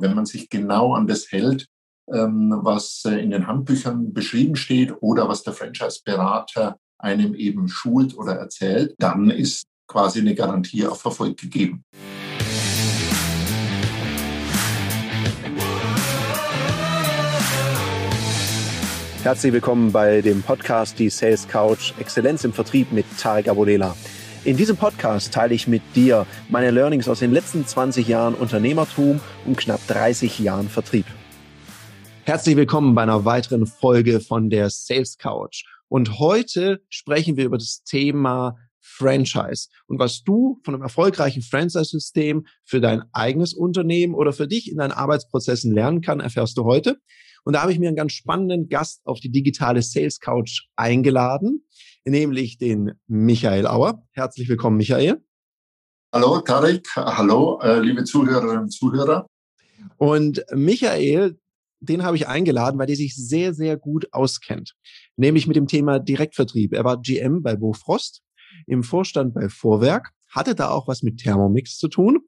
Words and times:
Wenn 0.00 0.14
man 0.14 0.26
sich 0.26 0.50
genau 0.50 0.94
an 0.94 1.06
das 1.06 1.30
hält, 1.32 1.68
ähm, 2.12 2.54
was 2.62 3.02
äh, 3.06 3.18
in 3.18 3.30
den 3.30 3.46
Handbüchern 3.46 4.12
beschrieben 4.12 4.56
steht 4.56 4.94
oder 5.00 5.28
was 5.28 5.42
der 5.42 5.54
Franchise-Berater 5.54 6.76
einem 6.98 7.34
eben 7.34 7.68
schult 7.68 8.16
oder 8.16 8.34
erzählt, 8.34 8.94
dann 8.98 9.30
ist 9.30 9.64
quasi 9.86 10.20
eine 10.20 10.34
Garantie 10.34 10.86
auf 10.86 11.04
Erfolg 11.04 11.38
gegeben. 11.38 11.82
Herzlich 19.22 19.52
willkommen 19.52 19.92
bei 19.92 20.20
dem 20.20 20.42
Podcast 20.42 20.98
Die 20.98 21.10
Sales 21.10 21.48
Couch 21.48 21.92
Exzellenz 21.98 22.44
im 22.44 22.52
Vertrieb 22.52 22.92
mit 22.92 23.06
Tarek 23.18 23.48
Abodela. 23.48 23.96
In 24.46 24.56
diesem 24.56 24.76
Podcast 24.76 25.34
teile 25.34 25.54
ich 25.54 25.66
mit 25.66 25.82
dir 25.96 26.24
meine 26.48 26.70
Learnings 26.70 27.08
aus 27.08 27.18
den 27.18 27.32
letzten 27.32 27.66
20 27.66 28.06
Jahren 28.06 28.36
Unternehmertum 28.36 29.20
und 29.44 29.56
knapp 29.56 29.84
30 29.88 30.38
Jahren 30.38 30.68
Vertrieb. 30.68 31.04
Herzlich 32.22 32.54
willkommen 32.54 32.94
bei 32.94 33.02
einer 33.02 33.24
weiteren 33.24 33.66
Folge 33.66 34.20
von 34.20 34.48
der 34.48 34.70
Sales 34.70 35.18
Couch. 35.18 35.64
Und 35.88 36.20
heute 36.20 36.80
sprechen 36.90 37.36
wir 37.36 37.44
über 37.44 37.58
das 37.58 37.82
Thema 37.82 38.54
Franchise 38.80 39.66
und 39.88 39.98
was 39.98 40.22
du 40.22 40.60
von 40.62 40.74
einem 40.74 40.84
erfolgreichen 40.84 41.42
Franchise-System 41.42 42.46
für 42.64 42.80
dein 42.80 43.02
eigenes 43.12 43.52
Unternehmen 43.52 44.14
oder 44.14 44.32
für 44.32 44.46
dich 44.46 44.70
in 44.70 44.78
deinen 44.78 44.92
Arbeitsprozessen 44.92 45.74
lernen 45.74 46.02
kann, 46.02 46.20
erfährst 46.20 46.56
du 46.56 46.62
heute. 46.62 46.98
Und 47.42 47.54
da 47.54 47.62
habe 47.62 47.72
ich 47.72 47.80
mir 47.80 47.88
einen 47.88 47.96
ganz 47.96 48.12
spannenden 48.12 48.68
Gast 48.68 49.00
auf 49.06 49.18
die 49.18 49.30
digitale 49.30 49.82
Sales 49.82 50.20
Couch 50.20 50.66
eingeladen 50.76 51.64
nämlich 52.06 52.58
den 52.58 52.92
Michael 53.06 53.66
Auer. 53.66 54.02
Herzlich 54.12 54.48
willkommen, 54.48 54.76
Michael. 54.76 55.22
Hallo, 56.12 56.40
Tarek. 56.40 56.88
Hallo, 56.94 57.60
äh, 57.60 57.80
liebe 57.80 58.04
Zuhörerinnen 58.04 58.64
und 58.64 58.70
Zuhörer. 58.70 59.26
Und 59.98 60.44
Michael, 60.54 61.38
den 61.80 62.04
habe 62.04 62.16
ich 62.16 62.28
eingeladen, 62.28 62.78
weil 62.78 62.86
der 62.86 62.96
sich 62.96 63.14
sehr, 63.16 63.52
sehr 63.52 63.76
gut 63.76 64.12
auskennt. 64.12 64.74
Nämlich 65.16 65.46
mit 65.46 65.56
dem 65.56 65.66
Thema 65.66 65.98
Direktvertrieb. 65.98 66.72
Er 66.72 66.84
war 66.84 67.00
GM 67.00 67.42
bei 67.42 67.56
Bofrost, 67.56 68.22
im 68.66 68.82
Vorstand 68.82 69.34
bei 69.34 69.48
Vorwerk, 69.48 70.12
hatte 70.30 70.54
da 70.54 70.70
auch 70.70 70.88
was 70.88 71.02
mit 71.02 71.18
Thermomix 71.18 71.76
zu 71.76 71.88
tun. 71.88 72.20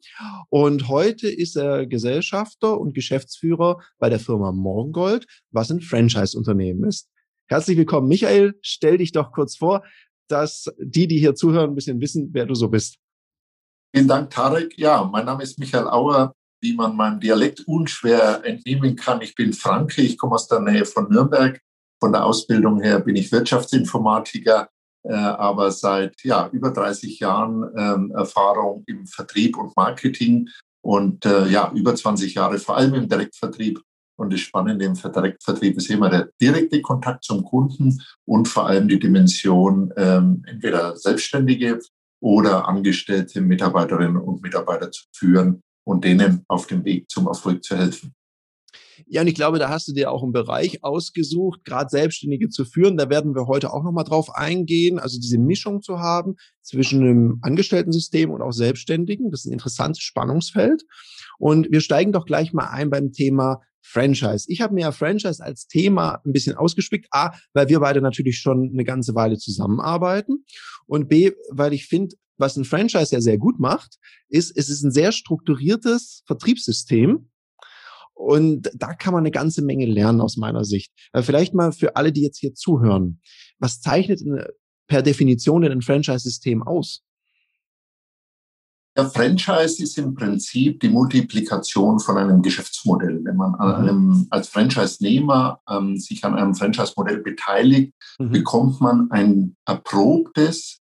Und 0.51 0.89
heute 0.89 1.29
ist 1.29 1.57
er 1.57 1.87
Gesellschafter 1.87 2.79
und 2.79 2.95
Geschäftsführer 2.95 3.79
bei 3.99 4.11
der 4.11 4.21
Firma 4.21 4.53
Morgengold, 4.53 5.27
was 5.51 5.71
ein 5.71 5.81
Franchise-Unternehmen 5.81 6.85
ist. 6.85 7.09
Herzlich 7.51 7.79
willkommen, 7.79 8.09
Michael. 8.09 8.59
Stell 8.61 8.99
dich 8.99 9.13
doch 9.13 9.33
kurz 9.33 9.57
vor, 9.57 9.83
dass 10.29 10.67
die, 10.79 11.09
die 11.09 11.19
hier 11.19 11.35
zuhören, 11.35 11.71
ein 11.71 11.75
bisschen 11.75 11.99
wissen, 11.99 12.29
wer 12.33 12.45
du 12.45 12.55
so 12.55 12.69
bist. 12.69 12.99
Vielen 13.95 14.07
Dank, 14.07 14.29
Tarek. 14.29 14.77
Ja, 14.77 15.03
mein 15.11 15.25
Name 15.25 15.43
ist 15.43 15.59
Michael 15.59 15.89
Auer. 15.89 16.35
Wie 16.61 16.75
man 16.75 16.95
meinem 16.95 17.21
Dialekt 17.21 17.61
unschwer 17.67 18.45
entnehmen 18.45 18.97
kann, 18.97 19.23
ich 19.23 19.35
bin 19.35 19.53
Franke, 19.53 20.03
ich 20.03 20.19
komme 20.19 20.35
aus 20.35 20.49
der 20.49 20.61
Nähe 20.61 20.85
von 20.85 21.09
Nürnberg. 21.09 21.59
Von 22.01 22.13
der 22.13 22.27
Ausbildung 22.27 22.83
her 22.83 23.01
bin 23.01 23.17
ich 23.17 23.33
Wirtschaftsinformatiker, 23.33 24.69
äh, 25.05 25.15
aber 25.15 25.71
seit 25.71 26.23
ja, 26.25 26.49
über 26.53 26.71
30 26.71 27.19
Jahren 27.19 27.65
ähm, 27.77 28.11
Erfahrung 28.11 28.83
im 28.87 29.07
Vertrieb 29.07 29.57
und 29.57 29.75
Marketing 29.77 30.49
und 30.83 31.25
äh, 31.25 31.47
ja, 31.47 31.73
über 31.75 31.95
20 31.95 32.35
Jahre 32.35 32.59
vor 32.59 32.77
allem 32.77 32.95
im 32.95 33.09
Direktvertrieb 33.09 33.81
und 34.19 34.33
das 34.33 34.41
Spannende 34.41 34.85
im 34.85 34.95
Direktvertrieb 34.95 35.77
ist 35.77 35.91
immer 35.91 36.11
der 36.11 36.29
direkte 36.41 36.83
Kontakt 36.83 37.25
zum 37.25 37.45
Kunden 37.45 38.03
und 38.25 38.49
vor 38.49 38.67
allem 38.67 38.89
die 38.89 38.99
Dimension 38.99 39.93
ähm, 39.97 40.43
entweder 40.47 40.97
Selbstständige 40.97 41.79
oder 42.21 42.67
angestellte 42.67 43.41
Mitarbeiterinnen 43.41 44.17
und 44.17 44.43
Mitarbeiter 44.43 44.91
zu 44.91 45.05
führen 45.15 45.63
und 45.85 46.05
denen 46.05 46.45
auf 46.49 46.67
dem 46.67 46.85
Weg 46.85 47.09
zum 47.09 47.29
Erfolg 47.29 47.63
zu 47.63 47.77
helfen. 47.77 48.13
Ja, 49.07 49.21
und 49.21 49.29
ich 49.29 49.37
glaube, 49.37 49.61
da 49.61 49.69
hast 49.69 49.87
du 49.87 49.93
dir 49.93 50.11
auch 50.11 50.25
einen 50.25 50.33
Bereich 50.33 50.83
ausgesucht, 50.83 51.65
gerade 51.65 51.89
Selbstständige 51.89 52.49
zu 52.49 52.65
führen. 52.65 52.97
Da 52.97 53.09
werden 53.09 53.37
wir 53.37 53.47
heute 53.47 53.73
auch 53.73 53.85
nochmal 53.85 54.03
drauf 54.03 54.35
eingehen. 54.35 54.99
Also 54.99 55.21
diese 55.21 55.39
Mischung 55.39 55.81
zu 55.81 56.01
haben 56.01 56.35
zwischen 56.63 57.03
einem 57.03 57.39
Angestellten-System 57.43 58.33
und 58.33 58.43
auch 58.43 58.51
Selbstständigen. 58.51 59.31
Das 59.31 59.45
ist 59.45 59.47
ein 59.47 59.53
interessantes 59.53 60.03
Spannungsfeld. 60.03 60.83
Und 61.39 61.71
wir 61.71 61.81
steigen 61.81 62.13
doch 62.13 62.27
gleich 62.27 62.53
mal 62.53 62.67
ein 62.67 62.91
beim 62.91 63.13
Thema 63.13 63.61
Franchise. 63.89 64.45
Ich 64.49 64.61
habe 64.61 64.75
mir 64.75 64.83
ja 64.83 64.93
Franchise 64.93 65.43
als 65.43 65.67
Thema 65.67 66.21
ein 66.25 66.33
bisschen 66.33 66.57
ausgespickt. 66.57 67.09
A, 67.11 67.33
weil 67.55 67.69
wir 67.69 67.81
beide 67.81 68.01
natürlich 68.01 68.39
schon 68.39 68.71
eine 68.73 68.85
ganze 68.85 69.15
Weile 69.15 69.39
zusammenarbeiten. 69.39 70.45
Und 70.87 71.09
B, 71.09 71.33
weil 71.51 71.73
ich 71.73 71.87
finde, 71.87 72.17
was 72.37 72.57
ein 72.57 72.65
Franchise 72.65 73.15
ja 73.15 73.21
sehr 73.21 73.39
gut 73.39 73.59
macht, 73.59 73.97
ist, 74.29 74.57
es 74.57 74.69
ist 74.69 74.83
ein 74.83 74.93
sehr 74.93 75.13
strukturiertes 75.13 76.23
Vertriebssystem. 76.27 77.31
Und 78.15 78.71
da 78.75 78.95
kann 78.95 79.15
man 79.15 79.23
eine 79.23 79.31
ganze 79.31 79.63
Menge 79.63 79.87
lernen 79.87 80.21
aus 80.21 80.37
meiner 80.37 80.65
Sicht. 80.65 80.93
Vielleicht 81.15 81.55
mal 81.55 81.73
für 81.73 81.97
alle, 81.97 82.13
die 82.13 82.23
jetzt 82.23 82.39
hier 82.39 82.53
zuhören. 82.53 83.21
Was 83.59 83.81
zeichnet 83.81 84.21
per 84.87 85.03
Definition 85.03 85.65
ein 85.65 85.83
Franchise-System 85.83 86.63
aus? 86.63 87.05
Der 88.99 89.09
Franchise 89.09 89.81
ist 89.81 89.97
im 89.97 90.13
Prinzip 90.13 90.81
die 90.81 90.89
Multiplikation 90.89 92.01
von 92.01 92.19
einem 92.19 92.43
Geschäftsmodell. 92.43 93.21
Wenn 93.23 93.37
man 93.37 93.55
an 93.55 93.69
mhm. 93.69 93.89
einem, 93.89 94.27
als 94.31 94.49
Franchise-Nehmer 94.49 95.61
ähm, 95.71 95.97
sich 95.99 96.25
an 96.25 96.35
einem 96.35 96.53
Franchise-Modell 96.53 97.19
beteiligt, 97.19 97.93
mhm. 98.19 98.33
bekommt 98.33 98.81
man 98.81 99.09
ein 99.13 99.55
erprobtes, 99.67 100.81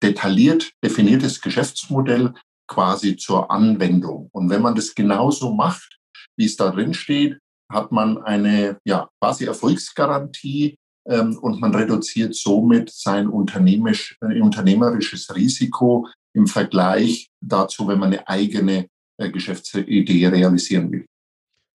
detailliert 0.00 0.70
definiertes 0.84 1.40
Geschäftsmodell 1.40 2.34
quasi 2.68 3.16
zur 3.16 3.50
Anwendung. 3.50 4.28
Und 4.30 4.48
wenn 4.48 4.62
man 4.62 4.76
das 4.76 4.94
genauso 4.94 5.52
macht, 5.52 5.98
wie 6.36 6.44
es 6.44 6.56
da 6.56 6.70
drin 6.70 6.94
steht, 6.94 7.40
hat 7.68 7.90
man 7.90 8.18
eine 8.18 8.78
ja, 8.84 9.08
quasi 9.20 9.44
Erfolgsgarantie 9.46 10.76
ähm, 11.08 11.36
und 11.38 11.60
man 11.60 11.74
reduziert 11.74 12.36
somit 12.36 12.90
sein 12.90 13.26
äh, 13.26 14.40
unternehmerisches 14.40 15.34
Risiko 15.34 16.06
im 16.38 16.46
Vergleich 16.46 17.30
dazu, 17.40 17.88
wenn 17.88 17.98
man 17.98 18.12
eine 18.12 18.28
eigene 18.28 18.88
äh, 19.18 19.30
Geschäftsidee 19.30 20.28
realisieren 20.28 20.92
will. 20.92 21.06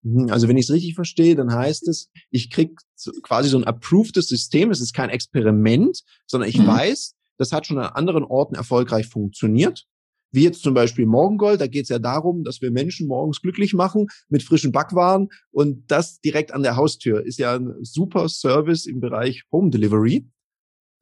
Mhm, 0.02 0.30
also 0.30 0.48
wenn 0.48 0.58
ich 0.58 0.66
es 0.66 0.72
richtig 0.72 0.94
verstehe, 0.94 1.34
dann 1.34 1.52
heißt 1.52 1.88
es, 1.88 2.10
ich 2.30 2.50
kriege 2.50 2.74
quasi 3.22 3.48
so 3.48 3.56
ein 3.56 3.64
approvedes 3.64 4.28
System. 4.28 4.70
Es 4.70 4.80
ist 4.80 4.92
kein 4.92 5.08
Experiment, 5.08 6.02
sondern 6.26 6.48
ich 6.48 6.58
mhm. 6.58 6.66
weiß, 6.66 7.14
das 7.38 7.52
hat 7.52 7.66
schon 7.66 7.78
an 7.78 7.86
anderen 7.94 8.22
Orten 8.22 8.54
erfolgreich 8.54 9.06
funktioniert. 9.06 9.86
Wie 10.32 10.44
jetzt 10.44 10.62
zum 10.62 10.74
Beispiel 10.74 11.06
Morgengold, 11.06 11.60
da 11.60 11.66
geht 11.66 11.84
es 11.84 11.88
ja 11.88 11.98
darum, 11.98 12.44
dass 12.44 12.60
wir 12.60 12.70
Menschen 12.70 13.08
morgens 13.08 13.40
glücklich 13.40 13.72
machen 13.72 14.08
mit 14.28 14.42
frischen 14.42 14.72
Backwaren 14.72 15.30
und 15.50 15.90
das 15.90 16.20
direkt 16.20 16.52
an 16.52 16.62
der 16.62 16.76
Haustür. 16.76 17.24
Ist 17.24 17.38
ja 17.38 17.56
ein 17.56 17.74
super 17.82 18.28
Service 18.28 18.86
im 18.86 19.00
Bereich 19.00 19.42
Home 19.50 19.70
Delivery. 19.70 20.28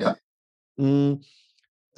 Ja. 0.00 0.16
Mhm. 0.76 1.20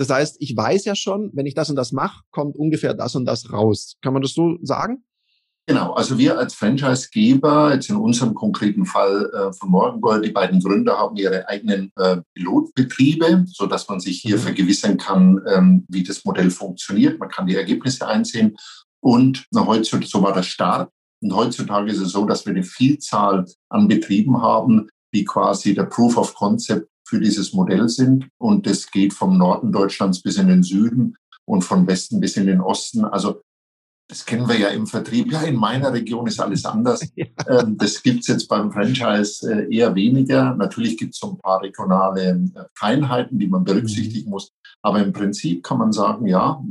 Das 0.00 0.09
heißt, 0.09 0.37
ich 0.38 0.56
weiß 0.56 0.87
ja 0.87 0.94
schon, 0.94 1.31
wenn 1.34 1.44
ich 1.44 1.53
das 1.53 1.69
und 1.69 1.77
das 1.77 1.93
mache, 1.93 2.22
kommt 2.31 2.56
ungefähr 2.56 2.94
das 2.94 3.15
und 3.16 3.27
das 3.27 3.53
raus. 3.53 3.99
Kann 4.00 4.15
man 4.15 4.22
das 4.22 4.33
so 4.33 4.56
sagen? 4.62 5.05
Genau, 5.66 5.93
also 5.93 6.16
wir 6.16 6.38
als 6.38 6.55
Franchisegeber, 6.55 7.75
jetzt 7.75 7.91
in 7.91 7.97
unserem 7.97 8.33
konkreten 8.33 8.87
Fall 8.87 9.31
äh, 9.34 9.53
von 9.53 9.69
Morgengold, 9.69 10.25
die 10.25 10.31
beiden 10.31 10.60
Gründer 10.60 10.97
haben 10.97 11.16
ihre 11.16 11.47
eigenen 11.50 11.93
äh, 11.97 12.16
Pilotbetriebe, 12.33 13.44
sodass 13.47 13.91
man 13.91 14.00
sich 14.00 14.22
hier 14.22 14.37
mhm. 14.37 14.41
vergewissern 14.41 14.97
kann, 14.97 15.39
ähm, 15.47 15.84
wie 15.91 16.03
das 16.03 16.25
Modell 16.25 16.50
funktioniert. 16.50 17.21
Man 17.21 17.28
kann 17.28 17.47
die 17.47 17.56
Ergebnisse 17.56 18.09
einsehen. 18.09 18.56
Und 19.00 19.44
na, 19.50 19.66
heutzutage, 19.66 20.06
so 20.06 20.22
war 20.22 20.33
der 20.33 20.44
Start. 20.44 20.91
Und 21.21 21.34
heutzutage 21.34 21.93
ist 21.93 22.00
es 22.00 22.12
so, 22.12 22.25
dass 22.25 22.47
wir 22.47 22.55
eine 22.55 22.65
Vielzahl 22.65 23.44
an 23.69 23.87
Betrieben 23.87 24.41
haben, 24.41 24.89
die 25.12 25.27
quasi 25.27 25.75
der 25.75 25.84
Proof 25.84 26.16
of 26.16 26.34
Concept 26.34 26.90
für 27.10 27.21
dieses 27.21 27.53
Modell 27.53 27.88
sind. 27.88 28.28
Und 28.38 28.66
das 28.66 28.91
geht 28.91 29.12
vom 29.12 29.37
Norden 29.37 29.72
Deutschlands 29.72 30.22
bis 30.22 30.38
in 30.38 30.47
den 30.47 30.62
Süden 30.62 31.16
und 31.44 31.62
von 31.62 31.87
Westen 31.88 32.21
bis 32.21 32.37
in 32.37 32.47
den 32.47 32.60
Osten. 32.60 33.04
Also 33.04 33.43
das 34.09 34.25
kennen 34.25 34.48
wir 34.48 34.59
ja 34.59 34.69
im 34.69 34.87
Vertrieb. 34.87 35.31
Ja, 35.31 35.43
in 35.43 35.56
meiner 35.56 35.93
Region 35.93 36.27
ist 36.27 36.41
alles 36.41 36.65
anders. 36.65 37.01
Ja. 37.16 37.27
Ähm, 37.48 37.77
das 37.77 38.03
gibt's 38.03 38.28
jetzt 38.28 38.48
beim 38.48 38.72
Franchise 38.72 39.48
äh, 39.48 39.74
eher 39.74 39.95
weniger. 39.95 40.54
Natürlich 40.54 40.97
gibt's 40.97 41.18
so 41.18 41.33
ein 41.33 41.39
paar 41.39 41.62
regionale 41.62 42.30
äh, 42.30 42.65
Feinheiten, 42.74 43.39
die 43.39 43.48
man 43.48 43.65
berücksichtigen 43.65 44.27
mhm. 44.27 44.30
muss. 44.30 44.53
Aber 44.83 45.03
im 45.03 45.12
Prinzip 45.12 45.62
kann 45.62 45.78
man 45.78 45.92
sagen, 45.92 46.27
ja, 46.27 46.62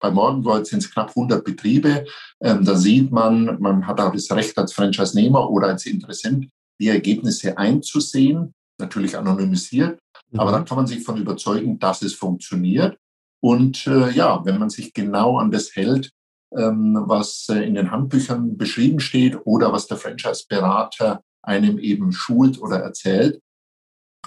bei 0.00 0.10
Morgengold 0.10 0.66
sind 0.66 0.82
es 0.82 0.90
knapp 0.90 1.10
100 1.10 1.44
Betriebe. 1.44 2.06
Ähm, 2.40 2.64
da 2.64 2.76
sieht 2.76 3.12
man, 3.12 3.60
man 3.60 3.86
hat 3.86 4.00
auch 4.00 4.12
das 4.12 4.30
Recht 4.30 4.56
als 4.56 4.72
Franchise-Nehmer 4.72 5.50
oder 5.50 5.68
als 5.68 5.86
Interessent, 5.86 6.48
die 6.80 6.88
Ergebnisse 6.88 7.58
einzusehen 7.58 8.54
natürlich 8.80 9.16
anonymisiert, 9.16 10.00
mhm. 10.30 10.40
aber 10.40 10.52
dann 10.52 10.64
kann 10.64 10.76
man 10.76 10.86
sich 10.86 11.04
von 11.04 11.16
überzeugen, 11.16 11.78
dass 11.78 12.02
es 12.02 12.14
funktioniert. 12.14 12.96
Und 13.42 13.86
äh, 13.86 14.10
ja, 14.10 14.44
wenn 14.44 14.58
man 14.58 14.70
sich 14.70 14.92
genau 14.92 15.38
an 15.38 15.50
das 15.50 15.74
hält, 15.74 16.10
ähm, 16.56 16.98
was 17.06 17.48
äh, 17.48 17.62
in 17.62 17.74
den 17.74 17.90
Handbüchern 17.90 18.56
beschrieben 18.56 19.00
steht 19.00 19.38
oder 19.44 19.72
was 19.72 19.86
der 19.86 19.96
Franchise-Berater 19.96 21.22
einem 21.42 21.78
eben 21.78 22.12
schult 22.12 22.60
oder 22.60 22.78
erzählt, 22.80 23.40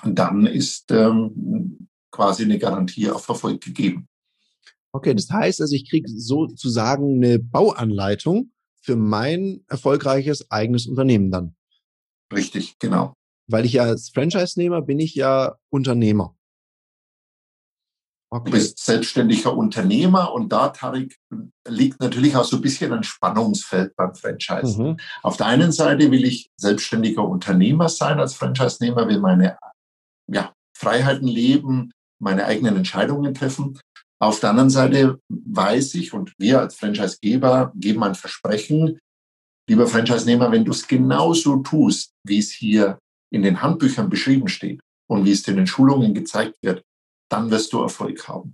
dann 0.04 0.48
ist 0.48 0.90
ähm, 0.92 1.90
quasi 2.12 2.44
eine 2.44 2.58
Garantie 2.58 3.10
auf 3.10 3.28
Erfolg 3.28 3.62
gegeben. 3.62 4.08
Okay, 4.94 5.14
das 5.14 5.30
heißt 5.30 5.62
also, 5.62 5.76
ich 5.76 5.90
kriege 5.90 6.08
sozusagen 6.10 7.24
eine 7.24 7.40
Bauanleitung 7.40 8.52
für 8.82 8.96
mein 8.96 9.64
erfolgreiches 9.68 10.50
eigenes 10.52 10.88
Unternehmen 10.88 11.32
dann. 11.32 11.56
Richtig, 12.32 12.78
genau. 12.80 13.14
Weil 13.48 13.66
ich 13.66 13.74
ja 13.74 13.84
als 13.84 14.10
Franchise-Nehmer 14.10 14.82
bin 14.82 15.00
ich 15.00 15.16
ja 15.16 15.56
Unternehmer. 15.70 16.36
Okay. 18.34 18.46
Du 18.46 18.52
bist 18.58 18.80
selbstständiger 18.80 19.56
Unternehmer 19.56 20.34
und 20.34 20.52
da, 20.52 20.70
Tarik, 20.70 21.20
liegt 21.68 22.00
natürlich 22.00 22.36
auch 22.36 22.46
so 22.46 22.56
ein 22.56 22.64
bisschen 22.64 22.92
ein 22.92 23.04
Spannungsfeld 23.04 23.96
beim 23.96 24.16
Franchise. 24.16 24.82
Mhm. 24.82 24.98
Auf 25.22 25.38
der 25.38 25.46
einen 25.46 25.72
Seite 25.72 26.10
will 26.10 26.26
ich 26.26 26.50
selbstständiger 26.58 27.24
Unternehmer 27.28 27.90
sein 27.90 28.20
als 28.20 28.34
Franchise-Nehmer, 28.34 29.08
will 29.08 29.20
meine 29.20 29.60
ja, 30.32 30.52
Freiheiten 30.76 31.28
leben, 31.28 31.92
meine 32.20 32.46
eigenen 32.46 32.78
Entscheidungen 32.78 33.36
treffen. 33.36 33.80
Auf 34.20 34.40
der 34.40 34.50
anderen 34.50 34.72
Seite 34.72 35.20
weiß 35.30 35.94
ich 35.94 36.14
und 36.14 36.34
wir 36.40 36.60
als 36.60 36.76
Franchisegeber 36.76 37.72
geben 37.76 38.04
ein 38.04 38.16
Versprechen, 38.16 38.98
lieber 39.70 39.86
Franchise-Nehmer, 39.86 40.52
wenn 40.52 40.66
du 40.66 40.72
es 40.72 40.88
genauso 40.88 41.58
tust, 41.58 42.14
wie 42.26 42.40
es 42.40 42.50
hier 42.50 42.98
in 43.34 43.42
den 43.42 43.62
Handbüchern 43.62 44.10
beschrieben 44.10 44.48
steht 44.48 44.80
und 45.10 45.26
wie 45.26 45.32
es 45.32 45.44
dir 45.44 45.52
in 45.52 45.58
den 45.58 45.68
Schulungen 45.68 46.14
gezeigt 46.14 46.56
wird, 46.62 46.84
dann 47.30 47.50
wirst 47.50 47.74
du 47.74 47.82
Erfolg 47.82 48.28
haben. 48.28 48.54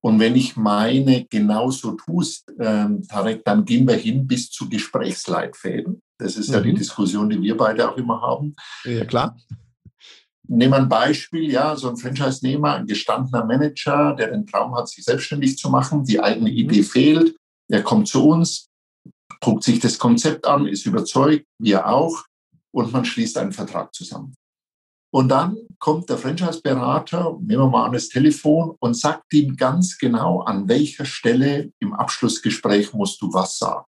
Und 0.00 0.20
wenn 0.20 0.36
ich 0.36 0.56
meine, 0.56 1.24
genauso 1.24 1.92
tust, 1.92 2.52
ähm, 2.58 3.06
Tarek, 3.06 3.44
dann 3.44 3.64
gehen 3.64 3.86
wir 3.86 3.96
hin 3.96 4.26
bis 4.26 4.50
zu 4.50 4.68
Gesprächsleitfäden. 4.68 6.00
Das 6.18 6.36
ist 6.36 6.48
mhm. 6.48 6.54
ja 6.54 6.60
die 6.60 6.72
mhm. 6.72 6.76
Diskussion, 6.76 7.30
die 7.30 7.40
wir 7.40 7.56
beide 7.56 7.90
auch 7.90 7.96
immer 7.96 8.20
haben. 8.20 8.54
Ja, 8.84 9.04
klar. 9.04 9.36
Nehmen 10.48 10.72
wir 10.72 10.78
ein 10.78 10.88
Beispiel, 10.88 11.50
ja, 11.50 11.76
so 11.76 11.90
ein 11.90 11.96
Franchise-Nehmer, 11.96 12.76
ein 12.76 12.86
gestandener 12.86 13.44
Manager, 13.44 14.14
der 14.14 14.30
den 14.30 14.46
Traum 14.46 14.74
hat, 14.74 14.88
sich 14.88 15.04
selbstständig 15.04 15.58
zu 15.58 15.68
machen, 15.68 16.04
die 16.04 16.20
eigene 16.20 16.50
mhm. 16.50 16.56
Idee 16.56 16.82
fehlt. 16.82 17.36
Er 17.68 17.82
kommt 17.82 18.08
zu 18.08 18.26
uns, 18.26 18.68
guckt 19.40 19.62
sich 19.62 19.78
das 19.78 19.98
Konzept 19.98 20.46
an, 20.46 20.66
ist 20.66 20.86
überzeugt, 20.86 21.44
wir 21.58 21.86
auch, 21.86 22.24
und 22.74 22.92
man 22.92 23.04
schließt 23.04 23.38
einen 23.38 23.52
Vertrag 23.52 23.94
zusammen. 23.94 24.34
Und 25.10 25.28
dann 25.28 25.56
kommt 25.78 26.10
der 26.10 26.18
Franchise-Berater, 26.18 27.38
nehmen 27.40 27.62
wir 27.62 27.68
mal 27.68 27.86
an 27.86 27.92
das 27.92 28.08
Telefon 28.08 28.76
und 28.78 28.94
sagt 28.94 29.32
ihm 29.32 29.56
ganz 29.56 29.96
genau, 29.96 30.42
an 30.42 30.68
welcher 30.68 31.06
Stelle 31.06 31.72
im 31.78 31.94
Abschlussgespräch 31.94 32.92
musst 32.92 33.22
du 33.22 33.32
was 33.32 33.58
sagen. 33.58 33.86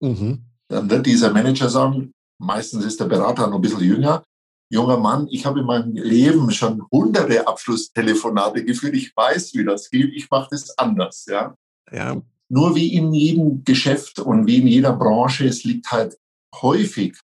Mhm. 0.00 0.44
Dann 0.68 0.90
wird 0.90 1.06
dieser 1.06 1.32
Manager 1.32 1.68
sagen, 1.68 2.12
meistens 2.38 2.84
ist 2.84 2.98
der 2.98 3.04
Berater 3.04 3.46
noch 3.46 3.56
ein 3.56 3.62
bisschen 3.62 3.80
jünger, 3.80 4.24
junger 4.68 4.96
Mann, 4.96 5.28
ich 5.30 5.46
habe 5.46 5.60
in 5.60 5.66
meinem 5.66 5.94
Leben 5.94 6.50
schon 6.50 6.82
hunderte 6.90 7.46
Abschlusstelefonate 7.46 8.64
geführt, 8.64 8.94
ich 8.94 9.16
weiß, 9.16 9.54
wie 9.54 9.64
das 9.64 9.88
geht, 9.90 10.12
ich 10.12 10.28
mache 10.30 10.48
das 10.50 10.76
anders. 10.76 11.26
Ja? 11.26 11.54
Ja. 11.92 12.20
Nur 12.48 12.74
wie 12.74 12.94
in 12.94 13.12
jedem 13.12 13.62
Geschäft 13.64 14.18
und 14.18 14.46
wie 14.46 14.58
in 14.58 14.66
jeder 14.66 14.92
Branche, 14.92 15.46
es 15.46 15.62
liegt 15.64 15.90
halt 15.92 16.18
häufig 16.60 17.16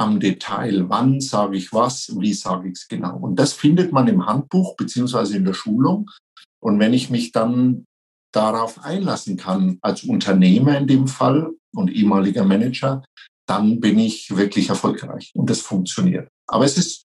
am 0.00 0.18
Detail, 0.18 0.88
wann 0.88 1.20
sage 1.20 1.58
ich 1.58 1.74
was, 1.74 2.10
wie 2.18 2.32
sage 2.32 2.68
ich 2.68 2.74
es 2.74 2.88
genau. 2.88 3.18
Und 3.18 3.36
das 3.36 3.52
findet 3.52 3.92
man 3.92 4.08
im 4.08 4.24
Handbuch 4.24 4.74
beziehungsweise 4.74 5.36
in 5.36 5.44
der 5.44 5.52
Schulung. 5.52 6.10
Und 6.58 6.78
wenn 6.78 6.94
ich 6.94 7.10
mich 7.10 7.32
dann 7.32 7.84
darauf 8.32 8.82
einlassen 8.82 9.36
kann, 9.36 9.78
als 9.82 10.04
Unternehmer 10.04 10.78
in 10.78 10.86
dem 10.86 11.06
Fall 11.06 11.50
und 11.74 11.92
ehemaliger 11.92 12.44
Manager, 12.44 13.04
dann 13.46 13.78
bin 13.80 13.98
ich 13.98 14.34
wirklich 14.34 14.70
erfolgreich 14.70 15.32
und 15.34 15.50
das 15.50 15.60
funktioniert. 15.60 16.28
Aber 16.46 16.64
es 16.64 16.78
ist 16.78 17.04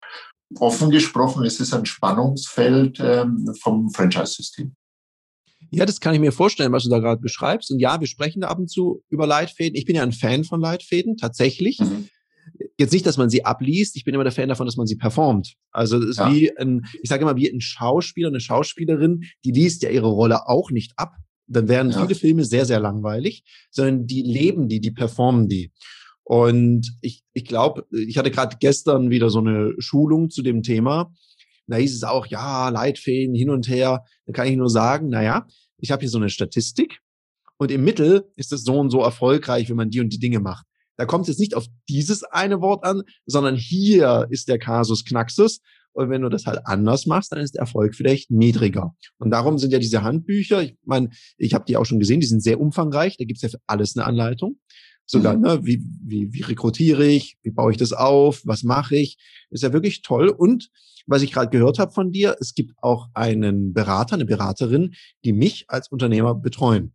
offen 0.57 0.89
gesprochen, 0.89 1.43
es 1.43 1.59
ist 1.59 1.73
ein 1.73 1.85
Spannungsfeld 1.85 2.99
ähm, 3.01 3.53
vom 3.61 3.89
Franchise-System. 3.89 4.73
Ja, 5.71 5.85
das 5.85 5.99
kann 5.99 6.13
ich 6.13 6.21
mir 6.21 6.31
vorstellen, 6.31 6.71
was 6.71 6.83
du 6.83 6.89
da 6.89 6.99
gerade 6.99 7.19
beschreibst. 7.19 7.71
Und 7.71 7.79
ja, 7.79 7.99
wir 7.99 8.07
sprechen 8.07 8.41
da 8.41 8.47
ab 8.47 8.59
und 8.59 8.69
zu 8.69 9.03
über 9.09 9.27
Leitfäden. 9.27 9.75
Ich 9.75 9.85
bin 9.85 9.97
ja 9.97 10.03
ein 10.03 10.13
Fan 10.13 10.45
von 10.45 10.61
Leitfäden, 10.61 11.17
tatsächlich. 11.17 11.79
Mhm 11.79 12.07
jetzt 12.77 12.93
nicht, 12.93 13.05
dass 13.05 13.17
man 13.17 13.29
sie 13.29 13.45
abliest. 13.45 13.95
Ich 13.95 14.03
bin 14.03 14.13
immer 14.13 14.23
der 14.23 14.33
Fan 14.33 14.49
davon, 14.49 14.65
dass 14.65 14.77
man 14.77 14.87
sie 14.87 14.95
performt. 14.95 15.55
Also 15.71 15.97
es 15.97 16.11
ist 16.11 16.19
ja. 16.19 16.31
wie 16.31 16.55
ein, 16.57 16.85
ich 17.01 17.09
sage 17.09 17.23
immer, 17.23 17.35
wie 17.35 17.49
ein 17.49 17.61
Schauspieler, 17.61 18.29
eine 18.29 18.39
Schauspielerin, 18.39 19.23
die 19.43 19.51
liest 19.51 19.83
ja 19.83 19.89
ihre 19.89 20.07
Rolle 20.07 20.47
auch 20.47 20.71
nicht 20.71 20.93
ab. 20.97 21.15
Dann 21.47 21.67
wären 21.67 21.91
ja. 21.91 22.01
viele 22.01 22.15
Filme 22.15 22.43
sehr, 22.43 22.65
sehr 22.65 22.79
langweilig, 22.79 23.43
sondern 23.69 24.07
die 24.07 24.23
leben 24.23 24.67
die, 24.67 24.79
die 24.79 24.91
performen 24.91 25.47
die. 25.47 25.71
Und 26.23 26.97
ich, 27.01 27.21
ich 27.33 27.45
glaube, 27.45 27.85
ich 27.91 28.17
hatte 28.17 28.31
gerade 28.31 28.57
gestern 28.59 29.11
wieder 29.11 29.29
so 29.29 29.39
eine 29.39 29.73
Schulung 29.77 30.29
zu 30.31 30.41
dem 30.41 30.63
Thema. 30.63 31.13
Da 31.67 31.77
hieß 31.77 31.95
es 31.95 32.03
auch, 32.03 32.25
ja, 32.27 32.69
Leitfäden 32.69 33.35
hin 33.35 33.49
und 33.49 33.67
her. 33.67 34.03
Da 34.25 34.33
kann 34.33 34.47
ich 34.47 34.55
nur 34.55 34.69
sagen, 34.69 35.09
na 35.09 35.23
ja, 35.23 35.47
ich 35.77 35.91
habe 35.91 36.01
hier 36.01 36.09
so 36.09 36.17
eine 36.17 36.29
Statistik 36.29 36.99
und 37.57 37.71
im 37.71 37.83
Mittel 37.83 38.31
ist 38.35 38.51
es 38.51 38.63
so 38.63 38.79
und 38.79 38.89
so 38.89 39.01
erfolgreich, 39.01 39.69
wenn 39.69 39.77
man 39.77 39.89
die 39.89 39.99
und 39.99 40.09
die 40.09 40.19
Dinge 40.19 40.39
macht. 40.39 40.65
Da 40.97 41.05
kommt 41.05 41.23
es 41.23 41.29
jetzt 41.29 41.39
nicht 41.39 41.55
auf 41.55 41.65
dieses 41.89 42.23
eine 42.23 42.61
Wort 42.61 42.83
an, 42.83 43.03
sondern 43.25 43.55
hier 43.55 44.27
ist 44.29 44.47
der 44.47 44.59
Kasus 44.59 45.05
Knaxus. 45.05 45.61
Und 45.93 46.09
wenn 46.09 46.21
du 46.21 46.29
das 46.29 46.45
halt 46.45 46.59
anders 46.65 47.05
machst, 47.05 47.31
dann 47.31 47.39
ist 47.39 47.55
der 47.55 47.61
Erfolg 47.61 47.95
vielleicht 47.95 48.29
niedriger. 48.29 48.93
Und 49.17 49.29
darum 49.29 49.57
sind 49.57 49.71
ja 49.71 49.79
diese 49.79 50.03
Handbücher, 50.03 50.61
ich 50.61 50.75
meine, 50.83 51.09
ich 51.37 51.53
habe 51.53 51.63
die 51.65 51.77
auch 51.77 51.85
schon 51.85 51.99
gesehen, 51.99 52.19
die 52.19 52.27
sind 52.27 52.43
sehr 52.43 52.59
umfangreich, 52.59 53.15
da 53.15 53.23
gibt's 53.23 53.43
ja 53.43 53.49
für 53.49 53.61
alles 53.65 53.95
eine 53.95 54.05
Anleitung. 54.05 54.59
Sogar, 55.05 55.35
mhm. 55.35 55.41
ne, 55.41 55.59
wie, 55.63 55.85
wie, 56.03 56.33
wie 56.33 56.41
rekrutiere 56.41 57.05
ich, 57.05 57.37
wie 57.43 57.51
baue 57.51 57.71
ich 57.71 57.77
das 57.77 57.93
auf, 57.93 58.41
was 58.43 58.63
mache 58.63 58.95
ich, 58.95 59.17
ist 59.51 59.63
ja 59.63 59.71
wirklich 59.71 60.01
toll. 60.01 60.29
Und 60.29 60.69
was 61.07 61.21
ich 61.21 61.31
gerade 61.31 61.49
gehört 61.49 61.77
habe 61.77 61.91
von 61.91 62.11
dir, 62.11 62.35
es 62.39 62.55
gibt 62.55 62.73
auch 62.81 63.07
einen 63.13 63.73
Berater, 63.73 64.15
eine 64.15 64.25
Beraterin, 64.25 64.95
die 65.23 65.33
mich 65.33 65.65
als 65.67 65.89
Unternehmer 65.89 66.33
betreuen. 66.33 66.94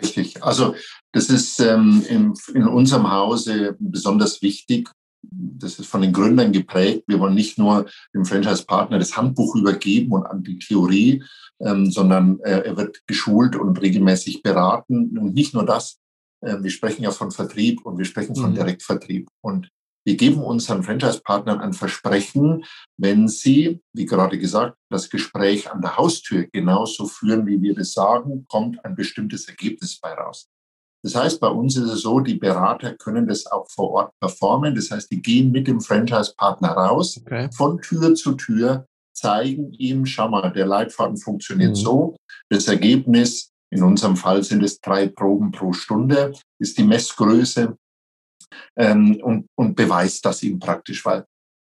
Richtig. 0.00 0.42
Also 0.42 0.74
das 1.12 1.30
ist 1.30 1.60
ähm, 1.60 2.04
in, 2.08 2.34
in 2.54 2.68
unserem 2.68 3.10
Hause 3.10 3.76
besonders 3.78 4.42
wichtig. 4.42 4.90
Das 5.22 5.78
ist 5.78 5.86
von 5.86 6.02
den 6.02 6.12
Gründern 6.12 6.52
geprägt. 6.52 7.04
Wir 7.06 7.18
wollen 7.18 7.34
nicht 7.34 7.58
nur 7.58 7.86
dem 8.14 8.24
Franchise-Partner 8.24 8.98
das 8.98 9.16
Handbuch 9.16 9.56
übergeben 9.56 10.12
und 10.12 10.26
an 10.26 10.42
die 10.42 10.58
Theorie, 10.58 11.24
ähm, 11.60 11.90
sondern 11.90 12.38
äh, 12.40 12.60
er 12.60 12.76
wird 12.76 13.02
geschult 13.06 13.56
und 13.56 13.80
regelmäßig 13.80 14.42
beraten. 14.42 15.18
Und 15.18 15.34
nicht 15.34 15.54
nur 15.54 15.64
das, 15.64 15.98
äh, 16.42 16.56
wir 16.60 16.70
sprechen 16.70 17.02
ja 17.02 17.10
von 17.10 17.30
Vertrieb 17.30 17.84
und 17.84 17.98
wir 17.98 18.04
sprechen 18.04 18.36
von 18.36 18.50
mhm. 18.50 18.56
Direktvertrieb. 18.56 19.28
Und 19.40 19.70
wir 20.06 20.16
geben 20.16 20.40
unseren 20.40 20.84
Franchise-Partnern 20.84 21.60
ein 21.60 21.72
Versprechen, 21.72 22.64
wenn 22.96 23.26
sie, 23.26 23.82
wie 23.92 24.06
gerade 24.06 24.38
gesagt, 24.38 24.76
das 24.88 25.10
Gespräch 25.10 25.68
an 25.70 25.82
der 25.82 25.96
Haustür 25.96 26.46
genauso 26.52 27.06
führen, 27.06 27.44
wie 27.46 27.60
wir 27.60 27.74
das 27.74 27.92
sagen, 27.92 28.46
kommt 28.48 28.82
ein 28.84 28.94
bestimmtes 28.94 29.48
Ergebnis 29.48 29.98
bei 30.00 30.12
raus. 30.12 30.48
Das 31.02 31.16
heißt, 31.16 31.40
bei 31.40 31.48
uns 31.48 31.76
ist 31.76 31.90
es 31.90 32.02
so, 32.02 32.20
die 32.20 32.36
Berater 32.36 32.94
können 32.94 33.26
das 33.26 33.46
auch 33.46 33.68
vor 33.68 33.90
Ort 33.90 34.12
performen. 34.20 34.76
Das 34.76 34.92
heißt, 34.92 35.10
die 35.10 35.20
gehen 35.20 35.50
mit 35.50 35.66
dem 35.66 35.80
Franchise-Partner 35.80 36.68
raus, 36.68 37.20
okay. 37.20 37.48
von 37.52 37.80
Tür 37.82 38.14
zu 38.14 38.34
Tür, 38.34 38.86
zeigen 39.12 39.72
ihm, 39.72 40.06
schau 40.06 40.28
mal, 40.28 40.52
der 40.52 40.66
Leitfaden 40.66 41.16
funktioniert 41.16 41.70
mhm. 41.70 41.74
so. 41.74 42.16
Das 42.48 42.68
Ergebnis, 42.68 43.50
in 43.72 43.82
unserem 43.82 44.16
Fall 44.16 44.44
sind 44.44 44.62
es 44.62 44.80
drei 44.80 45.08
Proben 45.08 45.50
pro 45.50 45.72
Stunde, 45.72 46.32
ist 46.60 46.78
die 46.78 46.84
Messgröße 46.84 47.76
ähm, 48.76 49.20
und, 49.22 49.48
und 49.56 49.74
beweist 49.74 50.24
das 50.24 50.42
ihm 50.42 50.58
praktisch, 50.58 51.04
weil 51.04 51.24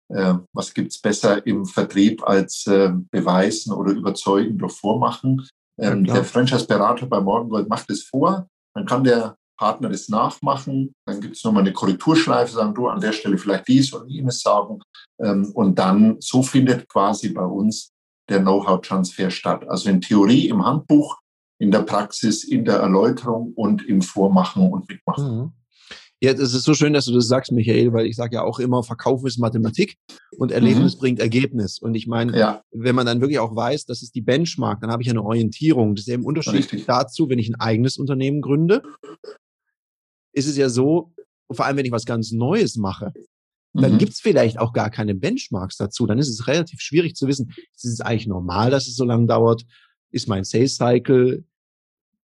äh, 0.09 0.35
was 0.53 0.73
gibt's 0.73 0.99
besser 0.99 1.45
im 1.45 1.65
Vertrieb 1.65 2.23
als 2.27 2.65
äh, 2.67 2.91
beweisen 3.11 3.73
oder 3.73 3.91
überzeugen 3.91 4.57
durch 4.57 4.73
Vormachen. 4.73 5.47
Ähm, 5.79 6.05
ja, 6.05 6.15
der 6.15 6.23
Franchise-Berater 6.23 7.05
bei 7.05 7.21
Morgengold 7.21 7.69
macht 7.69 7.89
es 7.89 8.03
vor, 8.03 8.47
dann 8.73 8.85
kann 8.85 9.03
der 9.03 9.35
Partner 9.57 9.89
das 9.89 10.07
nachmachen, 10.09 10.93
dann 11.05 11.19
gibt 11.19 11.35
es 11.35 11.43
nochmal 11.43 11.63
eine 11.63 11.73
Korrekturschleife, 11.73 12.53
sagen 12.53 12.73
du 12.73 12.87
an 12.87 13.01
der 13.01 13.11
Stelle 13.11 13.37
vielleicht 13.37 13.67
dies 13.67 13.93
oder 13.93 14.07
jenes 14.07 14.41
sagen 14.41 14.79
ähm, 15.21 15.51
und 15.53 15.77
dann 15.77 16.15
so 16.19 16.41
findet 16.41 16.87
quasi 16.87 17.29
bei 17.29 17.43
uns 17.43 17.91
der 18.29 18.39
Know-how-Transfer 18.39 19.29
statt. 19.29 19.67
Also 19.67 19.89
in 19.89 20.01
Theorie, 20.01 20.47
im 20.47 20.65
Handbuch, 20.65 21.19
in 21.59 21.71
der 21.71 21.81
Praxis, 21.81 22.43
in 22.43 22.63
der 22.63 22.77
Erläuterung 22.77 23.53
und 23.53 23.85
im 23.85 24.01
Vormachen 24.01 24.71
und 24.71 24.87
Mitmachen. 24.87 25.53
Mhm. 26.21 26.27
Ja, 26.27 26.31
es 26.33 26.53
ist 26.53 26.63
so 26.63 26.73
schön, 26.73 26.93
dass 26.93 27.05
du 27.05 27.13
das 27.13 27.27
sagst, 27.27 27.51
Michael, 27.51 27.93
weil 27.93 28.05
ich 28.05 28.15
sage 28.15 28.35
ja 28.35 28.43
auch 28.43 28.59
immer, 28.59 28.83
Verkauf 28.83 29.25
ist 29.25 29.37
Mathematik 29.37 29.97
und 30.37 30.51
Erlebnis 30.51 30.95
mhm. 30.95 30.99
bringt 30.99 31.19
Ergebnis. 31.19 31.79
Und 31.79 31.95
ich 31.95 32.07
meine, 32.07 32.37
ja. 32.37 32.63
wenn 32.71 32.95
man 32.95 33.05
dann 33.05 33.21
wirklich 33.21 33.39
auch 33.39 33.55
weiß, 33.55 33.85
das 33.85 34.01
ist 34.01 34.15
die 34.15 34.21
Benchmark, 34.21 34.81
dann 34.81 34.91
habe 34.91 35.01
ich 35.01 35.09
eine 35.09 35.23
Orientierung. 35.23 35.95
Das 35.95 36.07
ist 36.07 36.13
eben 36.13 36.25
unterschiedlich 36.25 36.85
dazu, 36.85 37.29
wenn 37.29 37.39
ich 37.39 37.49
ein 37.49 37.59
eigenes 37.59 37.97
Unternehmen 37.97 38.41
gründe, 38.41 38.81
ist 40.33 40.47
es 40.47 40.57
ja 40.57 40.69
so, 40.69 41.13
vor 41.51 41.65
allem 41.65 41.77
wenn 41.77 41.85
ich 41.85 41.91
was 41.91 42.05
ganz 42.05 42.31
Neues 42.31 42.75
mache, 42.75 43.11
dann 43.73 43.93
mhm. 43.93 43.97
gibt's 43.99 44.19
vielleicht 44.19 44.59
auch 44.59 44.73
gar 44.73 44.89
keine 44.89 45.15
Benchmarks 45.15 45.77
dazu. 45.77 46.05
Dann 46.07 46.19
ist 46.19 46.29
es 46.29 46.47
relativ 46.47 46.81
schwierig 46.81 47.15
zu 47.15 47.27
wissen, 47.27 47.53
ist 47.75 47.85
es 47.85 48.01
eigentlich 48.01 48.27
normal, 48.27 48.71
dass 48.71 48.87
es 48.87 48.95
so 48.95 49.05
lange 49.05 49.27
dauert? 49.27 49.63
Ist 50.11 50.27
mein 50.27 50.43
Sales 50.43 50.75
Cycle 50.75 51.43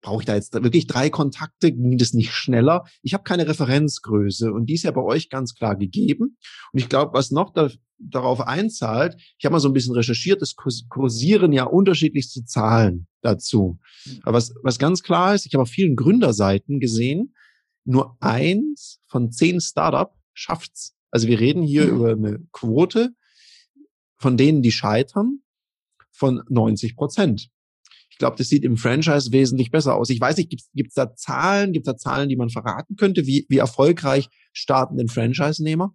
brauche 0.01 0.21
ich 0.21 0.25
da 0.25 0.35
jetzt 0.35 0.53
wirklich 0.53 0.87
drei 0.87 1.09
Kontakte? 1.09 1.71
Ging 1.71 1.97
das 1.97 2.13
nicht 2.13 2.31
schneller? 2.31 2.85
Ich 3.01 3.13
habe 3.13 3.23
keine 3.23 3.47
Referenzgröße 3.47 4.51
und 4.51 4.67
die 4.67 4.75
ist 4.75 4.83
ja 4.83 4.91
bei 4.91 5.01
euch 5.01 5.29
ganz 5.29 5.55
klar 5.55 5.75
gegeben. 5.75 6.37
Und 6.71 6.79
ich 6.79 6.89
glaube, 6.89 7.13
was 7.13 7.31
noch 7.31 7.51
da, 7.53 7.69
darauf 7.97 8.41
einzahlt, 8.41 9.15
ich 9.37 9.45
habe 9.45 9.53
mal 9.53 9.59
so 9.59 9.69
ein 9.69 9.73
bisschen 9.73 9.95
recherchiert, 9.95 10.41
es 10.41 10.55
kursieren 10.55 11.51
ja 11.51 11.65
unterschiedlichste 11.65 12.45
Zahlen 12.45 13.07
dazu. 13.21 13.79
Aber 14.23 14.37
was, 14.37 14.53
was 14.63 14.79
ganz 14.79 15.03
klar 15.03 15.35
ist, 15.35 15.45
ich 15.45 15.53
habe 15.53 15.63
auf 15.63 15.69
vielen 15.69 15.95
Gründerseiten 15.95 16.79
gesehen, 16.79 17.35
nur 17.83 18.17
eins 18.19 19.01
von 19.07 19.31
zehn 19.31 19.59
Startup 19.59 20.13
schafft's. 20.33 20.95
Also 21.11 21.27
wir 21.27 21.39
reden 21.39 21.63
hier 21.63 21.87
mhm. 21.87 21.95
über 21.95 22.11
eine 22.11 22.39
Quote 22.51 23.09
von 24.17 24.37
denen, 24.37 24.61
die 24.61 24.71
scheitern, 24.71 25.39
von 26.11 26.43
90 26.49 26.95
Prozent. 26.95 27.49
Ich 28.19 28.21
glaube, 28.21 28.35
das 28.35 28.49
sieht 28.49 28.65
im 28.65 28.75
Franchise 28.75 29.31
wesentlich 29.31 29.71
besser 29.71 29.95
aus. 29.95 30.09
Ich 30.09 30.19
weiß 30.19 30.35
nicht, 30.35 30.49
gibt 30.49 30.89
es 30.89 30.93
da 30.93 31.15
Zahlen, 31.15 31.71
gibt 31.71 31.87
es 31.87 31.93
da 31.93 31.97
Zahlen, 31.97 32.27
die 32.27 32.35
man 32.35 32.49
verraten 32.49 32.97
könnte? 32.97 33.25
Wie, 33.25 33.45
wie 33.47 33.59
erfolgreich 33.59 34.27
starten 34.51 34.97
denn 34.97 35.07
Franchise-Nehmer? 35.07 35.93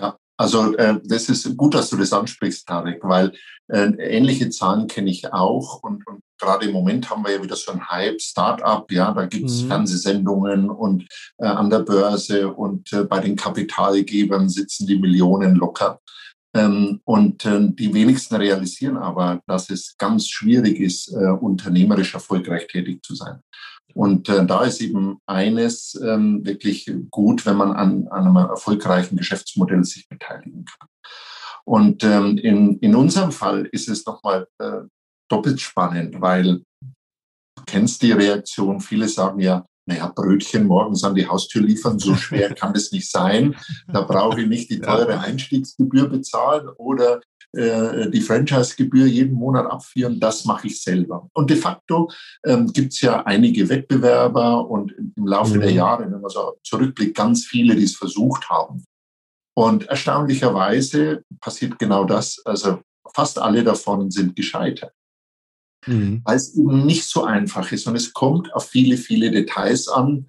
Ja, 0.00 0.16
also 0.36 0.74
äh, 0.74 0.98
das 1.04 1.28
ist 1.28 1.56
gut, 1.56 1.74
dass 1.74 1.88
du 1.88 1.96
das 1.96 2.12
ansprichst, 2.12 2.66
Tarek, 2.66 2.98
weil 3.04 3.32
äh, 3.68 3.92
ähnliche 4.00 4.50
Zahlen 4.50 4.88
kenne 4.88 5.10
ich 5.10 5.32
auch 5.32 5.84
und, 5.84 6.04
und 6.08 6.22
gerade 6.40 6.66
im 6.66 6.72
Moment 6.72 7.08
haben 7.08 7.24
wir 7.24 7.30
ja 7.30 7.40
wieder 7.40 7.54
so 7.54 7.70
ein 7.70 7.88
Hype, 7.88 8.20
Start-up, 8.20 8.90
ja, 8.90 9.12
da 9.12 9.26
gibt 9.26 9.48
es 9.48 9.62
mhm. 9.62 9.68
Fernsehsendungen 9.68 10.68
und 10.68 11.06
äh, 11.38 11.46
an 11.46 11.70
der 11.70 11.78
Börse 11.78 12.52
und 12.52 12.92
äh, 12.92 13.04
bei 13.04 13.20
den 13.20 13.36
Kapitalgebern 13.36 14.48
sitzen 14.48 14.88
die 14.88 14.98
Millionen 14.98 15.54
locker. 15.54 16.00
Ähm, 16.54 17.00
und 17.04 17.44
äh, 17.46 17.60
die 17.70 17.94
wenigsten 17.94 18.36
realisieren 18.36 18.98
aber, 18.98 19.40
dass 19.46 19.70
es 19.70 19.96
ganz 19.96 20.28
schwierig 20.28 20.80
ist, 20.80 21.08
äh, 21.12 21.30
unternehmerisch 21.30 22.14
erfolgreich 22.14 22.66
tätig 22.66 23.02
zu 23.02 23.14
sein. 23.14 23.40
Und 23.94 24.28
äh, 24.28 24.44
da 24.44 24.64
ist 24.64 24.80
eben 24.80 25.18
eines 25.26 26.00
ähm, 26.02 26.44
wirklich 26.44 26.90
gut, 27.10 27.44
wenn 27.46 27.56
man 27.56 27.72
an, 27.72 28.08
einem 28.08 28.36
erfolgreichen 28.36 29.16
Geschäftsmodell 29.16 29.84
sich 29.84 30.08
beteiligen 30.08 30.64
kann. 30.64 30.88
Und 31.64 32.04
ähm, 32.04 32.38
in, 32.38 32.78
in 32.78 32.94
unserem 32.94 33.32
Fall 33.32 33.66
ist 33.72 33.88
es 33.88 34.04
nochmal 34.04 34.48
äh, 34.58 34.80
doppelt 35.28 35.60
spannend, 35.60 36.20
weil 36.20 36.62
du 37.56 37.62
kennst 37.66 38.02
die 38.02 38.12
Reaktion. 38.12 38.80
Viele 38.80 39.08
sagen 39.08 39.40
ja, 39.40 39.64
naja, 39.86 40.12
Brötchen 40.14 40.66
morgens 40.66 41.02
an 41.04 41.14
die 41.14 41.26
Haustür 41.26 41.62
liefern, 41.62 41.98
so 41.98 42.14
schwer 42.14 42.54
kann 42.54 42.72
das 42.72 42.92
nicht 42.92 43.10
sein. 43.10 43.56
Da 43.92 44.02
brauche 44.02 44.40
ich 44.40 44.48
nicht 44.48 44.70
die 44.70 44.80
teure 44.80 45.18
Einstiegsgebühr 45.18 46.08
bezahlen 46.08 46.68
oder 46.76 47.20
äh, 47.52 48.08
die 48.10 48.20
Franchise-Gebühr 48.20 49.06
jeden 49.06 49.34
Monat 49.34 49.70
abführen, 49.70 50.20
das 50.20 50.44
mache 50.44 50.68
ich 50.68 50.82
selber. 50.82 51.28
Und 51.34 51.50
de 51.50 51.56
facto 51.56 52.10
ähm, 52.46 52.72
gibt 52.72 52.92
es 52.94 53.00
ja 53.00 53.24
einige 53.26 53.68
Wettbewerber 53.68 54.68
und 54.68 54.92
im 55.16 55.26
Laufe 55.26 55.56
mhm. 55.56 55.60
der 55.60 55.72
Jahre, 55.72 56.04
wenn 56.04 56.20
man 56.20 56.30
so 56.30 56.56
zurückblickt, 56.62 57.16
ganz 57.16 57.44
viele, 57.44 57.74
die 57.74 57.84
es 57.84 57.96
versucht 57.96 58.48
haben. 58.48 58.84
Und 59.54 59.86
erstaunlicherweise 59.88 61.24
passiert 61.40 61.78
genau 61.78 62.04
das. 62.04 62.40
Also 62.46 62.80
fast 63.14 63.38
alle 63.38 63.62
davon 63.62 64.10
sind 64.10 64.34
gescheitert 64.34 64.94
mhm. 65.86 66.22
weil 66.24 66.36
es 66.36 66.54
eben 66.54 66.86
nicht 66.86 67.04
so 67.04 67.24
einfach 67.24 67.70
ist. 67.72 67.86
Und 67.86 67.96
es 67.96 68.12
kommt 68.12 68.52
auf 68.54 68.68
viele, 68.68 68.96
viele 68.96 69.30
Details 69.30 69.88
an. 69.88 70.28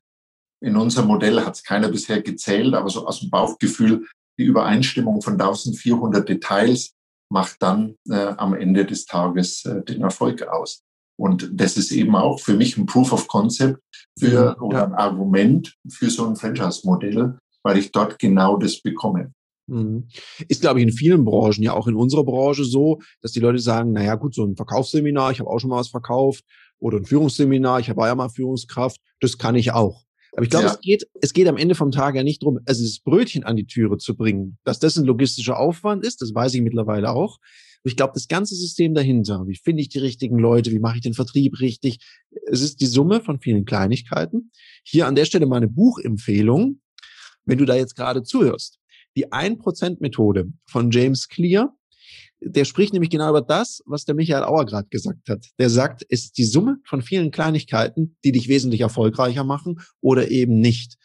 In 0.61 0.77
unserem 0.77 1.07
Modell 1.07 1.41
hat 1.41 1.55
es 1.55 1.63
keiner 1.63 1.89
bisher 1.89 2.21
gezählt, 2.21 2.73
aber 2.73 2.89
so 2.89 3.05
aus 3.05 3.19
dem 3.19 3.29
Bauchgefühl, 3.29 4.07
die 4.39 4.45
Übereinstimmung 4.45 5.21
von 5.21 5.33
1400 5.33 6.27
Details 6.27 6.93
macht 7.29 7.61
dann 7.61 7.95
äh, 8.09 8.33
am 8.37 8.53
Ende 8.53 8.85
des 8.85 9.05
Tages 9.05 9.65
äh, 9.65 9.83
den 9.83 10.01
Erfolg 10.01 10.43
aus. 10.47 10.83
Und 11.19 11.49
das 11.53 11.77
ist 11.77 11.91
eben 11.91 12.15
auch 12.15 12.39
für 12.39 12.55
mich 12.55 12.77
ein 12.77 12.85
Proof 12.85 13.11
of 13.11 13.27
Concept 13.27 13.79
für, 14.17 14.55
mhm, 14.57 14.63
oder 14.63 14.85
ein 14.85 14.93
Argument 14.93 15.75
für 15.87 16.09
so 16.09 16.27
ein 16.27 16.35
Franchise-Modell, 16.35 17.37
weil 17.63 17.77
ich 17.77 17.91
dort 17.91 18.17
genau 18.19 18.57
das 18.57 18.81
bekomme. 18.81 19.31
Mhm. 19.67 20.07
Ist, 20.47 20.61
glaube 20.61 20.79
ich, 20.79 20.85
in 20.85 20.91
vielen 20.91 21.23
Branchen, 21.23 21.63
ja 21.63 21.73
auch 21.73 21.87
in 21.87 21.95
unserer 21.95 22.23
Branche 22.23 22.65
so, 22.65 22.99
dass 23.21 23.31
die 23.31 23.39
Leute 23.39 23.59
sagen, 23.59 23.93
naja 23.93 24.15
gut, 24.15 24.35
so 24.35 24.45
ein 24.45 24.55
Verkaufsseminar, 24.55 25.31
ich 25.31 25.39
habe 25.39 25.49
auch 25.49 25.59
schon 25.59 25.69
mal 25.69 25.79
was 25.79 25.89
verkauft, 25.89 26.43
oder 26.79 26.97
ein 26.97 27.05
Führungsseminar, 27.05 27.79
ich 27.79 27.95
war 27.95 28.07
ja 28.07 28.15
mal 28.15 28.29
Führungskraft, 28.29 28.99
das 29.21 29.37
kann 29.37 29.55
ich 29.55 29.71
auch. 29.71 30.03
Aber 30.33 30.43
ich 30.43 30.49
glaube, 30.49 30.65
ja. 30.65 30.71
es 30.73 30.81
geht, 30.81 31.07
es 31.21 31.33
geht 31.33 31.47
am 31.47 31.57
Ende 31.57 31.75
vom 31.75 31.91
Tag 31.91 32.15
ja 32.15 32.23
nicht 32.23 32.43
drum, 32.43 32.59
also 32.65 32.83
das 32.83 32.99
Brötchen 32.99 33.43
an 33.43 33.55
die 33.55 33.67
Türe 33.67 33.97
zu 33.97 34.15
bringen. 34.17 34.57
Dass 34.63 34.79
das 34.79 34.97
ein 34.97 35.05
logistischer 35.05 35.57
Aufwand 35.59 36.03
ist, 36.05 36.21
das 36.21 36.33
weiß 36.33 36.55
ich 36.55 36.61
mittlerweile 36.61 37.11
auch. 37.11 37.37
Ich 37.85 37.95
glaube, 37.95 38.13
das 38.15 38.27
ganze 38.27 38.55
System 38.55 38.93
dahinter, 38.93 39.43
wie 39.45 39.55
finde 39.55 39.81
ich 39.81 39.89
die 39.89 39.99
richtigen 39.99 40.39
Leute, 40.39 40.71
wie 40.71 40.79
mache 40.79 40.95
ich 40.95 41.01
den 41.01 41.13
Vertrieb 41.13 41.59
richtig, 41.59 41.99
es 42.47 42.61
ist 42.61 42.81
die 42.81 42.85
Summe 42.85 43.21
von 43.21 43.39
vielen 43.39 43.65
Kleinigkeiten. 43.65 44.51
Hier 44.83 45.05
an 45.05 45.15
der 45.15 45.25
Stelle 45.25 45.45
meine 45.45 45.67
Buchempfehlung, 45.67 46.79
wenn 47.45 47.57
du 47.57 47.65
da 47.65 47.75
jetzt 47.75 47.95
gerade 47.95 48.23
zuhörst 48.23 48.79
die 49.15 49.31
1%-Methode 49.31 50.51
von 50.65 50.91
James 50.91 51.27
Clear, 51.27 51.75
der 52.45 52.65
spricht 52.65 52.93
nämlich 52.93 53.09
genau 53.09 53.29
über 53.29 53.41
das, 53.41 53.81
was 53.85 54.05
der 54.05 54.15
Michael 54.15 54.43
Auer 54.43 54.65
gerade 54.65 54.89
gesagt 54.89 55.29
hat. 55.29 55.45
Der 55.59 55.69
sagt, 55.69 56.05
es 56.09 56.25
ist 56.25 56.37
die 56.37 56.43
Summe 56.43 56.77
von 56.85 57.01
vielen 57.01 57.31
Kleinigkeiten, 57.31 58.17
die 58.23 58.31
dich 58.31 58.47
wesentlich 58.47 58.81
erfolgreicher 58.81 59.43
machen 59.43 59.79
oder 60.01 60.29
eben 60.29 60.59
nicht. 60.59 60.97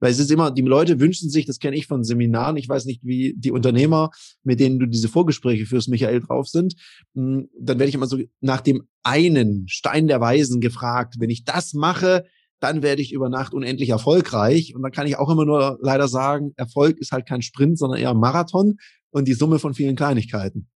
Weil 0.00 0.10
es 0.10 0.18
ist 0.18 0.30
immer, 0.30 0.50
die 0.50 0.62
Leute 0.62 1.00
wünschen 1.00 1.30
sich, 1.30 1.46
das 1.46 1.58
kenne 1.58 1.76
ich 1.76 1.86
von 1.86 2.04
Seminaren, 2.04 2.56
ich 2.56 2.68
weiß 2.68 2.84
nicht, 2.84 3.02
wie 3.04 3.34
die 3.38 3.52
Unternehmer, 3.52 4.10
mit 4.42 4.60
denen 4.60 4.78
du 4.78 4.86
diese 4.86 5.08
Vorgespräche 5.08 5.66
führst, 5.66 5.88
Michael, 5.88 6.20
drauf 6.20 6.48
sind. 6.48 6.74
Hm, 7.14 7.48
dann 7.58 7.78
werde 7.78 7.88
ich 7.88 7.94
immer 7.94 8.06
so 8.06 8.18
nach 8.40 8.60
dem 8.60 8.82
einen 9.02 9.66
Stein 9.68 10.06
der 10.06 10.20
Weisen 10.20 10.60
gefragt. 10.60 11.14
Wenn 11.18 11.30
ich 11.30 11.44
das 11.44 11.74
mache, 11.74 12.24
dann 12.64 12.82
werde 12.82 13.02
ich 13.02 13.12
über 13.12 13.28
Nacht 13.28 13.52
unendlich 13.52 13.90
erfolgreich. 13.90 14.74
Und 14.74 14.80
dann 14.82 14.90
kann 14.90 15.06
ich 15.06 15.18
auch 15.18 15.28
immer 15.28 15.44
nur 15.44 15.78
leider 15.82 16.08
sagen, 16.08 16.54
Erfolg 16.56 16.96
ist 16.98 17.12
halt 17.12 17.28
kein 17.28 17.42
Sprint, 17.42 17.78
sondern 17.78 18.00
eher 18.00 18.10
ein 18.10 18.16
Marathon 18.16 18.78
und 19.10 19.28
die 19.28 19.34
Summe 19.34 19.58
von 19.58 19.74
vielen 19.74 19.96
Kleinigkeiten. 19.96 20.66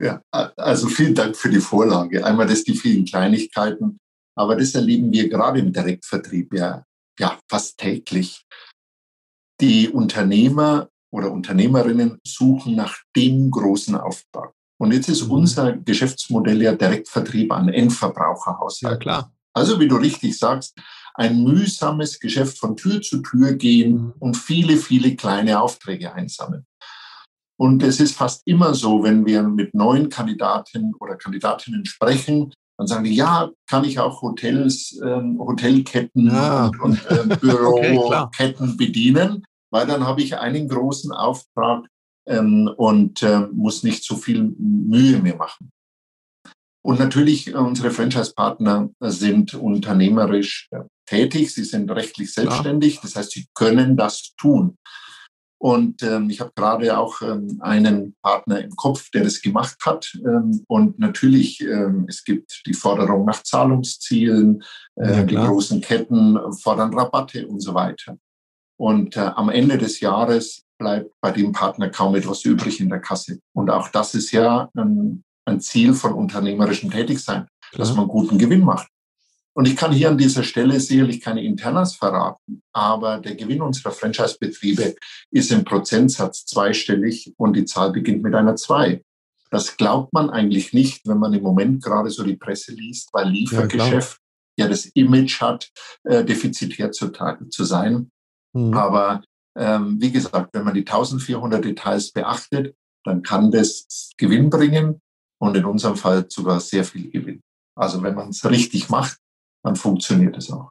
Ja, 0.00 0.22
also 0.30 0.86
vielen 0.86 1.16
Dank 1.16 1.36
für 1.36 1.50
die 1.50 1.60
Vorlage. 1.60 2.24
Einmal 2.24 2.46
das 2.46 2.62
die 2.62 2.76
vielen 2.76 3.04
Kleinigkeiten, 3.04 3.98
aber 4.36 4.54
das 4.54 4.74
erleben 4.76 5.12
wir 5.12 5.28
gerade 5.28 5.58
im 5.58 5.72
Direktvertrieb 5.72 6.54
ja, 6.54 6.84
ja 7.18 7.40
fast 7.50 7.78
täglich. 7.78 8.44
Die 9.60 9.88
Unternehmer 9.88 10.88
oder 11.10 11.32
Unternehmerinnen 11.32 12.20
suchen 12.24 12.76
nach 12.76 12.98
dem 13.16 13.50
großen 13.50 13.96
Auftrag. 13.96 14.52
Und 14.78 14.92
jetzt 14.92 15.08
ist 15.08 15.24
mhm. 15.24 15.32
unser 15.32 15.72
Geschäftsmodell 15.72 16.62
ja 16.62 16.74
Direktvertrieb 16.74 17.50
an 17.50 17.68
Endverbraucherhaushalt. 17.68 18.92
Ja, 18.92 18.98
klar. 18.98 19.32
Also, 19.56 19.80
wie 19.80 19.88
du 19.88 19.96
richtig 19.96 20.36
sagst, 20.38 20.78
ein 21.16 21.42
mühsames 21.42 22.20
Geschäft 22.20 22.58
von 22.58 22.76
Tür 22.76 23.00
zu 23.00 23.22
Tür 23.22 23.54
gehen 23.54 23.92
mhm. 23.92 24.12
und 24.18 24.36
viele, 24.36 24.76
viele 24.76 25.16
kleine 25.16 25.60
Aufträge 25.60 26.12
einsammeln. 26.12 26.66
Und 27.58 27.82
es 27.82 28.00
ist 28.00 28.16
fast 28.16 28.42
immer 28.46 28.74
so, 28.74 29.02
wenn 29.02 29.24
wir 29.24 29.42
mit 29.42 29.74
neuen 29.74 30.10
Kandidaten 30.10 30.94
oder 31.00 31.16
Kandidatinnen 31.16 31.86
sprechen, 31.86 32.52
dann 32.76 32.86
sagen 32.86 33.04
die, 33.04 33.14
ja, 33.14 33.50
kann 33.66 33.84
ich 33.84 33.98
auch 33.98 34.20
Hotels, 34.20 35.00
ähm, 35.02 35.38
Hotelketten 35.38 36.26
ja. 36.26 36.70
und, 36.82 36.82
und 36.82 37.06
äh, 37.10 37.36
Büroketten 37.36 38.68
okay, 38.70 38.76
bedienen, 38.76 39.44
weil 39.70 39.86
dann 39.86 40.06
habe 40.06 40.20
ich 40.20 40.36
einen 40.36 40.68
großen 40.68 41.12
Auftrag 41.12 41.86
ähm, 42.26 42.70
und 42.76 43.22
äh, 43.22 43.48
muss 43.52 43.82
nicht 43.82 44.04
so 44.04 44.16
viel 44.16 44.54
Mühe 44.58 45.18
mehr 45.18 45.36
machen. 45.36 45.70
Und 46.84 47.00
natürlich, 47.00 47.52
unsere 47.54 47.90
Franchise-Partner 47.90 48.90
sind 49.00 49.54
unternehmerisch 49.54 50.68
tätig, 51.06 51.54
sie 51.54 51.64
sind 51.64 51.90
rechtlich 51.90 52.32
selbstständig, 52.32 53.00
das 53.00 53.16
heißt, 53.16 53.32
sie 53.32 53.46
können 53.54 53.96
das 53.96 54.34
tun. 54.36 54.76
Und 55.58 56.02
ähm, 56.02 56.28
ich 56.28 56.40
habe 56.40 56.52
gerade 56.54 56.98
auch 56.98 57.22
ähm, 57.22 57.58
einen 57.60 58.14
Partner 58.22 58.62
im 58.62 58.76
Kopf, 58.76 59.10
der 59.10 59.24
das 59.24 59.40
gemacht 59.40 59.78
hat. 59.86 60.12
Ähm, 60.16 60.62
und 60.68 60.98
natürlich, 60.98 61.62
ähm, 61.62 62.04
es 62.08 62.24
gibt 62.24 62.62
die 62.66 62.74
Forderung 62.74 63.24
nach 63.24 63.42
Zahlungszielen, 63.42 64.62
äh, 64.96 65.16
ja, 65.16 65.22
die 65.22 65.34
großen 65.34 65.80
Ketten 65.80 66.38
fordern 66.52 66.92
Rabatte 66.92 67.46
und 67.48 67.60
so 67.60 67.72
weiter. 67.72 68.18
Und 68.78 69.16
äh, 69.16 69.20
am 69.20 69.48
Ende 69.48 69.78
des 69.78 70.00
Jahres 70.00 70.62
bleibt 70.78 71.10
bei 71.22 71.30
dem 71.30 71.52
Partner 71.52 71.88
kaum 71.88 72.14
etwas 72.14 72.44
übrig 72.44 72.78
in 72.80 72.90
der 72.90 73.00
Kasse. 73.00 73.38
Und 73.54 73.70
auch 73.70 73.88
das 73.88 74.14
ist 74.14 74.32
ja 74.32 74.68
ein 74.76 75.24
ein 75.46 75.60
Ziel 75.60 75.94
von 75.94 76.12
unternehmerischem 76.12 76.90
Tätigsein, 76.90 77.46
Klar. 77.70 77.78
dass 77.78 77.94
man 77.94 78.08
guten 78.08 78.36
Gewinn 78.36 78.64
macht. 78.64 78.88
Und 79.56 79.66
ich 79.66 79.74
kann 79.74 79.90
hier 79.90 80.10
an 80.10 80.18
dieser 80.18 80.42
Stelle 80.42 80.78
sicherlich 80.78 81.22
keine 81.22 81.42
Internas 81.42 81.96
verraten, 81.96 82.62
aber 82.74 83.20
der 83.20 83.36
Gewinn 83.36 83.62
unserer 83.62 83.90
Franchise-Betriebe 83.90 84.96
ist 85.30 85.50
im 85.50 85.64
Prozentsatz 85.64 86.44
zweistellig 86.44 87.32
und 87.38 87.54
die 87.54 87.64
Zahl 87.64 87.90
beginnt 87.90 88.22
mit 88.22 88.34
einer 88.34 88.56
zwei. 88.56 89.02
Das 89.50 89.78
glaubt 89.78 90.12
man 90.12 90.28
eigentlich 90.28 90.74
nicht, 90.74 91.08
wenn 91.08 91.16
man 91.16 91.32
im 91.32 91.42
Moment 91.42 91.82
gerade 91.82 92.10
so 92.10 92.22
die 92.22 92.36
Presse 92.36 92.74
liest, 92.74 93.08
weil 93.14 93.30
Liefergeschäft 93.30 94.18
ja, 94.58 94.66
ja 94.66 94.70
das 94.70 94.84
Image 94.92 95.40
hat, 95.40 95.70
äh, 96.04 96.22
defizitär 96.22 96.92
zu, 96.92 97.10
zu 97.48 97.64
sein. 97.64 98.10
Mhm. 98.52 98.74
Aber 98.74 99.22
ähm, 99.56 99.96
wie 99.98 100.12
gesagt, 100.12 100.50
wenn 100.52 100.64
man 100.64 100.74
die 100.74 100.80
1400 100.80 101.64
Details 101.64 102.12
beachtet, 102.12 102.76
dann 103.04 103.22
kann 103.22 103.50
das 103.50 104.10
Gewinn 104.18 104.50
bringen 104.50 105.00
und 105.40 105.56
in 105.56 105.64
unserem 105.64 105.96
Fall 105.96 106.26
sogar 106.28 106.60
sehr 106.60 106.84
viel 106.84 107.10
Gewinn. 107.10 107.40
Also 107.74 108.02
wenn 108.02 108.14
man 108.14 108.28
es 108.28 108.44
richtig 108.44 108.90
macht, 108.90 109.16
dann 109.66 109.76
funktioniert 109.76 110.36
es 110.36 110.50
auch. 110.50 110.70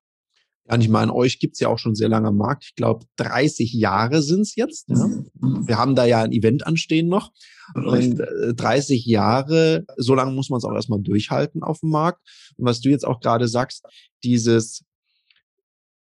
Ja, 0.68 0.76
und 0.76 0.82
ich 0.82 0.90
meine, 0.90 1.14
euch 1.14 1.38
gibt's 1.40 1.60
ja 1.60 1.68
auch 1.68 1.78
schon 1.78 1.94
sehr 1.94 2.10
lange 2.10 2.30
am 2.30 2.38
Markt. 2.38 2.64
Ich 2.66 2.76
glaube, 2.76 3.06
30 3.18 3.74
Jahre 3.74 4.24
sind's 4.24 4.56
jetzt. 4.56 4.90
Ja? 4.90 5.06
Mhm. 5.06 5.68
Wir 5.68 5.78
haben 5.78 5.96
da 5.96 6.06
ja 6.06 6.24
ein 6.24 6.32
Event 6.32 6.66
anstehen 6.66 7.08
noch. 7.08 7.32
Und 7.76 8.20
30 8.56 9.06
äh, 9.06 9.12
Jahre, 9.12 9.86
so 9.98 10.16
lange 10.16 10.32
muss 10.32 10.50
man 10.50 10.58
es 10.58 10.64
auch 10.64 10.74
erstmal 10.74 11.02
durchhalten 11.02 11.62
auf 11.62 11.82
dem 11.82 11.90
Markt. 11.90 12.22
Und 12.58 12.66
was 12.66 12.80
du 12.80 12.90
jetzt 12.90 13.06
auch 13.06 13.20
gerade 13.20 13.48
sagst, 13.48 13.84
dieses 14.24 14.84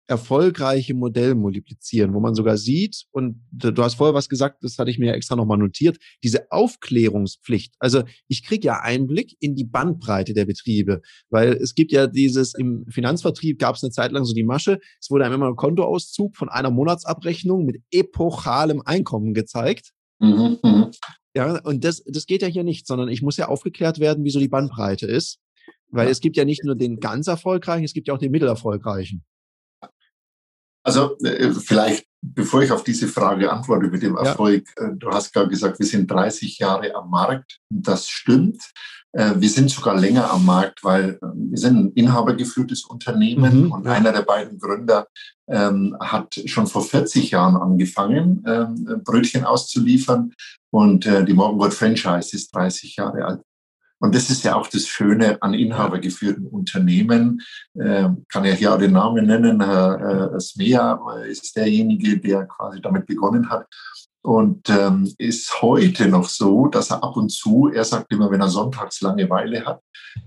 erfolgreiche 0.07 0.93
Modell 0.93 1.35
multiplizieren, 1.35 2.13
wo 2.13 2.19
man 2.19 2.35
sogar 2.35 2.57
sieht, 2.57 3.05
und 3.11 3.41
du 3.51 3.81
hast 3.81 3.95
vorher 3.95 4.13
was 4.13 4.29
gesagt, 4.29 4.63
das 4.63 4.77
hatte 4.77 4.91
ich 4.91 4.99
mir 4.99 5.13
extra 5.13 5.35
nochmal 5.35 5.57
notiert, 5.57 5.97
diese 6.23 6.51
Aufklärungspflicht. 6.51 7.73
Also 7.79 8.03
ich 8.27 8.43
kriege 8.43 8.67
ja 8.67 8.81
Einblick 8.81 9.35
in 9.39 9.55
die 9.55 9.63
Bandbreite 9.63 10.33
der 10.33 10.45
Betriebe, 10.45 11.01
weil 11.29 11.53
es 11.53 11.73
gibt 11.73 11.91
ja 11.91 12.07
dieses, 12.07 12.53
im 12.53 12.85
Finanzvertrieb 12.89 13.59
gab 13.59 13.75
es 13.75 13.83
eine 13.83 13.91
Zeit 13.91 14.11
lang 14.11 14.25
so 14.25 14.33
die 14.33 14.43
Masche, 14.43 14.79
es 14.99 15.09
wurde 15.09 15.25
einem 15.25 15.35
immer 15.35 15.47
ein 15.47 15.55
Kontoauszug 15.55 16.35
von 16.35 16.49
einer 16.49 16.69
Monatsabrechnung 16.69 17.65
mit 17.65 17.81
epochalem 17.91 18.81
Einkommen 18.85 19.33
gezeigt. 19.33 19.91
Mhm, 20.19 20.57
mh. 20.61 20.91
Ja, 21.35 21.59
und 21.63 21.83
das, 21.83 22.03
das 22.05 22.27
geht 22.27 22.41
ja 22.41 22.47
hier 22.47 22.63
nicht, 22.63 22.87
sondern 22.87 23.09
ich 23.09 23.21
muss 23.21 23.37
ja 23.37 23.49
aufgeklärt 23.49 23.99
werden, 23.99 24.23
wie 24.23 24.29
so 24.29 24.39
die 24.39 24.47
Bandbreite 24.47 25.05
ist. 25.05 25.39
Weil 25.89 26.09
es 26.09 26.19
gibt 26.19 26.35
ja 26.35 26.45
nicht 26.45 26.63
nur 26.63 26.75
den 26.75 26.99
ganz 26.99 27.27
erfolgreichen, 27.27 27.83
es 27.83 27.93
gibt 27.93 28.07
ja 28.07 28.13
auch 28.13 28.17
den 28.17 28.31
mittelerfolgreichen. 28.31 29.23
Also 30.85 31.17
äh, 31.23 31.51
vielleicht, 31.51 32.05
bevor 32.21 32.61
ich 32.61 32.71
auf 32.71 32.83
diese 32.83 33.07
Frage 33.07 33.51
antworte 33.51 33.87
mit 33.87 34.03
dem 34.03 34.15
Erfolg, 34.15 34.67
ja. 34.79 34.87
Äh, 34.87 34.91
du 34.95 35.09
hast 35.09 35.33
gerade 35.33 35.49
gesagt, 35.49 35.79
wir 35.79 35.85
sind 35.85 36.09
30 36.09 36.59
Jahre 36.59 36.93
am 36.93 37.09
Markt. 37.09 37.59
Das 37.69 38.07
stimmt. 38.07 38.61
Äh, 39.11 39.33
wir 39.37 39.49
sind 39.49 39.71
sogar 39.71 39.99
länger 39.99 40.29
am 40.29 40.45
Markt, 40.45 40.83
weil 40.83 41.17
wir 41.21 41.57
sind 41.57 41.77
ein 41.77 41.91
inhabergeführtes 41.93 42.85
Unternehmen 42.85 43.65
mhm, 43.65 43.71
und 43.71 43.85
ja. 43.85 43.93
einer 43.93 44.11
der 44.11 44.21
beiden 44.21 44.59
Gründer 44.59 45.07
ähm, 45.49 45.97
hat 45.99 46.39
schon 46.45 46.67
vor 46.67 46.83
40 46.83 47.31
Jahren 47.31 47.55
angefangen, 47.55 48.43
ähm, 48.45 49.01
Brötchen 49.03 49.43
auszuliefern 49.43 50.33
und 50.71 51.07
äh, 51.07 51.25
die 51.25 51.33
Morgengold 51.33 51.73
Franchise 51.73 52.35
ist 52.35 52.53
30 52.53 52.97
Jahre 52.97 53.25
alt. 53.25 53.41
Und 53.99 54.13
das 54.13 54.29
ist 54.29 54.43
ja 54.43 54.55
auch 54.55 54.67
das 54.67 54.87
Schöne 54.87 55.41
an 55.41 55.53
inhabergeführten 55.53 56.47
Unternehmen. 56.47 57.41
Äh, 57.75 58.09
kann 58.29 58.45
ja 58.45 58.53
hier 58.53 58.73
auch 58.73 58.77
den 58.77 58.91
Namen 58.91 59.25
nennen. 59.25 59.63
Herr 59.63 60.33
äh, 60.35 60.39
Smea 60.39 60.99
ist 61.27 61.55
derjenige, 61.55 62.19
der 62.19 62.45
quasi 62.45 62.81
damit 62.81 63.05
begonnen 63.05 63.49
hat. 63.49 63.67
Und 64.21 64.69
ähm, 64.69 65.13
ist 65.19 65.61
heute 65.61 66.07
noch 66.07 66.27
so, 66.27 66.67
dass 66.67 66.89
er 66.89 67.03
ab 67.03 67.15
und 67.15 67.29
zu, 67.29 67.69
er 67.71 67.83
sagt 67.83 68.11
immer, 68.11 68.31
wenn 68.31 68.41
er 68.41 68.49
sonntags 68.49 69.01
Langeweile 69.01 69.63
hat, 69.65 69.81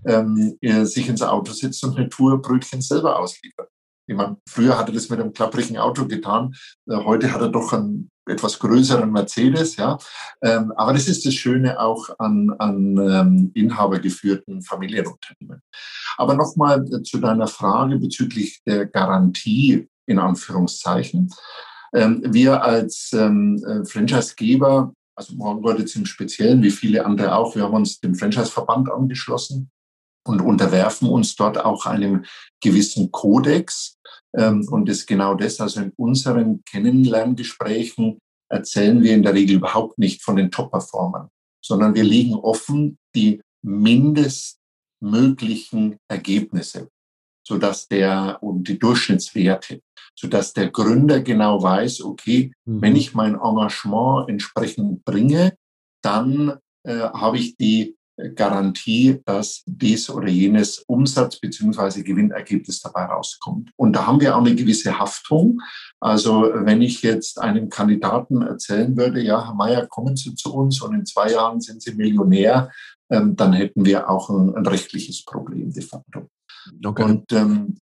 ähm, 0.06 0.56
er 0.60 0.86
sich 0.86 1.08
ins 1.08 1.22
Auto 1.22 1.52
sitzt 1.52 1.82
und 1.84 1.96
eine 1.96 2.08
Tour 2.08 2.40
Brötchen 2.40 2.80
selber 2.80 3.18
ausliefert. 3.18 3.68
Ich 4.06 4.16
meine, 4.16 4.36
früher 4.48 4.78
hat 4.78 4.88
er 4.88 4.94
das 4.94 5.10
mit 5.10 5.20
einem 5.20 5.32
klapprigen 5.32 5.76
Auto 5.78 6.06
getan. 6.06 6.54
Äh, 6.88 6.96
heute 6.96 7.32
hat 7.32 7.40
er 7.40 7.48
doch 7.48 7.72
einen 7.72 8.10
etwas 8.28 8.58
größeren 8.58 9.10
Mercedes, 9.10 9.76
ja. 9.76 9.98
Ähm, 10.42 10.72
aber 10.76 10.92
das 10.92 11.08
ist 11.08 11.24
das 11.26 11.34
Schöne 11.34 11.80
auch 11.80 12.08
an, 12.18 12.50
an 12.58 12.96
ähm, 12.96 13.50
inhabergeführten 13.54 14.62
Familienunternehmen. 14.62 15.62
Aber 16.16 16.34
nochmal 16.34 16.84
zu 17.02 17.18
deiner 17.18 17.46
Frage 17.46 17.98
bezüglich 17.98 18.60
der 18.66 18.86
Garantie 18.86 19.88
in 20.06 20.18
Anführungszeichen. 20.18 21.30
Ähm, 21.94 22.22
wir 22.24 22.62
als 22.62 23.12
ähm, 23.12 23.62
äh, 23.64 23.84
Franchisegeber, 23.84 24.92
also 25.14 25.34
Morgengold 25.34 25.78
jetzt 25.78 25.96
im 25.96 26.06
Speziellen, 26.06 26.62
wie 26.62 26.70
viele 26.70 27.04
andere 27.04 27.34
auch, 27.34 27.54
wir 27.54 27.64
haben 27.64 27.74
uns 27.74 28.00
dem 28.00 28.14
Franchise-Verband 28.14 28.90
angeschlossen 28.90 29.70
und 30.26 30.40
unterwerfen 30.40 31.08
uns 31.08 31.34
dort 31.36 31.58
auch 31.58 31.86
einem 31.86 32.24
gewissen 32.60 33.10
Kodex. 33.10 33.98
Ähm, 34.36 34.68
und 34.70 34.88
das 34.88 34.98
ist 34.98 35.06
genau 35.06 35.34
das, 35.34 35.60
also 35.60 35.80
in 35.80 35.92
unseren 35.96 36.62
Kennenlerngesprächen 36.64 38.18
erzählen 38.50 39.02
wir 39.02 39.14
in 39.14 39.22
der 39.22 39.34
Regel 39.34 39.56
überhaupt 39.56 39.98
nicht 39.98 40.22
von 40.22 40.36
den 40.36 40.50
Top-Performern, 40.50 41.28
sondern 41.64 41.94
wir 41.94 42.04
legen 42.04 42.34
offen 42.34 42.98
die 43.14 43.40
mindestmöglichen 43.62 45.96
Ergebnisse, 46.08 46.88
sodass 47.46 47.88
der 47.88 48.38
und 48.40 48.68
die 48.68 48.78
Durchschnittswerte, 48.78 49.80
sodass 50.18 50.52
der 50.52 50.70
Gründer 50.70 51.20
genau 51.20 51.62
weiß, 51.62 52.02
okay, 52.02 52.52
mhm. 52.64 52.82
wenn 52.82 52.96
ich 52.96 53.14
mein 53.14 53.34
Engagement 53.34 54.28
entsprechend 54.28 55.04
bringe, 55.04 55.56
dann 56.02 56.58
äh, 56.84 56.98
habe 56.98 57.38
ich 57.38 57.56
die 57.56 57.96
Garantie, 58.34 59.20
dass 59.24 59.62
dies 59.66 60.10
oder 60.10 60.28
jenes 60.28 60.78
Umsatz- 60.86 61.40
bzw. 61.40 62.02
Gewinnergebnis 62.02 62.80
dabei 62.80 63.04
rauskommt. 63.04 63.70
Und 63.76 63.94
da 63.94 64.06
haben 64.06 64.20
wir 64.20 64.36
auch 64.36 64.40
eine 64.40 64.54
gewisse 64.54 64.98
Haftung. 64.98 65.60
Also 66.00 66.50
wenn 66.52 66.82
ich 66.82 67.02
jetzt 67.02 67.40
einem 67.40 67.68
Kandidaten 67.68 68.42
erzählen 68.42 68.96
würde, 68.96 69.22
ja, 69.22 69.46
Herr 69.46 69.54
Mayer, 69.54 69.86
kommen 69.86 70.16
Sie 70.16 70.34
zu 70.34 70.54
uns 70.54 70.82
und 70.82 70.94
in 70.94 71.06
zwei 71.06 71.32
Jahren 71.32 71.60
sind 71.60 71.82
Sie 71.82 71.94
Millionär, 71.94 72.70
ähm, 73.10 73.36
dann 73.36 73.52
hätten 73.52 73.84
wir 73.84 74.10
auch 74.10 74.30
ein, 74.30 74.54
ein, 74.54 74.66
rechtliches 74.66 75.24
Problem 75.24 75.72
de 75.72 75.82
facto. 75.82 76.28
Okay. 76.84 77.02
Und 77.02 77.32
ähm, 77.32 77.78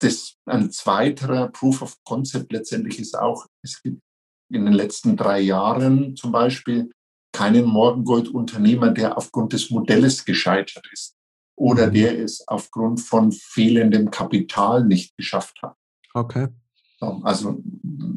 das, 0.00 0.34
ein 0.44 0.70
zweiterer 0.70 1.48
Proof 1.48 1.82
of 1.82 1.96
Concept 2.04 2.52
letztendlich 2.52 2.98
ist 2.98 3.18
auch, 3.18 3.46
es 3.62 3.82
gibt 3.82 4.00
in 4.50 4.64
den 4.64 4.74
letzten 4.74 5.16
drei 5.16 5.40
Jahren 5.40 6.16
zum 6.16 6.32
Beispiel 6.32 6.90
keinen 7.38 7.66
Morgengold-Unternehmer, 7.66 8.90
der 8.90 9.16
aufgrund 9.16 9.52
des 9.52 9.70
Modells 9.70 10.24
gescheitert 10.24 10.84
ist 10.92 11.14
oder 11.54 11.86
mhm. 11.86 11.92
der 11.92 12.18
es 12.18 12.46
aufgrund 12.48 13.00
von 13.00 13.30
fehlendem 13.30 14.10
Kapital 14.10 14.84
nicht 14.84 15.16
geschafft 15.16 15.62
hat. 15.62 15.76
Okay. 16.14 16.48
Also 17.00 17.62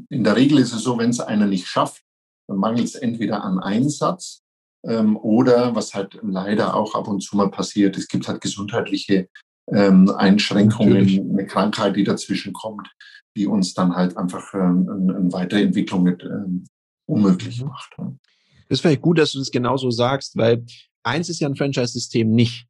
in 0.10 0.24
der 0.24 0.36
Regel 0.36 0.58
ist 0.58 0.74
es 0.74 0.82
so, 0.82 0.98
wenn 0.98 1.12
es 1.12 1.20
einer 1.20 1.46
nicht 1.46 1.68
schafft, 1.68 2.02
dann 2.48 2.58
mangelt 2.58 2.88
es 2.88 2.96
entweder 2.96 3.44
an 3.44 3.60
Einsatz 3.60 4.42
ähm, 4.88 5.16
oder 5.18 5.76
was 5.76 5.94
halt 5.94 6.20
leider 6.24 6.76
auch 6.76 6.96
ab 6.96 7.08
und 7.08 7.22
zu 7.22 7.38
mal 7.38 7.52
passiert, 7.52 7.96
es 8.00 8.08
gibt 8.08 8.28
halt 8.28 8.42
gesundheitliche 8.42 9.30
ähm, 9.72 10.10
Einschränkungen, 10.10 10.94
Natürlich. 10.94 11.20
eine 11.20 11.46
Krankheit, 11.46 11.96
die 11.96 12.04
dazwischen 12.04 12.54
kommt, 12.54 12.90
die 13.38 13.46
uns 13.46 13.76
dann 13.76 13.96
halt 13.96 14.18
einfach 14.18 14.52
ähm, 14.56 14.90
eine 14.90 15.32
Weiterentwicklung 15.32 16.02
mit, 16.02 16.24
ähm, 16.24 16.66
unmöglich 17.06 17.62
mhm. 17.62 17.68
macht. 17.68 17.96
Das 18.72 18.78
ist 18.78 18.84
vielleicht 18.84 19.02
gut, 19.02 19.18
dass 19.18 19.34
du 19.34 19.40
das 19.40 19.52
genauso 19.52 19.92
sagst, 19.92 20.38
weil 20.38 20.64
eins 21.04 21.28
ist 21.28 21.42
ja 21.42 21.50
ein 21.50 21.58
Franchise-System 21.58 22.32
nicht. 22.32 22.68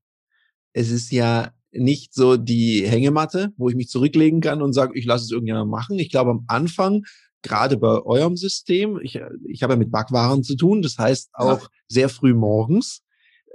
Es 0.73 0.89
ist 0.89 1.11
ja 1.11 1.51
nicht 1.71 2.15
so 2.15 2.37
die 2.37 2.87
Hängematte, 2.87 3.53
wo 3.55 3.69
ich 3.69 3.75
mich 3.75 3.87
zurücklegen 3.87 4.41
kann 4.41 4.63
und 4.63 4.73
sage, 4.73 4.97
ich 4.97 5.05
lasse 5.05 5.25
es 5.25 5.29
irgendjemand 5.29 5.69
machen. 5.69 5.99
Ich 5.99 6.09
glaube, 6.09 6.31
am 6.31 6.43
Anfang, 6.47 7.03
gerade 7.43 7.77
bei 7.77 8.01
eurem 8.01 8.35
System, 8.35 8.99
ich, 9.03 9.19
ich 9.47 9.61
habe 9.61 9.73
ja 9.73 9.77
mit 9.77 9.91
Backwaren 9.91 10.41
zu 10.41 10.55
tun, 10.55 10.81
das 10.81 10.97
heißt 10.97 11.29
auch 11.33 11.61
ja. 11.61 11.67
sehr 11.87 12.09
früh 12.09 12.33
morgens. 12.33 13.03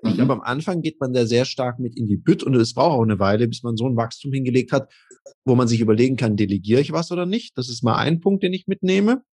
Ich 0.04 0.10
mhm. 0.10 0.14
glaube, 0.14 0.34
am 0.34 0.42
Anfang 0.42 0.82
geht 0.82 1.00
man 1.00 1.12
da 1.12 1.26
sehr 1.26 1.46
stark 1.46 1.80
mit 1.80 1.98
in 1.98 2.06
die 2.06 2.16
Bütt 2.16 2.44
und 2.44 2.54
es 2.54 2.74
braucht 2.74 2.92
auch 2.92 3.02
eine 3.02 3.18
Weile, 3.18 3.48
bis 3.48 3.64
man 3.64 3.76
so 3.76 3.88
ein 3.88 3.96
Wachstum 3.96 4.32
hingelegt 4.32 4.70
hat, 4.70 4.88
wo 5.44 5.56
man 5.56 5.66
sich 5.66 5.80
überlegen 5.80 6.14
kann, 6.14 6.36
delegiere 6.36 6.80
ich 6.80 6.92
was 6.92 7.10
oder 7.10 7.26
nicht. 7.26 7.58
Das 7.58 7.68
ist 7.68 7.82
mal 7.82 7.96
ein 7.96 8.20
Punkt, 8.20 8.44
den 8.44 8.52
ich 8.52 8.68
mitnehme. 8.68 9.24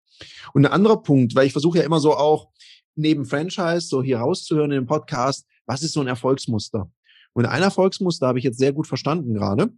Und 0.54 0.66
ein 0.66 0.72
anderer 0.72 1.02
Punkt, 1.04 1.36
weil 1.36 1.46
ich 1.46 1.52
versuche 1.52 1.78
ja 1.78 1.84
immer 1.84 2.00
so 2.00 2.14
auch, 2.16 2.50
neben 2.96 3.26
Franchise 3.26 3.88
so 3.88 4.04
hier 4.04 4.20
rauszuhören 4.20 4.72
in 4.72 4.82
dem 4.82 4.88
Podcast, 4.88 5.46
was 5.66 5.84
ist 5.84 5.94
so 5.94 6.02
ein 6.02 6.08
Erfolgsmuster? 6.08 6.92
Und 7.34 7.46
ein 7.46 7.64
Erfolgsmuster 7.64 8.28
habe 8.28 8.40
ich 8.40 8.46
jetzt 8.46 8.60
sehr 8.60 8.74
gut 8.74 8.88
verstanden 8.88 9.34
gerade. 9.34 9.74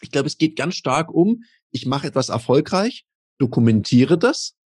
Ich 0.00 0.10
glaube, 0.10 0.26
es 0.26 0.38
geht 0.38 0.56
ganz 0.56 0.74
stark 0.74 1.12
um, 1.12 1.44
ich 1.70 1.86
mache 1.86 2.08
etwas 2.08 2.28
erfolgreich, 2.28 3.06
dokumentiere 3.38 4.18
das 4.18 4.56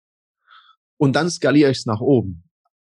und 0.97 1.15
dann 1.15 1.31
skaliere 1.31 1.71
ich 1.71 1.79
es 1.79 1.87
nach 1.87 2.01
oben. 2.01 2.45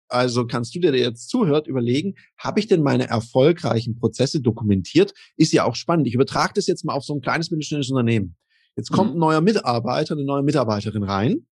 Also 0.08 0.45
kannst 0.45 0.76
du 0.76 0.80
dir, 0.80 0.91
der 0.91 1.02
jetzt 1.02 1.30
zuhört, 1.30 1.67
überlegen, 1.67 2.13
habe 2.38 2.60
ich 2.60 2.67
denn 2.67 2.84
meine 2.84 3.08
erfolgreichen 3.08 3.98
Prozesse 3.98 4.39
dokumentiert? 4.39 5.13
Ist 5.36 5.52
ja 5.52 5.63
auch 5.63 5.76
spannend. 5.76 6.08
Ich 6.08 6.13
übertrage 6.13 6.54
das 6.54 6.67
jetzt 6.67 6.86
mal 6.86 6.93
auf 6.93 7.04
so 7.04 7.15
ein 7.15 7.21
kleines 7.21 7.50
mittelständisches 7.50 7.91
Unternehmen. 7.91 8.38
Jetzt 8.76 8.91
kommt 8.91 9.12
mhm. 9.12 9.17
ein 9.17 9.19
neuer 9.21 9.41
Mitarbeiter, 9.41 10.13
eine 10.13 10.24
neue 10.24 10.43
Mitarbeiterin 10.43 11.04
rein 11.04 11.48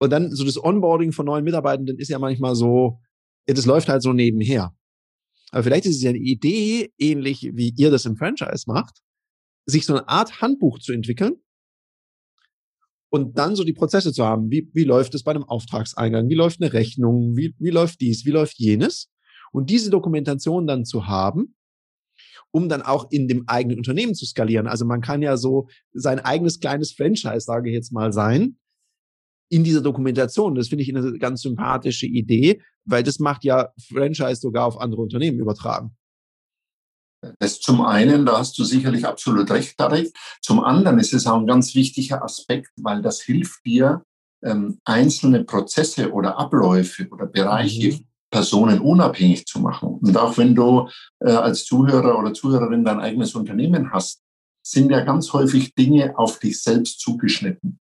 und 0.00 0.10
dann 0.10 0.34
so 0.34 0.44
das 0.44 0.62
Onboarding 0.62 1.12
von 1.12 1.26
neuen 1.26 1.44
Mitarbeitenden 1.44 1.98
ist 1.98 2.08
ja 2.08 2.18
manchmal 2.18 2.54
so, 2.54 2.98
das 3.46 3.66
läuft 3.66 3.88
halt 3.88 4.02
so 4.02 4.12
nebenher. 4.12 4.74
Aber 5.52 5.62
vielleicht 5.62 5.84
ist 5.84 5.96
es 5.96 6.02
ja 6.02 6.10
eine 6.10 6.18
Idee, 6.18 6.92
ähnlich 6.98 7.50
wie 7.52 7.74
ihr 7.76 7.90
das 7.90 8.06
im 8.06 8.16
Franchise 8.16 8.64
macht, 8.66 9.00
sich 9.66 9.84
so 9.84 9.94
eine 9.94 10.08
Art 10.08 10.40
Handbuch 10.40 10.78
zu 10.78 10.92
entwickeln 10.92 11.34
und 13.10 13.36
dann 13.36 13.56
so 13.56 13.64
die 13.64 13.72
Prozesse 13.72 14.12
zu 14.12 14.24
haben. 14.24 14.50
Wie, 14.50 14.70
wie 14.72 14.84
läuft 14.84 15.14
es 15.14 15.22
bei 15.22 15.32
einem 15.32 15.44
Auftragseingang? 15.44 16.28
Wie 16.28 16.34
läuft 16.34 16.62
eine 16.62 16.72
Rechnung? 16.72 17.36
Wie, 17.36 17.54
wie 17.58 17.70
läuft 17.70 18.00
dies? 18.00 18.24
Wie 18.24 18.30
läuft 18.30 18.58
jenes? 18.58 19.10
Und 19.52 19.68
diese 19.68 19.90
Dokumentation 19.90 20.66
dann 20.66 20.84
zu 20.84 21.08
haben, 21.08 21.56
um 22.52 22.68
dann 22.68 22.82
auch 22.82 23.10
in 23.10 23.28
dem 23.28 23.48
eigenen 23.48 23.78
Unternehmen 23.78 24.14
zu 24.14 24.24
skalieren. 24.24 24.66
Also 24.66 24.84
man 24.86 25.00
kann 25.00 25.22
ja 25.22 25.36
so 25.36 25.68
sein 25.92 26.20
eigenes 26.20 26.60
kleines 26.60 26.92
Franchise, 26.92 27.40
sage 27.40 27.68
ich 27.68 27.74
jetzt 27.74 27.92
mal, 27.92 28.12
sein, 28.12 28.56
in 29.50 29.64
dieser 29.64 29.82
Dokumentation. 29.82 30.54
Das 30.54 30.68
finde 30.68 30.84
ich 30.84 30.96
eine 30.96 31.18
ganz 31.18 31.42
sympathische 31.42 32.06
Idee, 32.06 32.62
weil 32.84 33.02
das 33.02 33.18
macht 33.18 33.44
ja 33.44 33.68
Franchise 33.92 34.40
sogar 34.40 34.66
auf 34.66 34.80
andere 34.80 35.02
Unternehmen 35.02 35.38
übertragen. 35.38 35.96
Das 37.38 37.60
zum 37.60 37.82
einen, 37.82 38.24
da 38.24 38.38
hast 38.38 38.58
du 38.58 38.64
sicherlich 38.64 39.04
absolut 39.04 39.50
recht, 39.50 39.76
Tarek. 39.76 40.10
Zum 40.40 40.60
anderen 40.60 40.98
ist 40.98 41.12
es 41.12 41.26
auch 41.26 41.38
ein 41.38 41.46
ganz 41.46 41.74
wichtiger 41.74 42.24
Aspekt, 42.24 42.70
weil 42.76 43.02
das 43.02 43.20
hilft 43.20 43.66
dir, 43.66 44.02
ähm, 44.42 44.80
einzelne 44.84 45.44
Prozesse 45.44 46.12
oder 46.12 46.38
Abläufe 46.38 47.06
oder 47.10 47.26
Bereiche 47.26 47.92
mhm. 47.92 48.06
personenunabhängig 48.30 49.44
zu 49.44 49.60
machen. 49.60 49.98
Und 50.00 50.16
auch 50.16 50.38
wenn 50.38 50.54
du 50.54 50.88
äh, 51.18 51.32
als 51.32 51.66
Zuhörer 51.66 52.18
oder 52.18 52.32
Zuhörerin 52.32 52.84
dein 52.84 53.00
eigenes 53.00 53.34
Unternehmen 53.34 53.92
hast, 53.92 54.22
sind 54.62 54.90
ja 54.90 55.00
ganz 55.00 55.32
häufig 55.34 55.74
Dinge 55.74 56.16
auf 56.18 56.38
dich 56.38 56.62
selbst 56.62 57.00
zugeschnitten. 57.00 57.80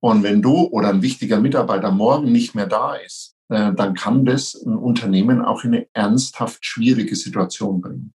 Und 0.00 0.22
wenn 0.22 0.42
du 0.42 0.54
oder 0.68 0.88
ein 0.88 1.02
wichtiger 1.02 1.40
Mitarbeiter 1.40 1.90
morgen 1.90 2.32
nicht 2.32 2.54
mehr 2.54 2.66
da 2.66 2.94
ist, 2.94 3.36
äh, 3.48 3.72
dann 3.72 3.94
kann 3.94 4.24
das 4.24 4.54
ein 4.54 4.76
Unternehmen 4.76 5.42
auch 5.42 5.64
in 5.64 5.74
eine 5.74 5.86
ernsthaft 5.92 6.64
schwierige 6.64 7.16
Situation 7.16 7.80
bringen. 7.80 8.12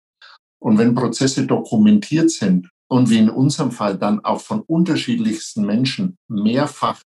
Und 0.60 0.78
wenn 0.78 0.96
Prozesse 0.96 1.46
dokumentiert 1.46 2.32
sind 2.32 2.70
und 2.88 3.10
wie 3.10 3.18
in 3.18 3.30
unserem 3.30 3.72
Fall 3.72 3.98
dann 3.98 4.24
auch 4.24 4.42
von 4.42 4.62
unterschiedlichsten 4.62 5.66
Menschen 5.66 6.18
mehrfach 6.28 7.02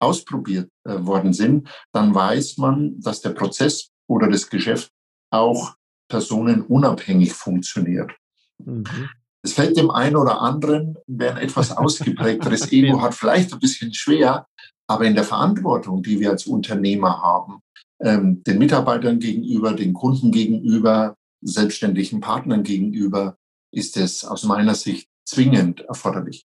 ausprobiert 0.00 0.70
äh, 0.84 1.04
worden 1.04 1.32
sind, 1.32 1.68
dann 1.92 2.14
weiß 2.14 2.56
man, 2.56 2.98
dass 3.00 3.20
der 3.20 3.30
Prozess 3.30 3.90
oder 4.08 4.28
das 4.28 4.48
Geschäft 4.48 4.90
auch 5.30 5.74
personenunabhängig 6.08 7.32
funktioniert. 7.32 8.10
Mhm. 8.58 9.10
Es 9.42 9.54
fällt 9.54 9.76
dem 9.76 9.90
einen 9.90 10.16
oder 10.16 10.40
anderen, 10.40 10.96
wer 11.06 11.36
ein 11.36 11.42
etwas 11.42 11.70
ausgeprägteres 11.76 12.70
Ego 12.72 13.00
hat, 13.00 13.14
vielleicht 13.14 13.52
ein 13.52 13.60
bisschen 13.60 13.94
schwer, 13.94 14.46
aber 14.86 15.04
in 15.04 15.14
der 15.14 15.24
Verantwortung, 15.24 16.02
die 16.02 16.20
wir 16.20 16.30
als 16.30 16.46
Unternehmer 16.46 17.22
haben, 17.22 17.60
ähm, 18.02 18.42
den 18.44 18.58
Mitarbeitern 18.58 19.18
gegenüber, 19.18 19.72
den 19.72 19.92
Kunden 19.92 20.32
gegenüber, 20.32 21.16
selbstständigen 21.42 22.20
Partnern 22.20 22.62
gegenüber, 22.62 23.36
ist 23.72 23.96
es 23.96 24.24
aus 24.24 24.44
meiner 24.44 24.74
Sicht 24.74 25.08
zwingend 25.24 25.80
erforderlich. 25.82 26.44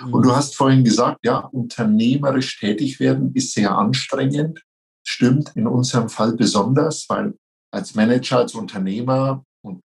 Mhm. 0.00 0.14
Und 0.14 0.22
du 0.22 0.34
hast 0.34 0.56
vorhin 0.56 0.84
gesagt, 0.84 1.24
ja, 1.24 1.38
unternehmerisch 1.38 2.58
tätig 2.58 3.00
werden 3.00 3.32
ist 3.34 3.52
sehr 3.52 3.76
anstrengend. 3.76 4.62
Stimmt 5.06 5.52
in 5.54 5.66
unserem 5.66 6.08
Fall 6.08 6.34
besonders, 6.34 7.06
weil 7.08 7.34
als 7.70 7.94
Manager, 7.94 8.38
als 8.38 8.54
Unternehmer, 8.54 9.44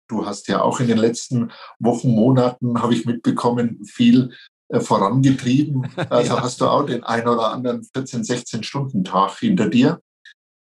du 0.08 0.26
hast 0.26 0.48
ja 0.48 0.62
auch 0.62 0.80
in 0.80 0.88
den 0.88 0.98
letzten 0.98 1.50
Wochen, 1.78 2.10
Monaten, 2.10 2.82
habe 2.82 2.94
ich 2.94 3.04
mitbekommen, 3.04 3.84
viel 3.84 4.32
äh, 4.68 4.80
vorangetrieben. 4.80 5.86
Also 6.10 6.34
ja. 6.34 6.42
hast 6.42 6.60
du 6.60 6.66
auch 6.66 6.84
den 6.84 7.04
ein 7.04 7.26
oder 7.28 7.52
anderen 7.52 7.84
14, 7.84 8.24
16 8.24 8.62
Stunden 8.62 9.04
Tag 9.04 9.38
hinter 9.38 9.68
dir. 9.68 10.00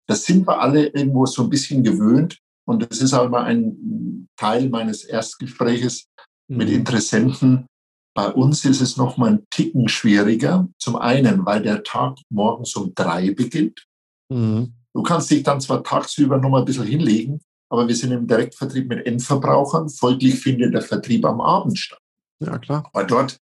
Das 0.06 0.24
sind 0.24 0.46
wir 0.46 0.60
alle 0.60 0.86
irgendwo 0.86 1.26
so 1.26 1.42
ein 1.42 1.50
bisschen 1.50 1.82
gewöhnt. 1.82 2.38
Und 2.64 2.90
das 2.90 3.00
ist 3.00 3.12
auch 3.12 3.26
immer 3.26 3.42
ein 3.42 4.28
Teil 4.36 4.68
meines 4.68 5.04
Erstgespräches 5.04 6.06
mhm. 6.48 6.56
mit 6.56 6.70
Interessenten. 6.70 7.66
Bei 8.14 8.28
uns 8.28 8.64
ist 8.64 8.80
es 8.80 8.96
noch 8.96 9.16
mal 9.16 9.32
ein 9.32 9.46
Ticken 9.50 9.88
schwieriger. 9.88 10.68
Zum 10.78 10.96
einen, 10.96 11.46
weil 11.46 11.62
der 11.62 11.82
Tag 11.82 12.18
morgens 12.30 12.76
um 12.76 12.94
drei 12.94 13.32
beginnt. 13.32 13.86
Mhm. 14.28 14.74
Du 14.94 15.02
kannst 15.02 15.30
dich 15.30 15.42
dann 15.42 15.60
zwar 15.60 15.82
tagsüber 15.82 16.36
noch 16.38 16.50
mal 16.50 16.60
ein 16.60 16.64
bisschen 16.66 16.84
hinlegen, 16.84 17.40
aber 17.72 17.88
wir 17.88 17.96
sind 17.96 18.12
im 18.12 18.26
Direktvertrieb 18.26 18.86
mit 18.86 19.06
Endverbrauchern. 19.06 19.88
Folglich 19.88 20.38
findet 20.38 20.74
der 20.74 20.82
Vertrieb 20.82 21.24
am 21.24 21.40
Abend 21.40 21.78
statt. 21.78 21.98
Ja, 22.38 22.58
klar. 22.58 22.90
Weil 22.92 23.06
dort 23.06 23.38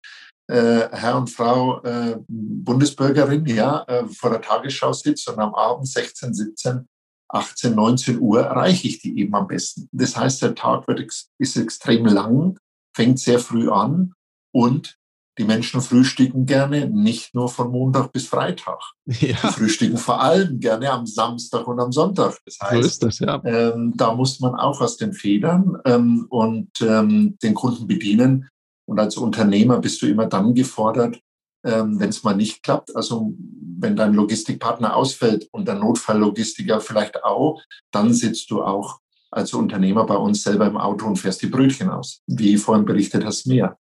äh, 0.47 0.89
Herr 0.93 1.17
und 1.17 1.29
Frau 1.29 1.83
äh, 1.83 2.17
Bundesbürgerin 2.29 3.45
ja, 3.47 3.83
äh, 3.89 4.07
vor 4.07 4.31
der 4.31 4.41
Tagesschau 4.41 4.93
sitzt 4.93 5.29
und 5.29 5.41
am 5.41 5.53
Abend 5.53 5.89
16, 5.89 6.33
17, 6.33 6.87
18, 7.29 7.75
19 7.75 8.21
Uhr 8.21 8.43
erreiche 8.43 8.87
ich 8.87 9.01
die 9.01 9.19
eben 9.19 9.35
am 9.35 9.49
besten. 9.49 9.89
Das 9.91 10.17
heißt, 10.17 10.43
der 10.43 10.55
Tag 10.55 10.87
wird 10.87 11.01
ex 11.01 11.29
ist 11.39 11.57
extrem 11.57 12.07
lang, 12.07 12.57
fängt 12.95 13.19
sehr 13.19 13.41
früh 13.41 13.69
an 13.69 14.13
und 14.55 14.97
die 15.39 15.45
Menschen 15.45 15.81
frühstücken 15.81 16.45
gerne 16.45 16.89
nicht 16.89 17.35
nur 17.35 17.49
von 17.49 17.71
Montag 17.71 18.13
bis 18.13 18.27
Freitag. 18.27 18.81
Ja. 19.07 19.29
Die 19.29 19.35
frühstücken 19.35 19.97
vor 19.97 20.21
allem 20.21 20.61
gerne 20.61 20.91
am 20.91 21.07
Samstag 21.07 21.67
und 21.67 21.81
am 21.81 21.93
Sonntag. 21.93 22.39
Das 22.45 22.59
heißt, 22.61 23.01
so 23.01 23.07
das, 23.07 23.19
ja. 23.21 23.43
ähm, 23.45 23.93
da 23.97 24.15
muss 24.15 24.41
man 24.41 24.55
auch 24.55 24.81
aus 24.81 24.97
den 24.97 25.13
Federn 25.13 25.79
ähm, 25.85 26.27
und 26.29 26.71
ähm, 26.81 27.37
den 27.43 27.55
Kunden 27.55 27.87
bedienen. 27.87 28.49
Und 28.87 28.99
als 28.99 29.17
Unternehmer 29.17 29.79
bist 29.79 30.03
du 30.03 30.07
immer 30.07 30.27
dann 30.27 30.55
gefordert, 30.55 31.21
ähm, 31.65 31.99
wenn 32.01 32.11
es 32.11 32.23
mal 32.23 32.35
nicht 32.37 32.63
klappt. 32.63 32.95
Also 32.95 33.35
wenn 33.79 33.97
dein 33.97 34.15
Logistikpartner 34.15 34.95
ausfällt 34.95 35.49
und 35.53 35.67
der 35.67 35.77
Notfalllogistiker 35.77 36.81
vielleicht 36.81 37.25
auch, 37.25 37.63
dann 37.93 38.13
sitzt 38.13 38.51
du 38.51 38.63
auch 38.63 38.99
als 39.31 39.55
Unternehmer 39.55 40.05
bei 40.07 40.17
uns 40.17 40.43
selber 40.43 40.67
im 40.67 40.77
Auto 40.77 41.07
und 41.07 41.17
fährst 41.17 41.43
die 41.43 41.47
Brötchen 41.47 41.89
aus, 41.89 42.23
wie 42.27 42.57
vorhin 42.57 42.85
berichtet 42.85 43.25
hast, 43.25 43.47
mehr. 43.47 43.79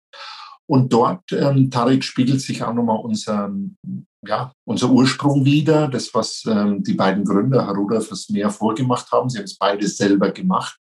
Und 0.69 0.93
dort, 0.93 1.31
ähm, 1.31 1.69
Tarek, 1.69 2.03
spiegelt 2.03 2.41
sich 2.41 2.63
auch 2.63 2.73
nochmal 2.73 2.99
unser, 2.99 3.53
ja, 4.25 4.53
unser 4.65 4.89
Ursprung 4.89 5.43
wieder, 5.43 5.87
das, 5.89 6.13
was 6.13 6.43
ähm, 6.47 6.83
die 6.83 6.93
beiden 6.93 7.25
Gründer, 7.25 7.67
Haruda 7.67 7.99
fürs 7.99 8.29
Meer 8.29 8.49
vorgemacht 8.49 9.11
haben. 9.11 9.29
Sie 9.29 9.37
haben 9.37 9.45
es 9.45 9.57
beide 9.57 9.87
selber 9.87 10.31
gemacht. 10.31 10.79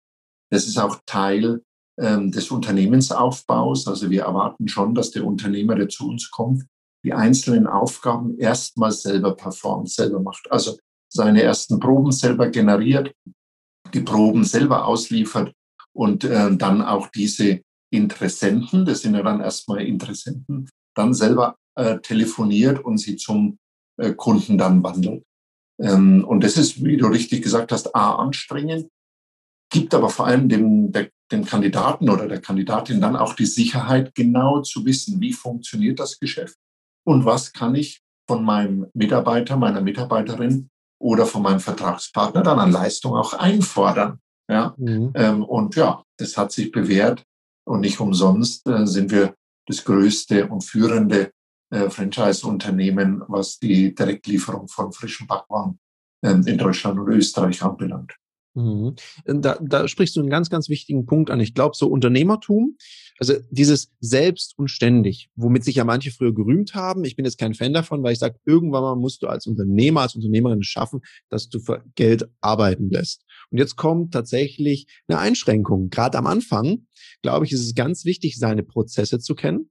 Das 0.51 0.67
ist 0.67 0.77
auch 0.77 0.99
Teil 1.05 1.61
ähm, 1.99 2.31
des 2.31 2.51
Unternehmensaufbaus. 2.51 3.87
Also 3.87 4.09
wir 4.09 4.23
erwarten 4.23 4.67
schon, 4.67 4.93
dass 4.93 5.11
der 5.11 5.25
Unternehmer, 5.25 5.75
der 5.75 5.89
zu 5.89 6.09
uns 6.09 6.29
kommt, 6.29 6.65
die 7.03 7.13
einzelnen 7.13 7.67
Aufgaben 7.67 8.37
erstmal 8.37 8.91
selber 8.91 9.35
performt, 9.35 9.89
selber 9.89 10.19
macht. 10.19 10.51
Also 10.51 10.77
seine 11.11 11.41
ersten 11.41 11.79
Proben 11.79 12.11
selber 12.11 12.49
generiert, 12.49 13.13
die 13.93 14.01
Proben 14.01 14.43
selber 14.43 14.85
ausliefert 14.85 15.53
und 15.93 16.23
äh, 16.23 16.55
dann 16.55 16.81
auch 16.81 17.07
diese 17.07 17.61
Interessenten, 17.91 18.85
das 18.85 19.01
sind 19.01 19.15
ja 19.15 19.21
dann 19.21 19.41
erstmal 19.41 19.81
Interessenten, 19.81 20.69
dann 20.95 21.13
selber 21.13 21.57
äh, 21.75 21.99
telefoniert 21.99 22.83
und 22.83 22.97
sie 22.97 23.17
zum 23.17 23.57
äh, 23.97 24.13
Kunden 24.13 24.57
dann 24.57 24.83
wandelt. 24.83 25.23
Ähm, 25.79 26.23
und 26.25 26.43
das 26.43 26.57
ist, 26.57 26.83
wie 26.83 26.97
du 26.97 27.07
richtig 27.07 27.43
gesagt 27.43 27.71
hast, 27.71 27.95
A, 27.95 28.15
anstrengend, 28.15 28.87
gibt 29.71 29.93
aber 29.93 30.09
vor 30.09 30.27
allem 30.27 30.49
dem, 30.49 30.91
der, 30.91 31.09
dem 31.31 31.45
Kandidaten 31.45 32.09
oder 32.09 32.27
der 32.27 32.41
Kandidatin 32.41 33.01
dann 33.01 33.15
auch 33.15 33.35
die 33.35 33.45
Sicherheit, 33.45 34.13
genau 34.15 34.61
zu 34.61 34.85
wissen, 34.85 35.21
wie 35.21 35.33
funktioniert 35.33 35.99
das 35.99 36.19
Geschäft 36.19 36.57
und 37.05 37.25
was 37.25 37.53
kann 37.53 37.75
ich 37.75 38.01
von 38.27 38.43
meinem 38.43 38.87
Mitarbeiter, 38.93 39.57
meiner 39.57 39.81
Mitarbeiterin 39.81 40.69
oder 40.99 41.25
von 41.25 41.41
meinem 41.41 41.59
Vertragspartner 41.59 42.43
dann 42.43 42.59
an 42.59 42.71
Leistung 42.71 43.15
auch 43.15 43.33
einfordern. 43.33 44.19
Ja? 44.49 44.75
Mhm. 44.77 45.11
Ähm, 45.15 45.43
und 45.43 45.75
ja, 45.75 46.03
das 46.17 46.37
hat 46.37 46.51
sich 46.51 46.71
bewährt 46.71 47.23
und 47.71 47.81
nicht 47.81 47.99
umsonst 48.01 48.67
äh, 48.67 48.85
sind 48.85 49.11
wir 49.11 49.33
das 49.65 49.83
größte 49.85 50.47
und 50.47 50.61
führende 50.61 51.31
äh, 51.71 51.89
Franchise-Unternehmen, 51.89 53.23
was 53.27 53.59
die 53.59 53.95
Direktlieferung 53.95 54.67
von 54.67 54.91
frischen 54.91 55.25
Backwaren 55.25 55.79
äh, 56.21 56.31
in 56.31 56.57
Deutschland 56.57 56.99
und 56.99 57.07
Österreich 57.07 57.63
anbelangt. 57.63 58.13
Mhm. 58.53 58.95
Da, 59.25 59.57
da 59.61 59.87
sprichst 59.87 60.15
du 60.15 60.19
einen 60.19 60.29
ganz, 60.29 60.49
ganz 60.49 60.67
wichtigen 60.67 61.05
Punkt 61.05 61.29
an. 61.29 61.39
Ich 61.39 61.53
glaube, 61.53 61.75
so 61.75 61.87
Unternehmertum, 61.87 62.75
also 63.17 63.35
dieses 63.49 63.91
selbst 63.99 64.57
und 64.57 64.69
ständig, 64.69 65.29
womit 65.35 65.63
sich 65.63 65.75
ja 65.75 65.85
manche 65.85 66.11
früher 66.11 66.33
gerühmt 66.33 66.75
haben. 66.75 67.05
Ich 67.05 67.15
bin 67.15 67.23
jetzt 67.23 67.37
kein 67.37 67.53
Fan 67.53 67.73
davon, 67.73 68.03
weil 68.03 68.13
ich 68.13 68.19
sage, 68.19 68.39
irgendwann 68.45 68.81
mal 68.83 68.95
musst 68.95 69.23
du 69.23 69.27
als 69.27 69.47
Unternehmer, 69.47 70.01
als 70.01 70.15
Unternehmerin 70.15 70.63
schaffen, 70.63 71.01
dass 71.29 71.47
du 71.47 71.59
für 71.59 71.83
Geld 71.95 72.27
arbeiten 72.41 72.89
lässt. 72.89 73.23
Und 73.51 73.57
jetzt 73.57 73.77
kommt 73.77 74.13
tatsächlich 74.13 74.87
eine 75.07 75.19
Einschränkung. 75.19 75.89
Gerade 75.89 76.17
am 76.17 76.27
Anfang, 76.27 76.87
glaube 77.21 77.45
ich, 77.45 77.53
ist 77.53 77.65
es 77.65 77.75
ganz 77.75 78.03
wichtig, 78.05 78.37
seine 78.37 78.63
Prozesse 78.63 79.19
zu 79.19 79.35
kennen, 79.35 79.69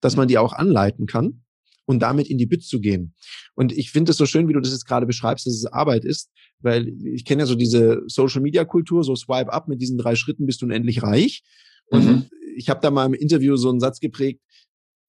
dass 0.00 0.16
man 0.16 0.28
die 0.28 0.38
auch 0.38 0.52
anleiten 0.52 1.06
kann 1.06 1.42
und 1.90 1.98
damit 2.00 2.28
in 2.28 2.38
die 2.38 2.46
Bütt 2.46 2.64
zu 2.64 2.80
gehen. 2.80 3.14
Und 3.54 3.72
ich 3.72 3.90
finde 3.90 4.12
es 4.12 4.16
so 4.16 4.24
schön, 4.24 4.48
wie 4.48 4.52
du 4.52 4.60
das 4.60 4.70
jetzt 4.70 4.86
gerade 4.86 5.06
beschreibst, 5.06 5.46
dass 5.46 5.54
es 5.54 5.66
Arbeit 5.66 6.04
ist, 6.04 6.30
weil 6.60 6.88
ich 7.04 7.24
kenne 7.24 7.42
ja 7.42 7.46
so 7.46 7.56
diese 7.56 8.02
Social-Media-Kultur, 8.06 9.02
so 9.02 9.16
Swipe 9.16 9.52
up 9.52 9.66
mit 9.66 9.80
diesen 9.80 9.98
drei 9.98 10.14
Schritten 10.14 10.46
bist 10.46 10.62
du 10.62 10.66
unendlich 10.66 11.02
reich. 11.02 11.42
Und 11.88 12.06
mhm. 12.06 12.26
ich 12.56 12.70
habe 12.70 12.80
da 12.80 12.92
mal 12.92 13.06
im 13.06 13.14
Interview 13.14 13.56
so 13.56 13.70
einen 13.70 13.80
Satz 13.80 13.98
geprägt, 13.98 14.40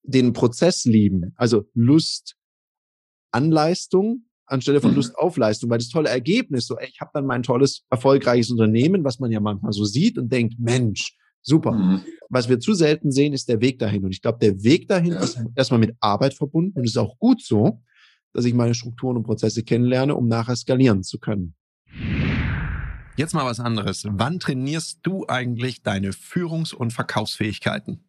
den 0.04 0.34
Prozess 0.34 0.86
lieben, 0.86 1.34
also 1.36 1.70
Lust 1.76 2.36
an 3.32 3.52
Leistung 3.52 4.26
anstelle 4.48 4.82
von 4.82 4.92
mhm. 4.92 4.98
Lust 4.98 5.16
auf 5.18 5.38
Leistung, 5.38 5.70
weil 5.70 5.78
das 5.78 5.90
tolle 5.90 6.10
Ergebnis, 6.10 6.66
so 6.66 6.78
ey, 6.78 6.90
ich 6.90 7.00
habe 7.00 7.12
dann 7.14 7.26
mein 7.26 7.44
tolles, 7.44 7.86
erfolgreiches 7.92 8.50
Unternehmen, 8.50 9.04
was 9.04 9.20
man 9.20 9.32
ja 9.32 9.40
manchmal 9.40 9.72
so 9.72 9.86
sieht 9.86 10.18
und 10.18 10.32
denkt, 10.32 10.56
Mensch, 10.60 11.16
Super. 11.42 11.72
Mhm. 11.72 12.02
Was 12.30 12.48
wir 12.48 12.60
zu 12.60 12.74
selten 12.74 13.12
sehen, 13.12 13.34
ist 13.34 13.50
der 13.50 13.62
Weg 13.62 13.80
dahin. 13.80 14.06
Und 14.06 14.12
ich 14.12 14.22
glaube, 14.22 14.40
der 14.40 14.64
Weg 14.64 14.88
dahin 14.88 15.14
ja. 15.14 15.20
ist 15.20 15.40
erstmal 15.56 15.80
mit 15.80 15.96
Arbeit 16.00 16.34
verbunden 16.34 16.80
und 16.80 16.86
es 16.86 16.92
ist 16.92 16.98
auch 16.98 17.18
gut 17.18 17.44
so, 17.44 17.82
dass 18.34 18.46
ich 18.46 18.54
meine 18.54 18.74
Strukturen 18.74 19.18
und 19.18 19.24
Prozesse 19.24 19.64
kennenlerne, 19.64 20.16
um 20.16 20.28
nachher 20.28 20.56
skalieren 20.56 21.04
zu 21.04 21.20
können. 21.20 21.56
Jetzt 23.18 23.34
mal 23.34 23.46
was 23.46 23.60
anderes. 23.60 24.06
Wann 24.10 24.40
trainierst 24.40 25.00
du 25.04 25.28
eigentlich 25.28 25.84
deine 25.84 26.12
Führungs- 26.12 26.74
und 26.74 26.94
Verkaufsfähigkeiten? 26.94 28.00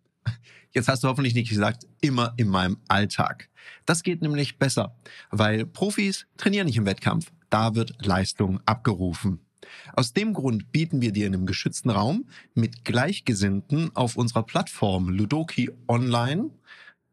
Jetzt 0.71 0.89
hast 0.89 1.03
du 1.03 1.09
hoffentlich 1.09 1.35
nicht 1.35 1.51
gesagt, 1.51 1.87
immer 2.01 2.33
in 2.37 2.49
meinem 2.49 2.79
Alltag. 2.89 3.51
Das 3.85 4.03
geht 4.03 4.23
nämlich 4.23 4.59
besser, 4.59 4.97
weil 5.31 5.67
Profis 5.67 6.27
trainieren 6.37 6.67
nicht 6.67 6.77
im 6.77 6.87
Wettkampf. 6.87 7.31
Da 7.51 7.75
wird 7.75 8.07
Leistung 8.07 8.61
abgerufen. 8.65 9.41
Aus 9.95 10.13
dem 10.13 10.35
Grund 10.35 10.73
bieten 10.73 11.01
wir 11.01 11.13
dir 11.13 11.27
in 11.27 11.35
einem 11.35 11.47
geschützten 11.47 11.91
Raum 11.91 12.27
mit 12.55 12.85
Gleichgesinnten 12.85 13.95
auf 13.95 14.17
unserer 14.17 14.43
Plattform 14.43 15.09
Ludoki 15.09 15.71
Online 15.89 16.51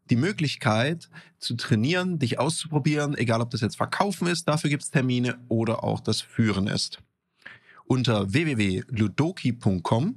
die 0.10 0.15
Möglichkeit 0.15 1.10
zu 1.38 1.56
trainieren, 1.56 2.19
dich 2.19 2.39
auszuprobieren, 2.39 3.15
egal 3.15 3.41
ob 3.41 3.52
das 3.52 3.62
jetzt 3.62 3.78
Verkaufen 3.78 4.28
ist, 4.28 4.48
dafür 4.48 4.69
gibt 4.69 4.84
es 4.84 4.91
Termine 4.91 5.38
oder 5.48 5.84
auch 5.84 6.00
das 6.00 6.22
Führen 6.22 6.67
ist. 6.67 7.00
Unter 7.86 8.32
www.ludoki.com 8.32 10.15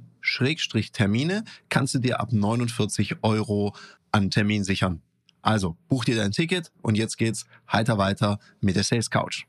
Termine 0.93 1.43
kannst 1.69 1.95
du 1.95 1.99
dir 1.99 2.19
ab 2.19 2.31
49 2.31 3.17
Euro 3.23 3.75
an 4.11 4.29
Termin 4.29 4.63
sichern. 4.63 5.01
Also 5.41 5.75
buch 5.89 6.05
dir 6.05 6.15
dein 6.15 6.31
Ticket 6.31 6.71
und 6.81 6.95
jetzt 6.95 7.17
geht's 7.17 7.45
heiter 7.71 7.97
weiter 7.97 8.39
mit 8.61 8.75
der 8.75 8.83
Sales 8.83 9.09
Couch. 9.09 9.45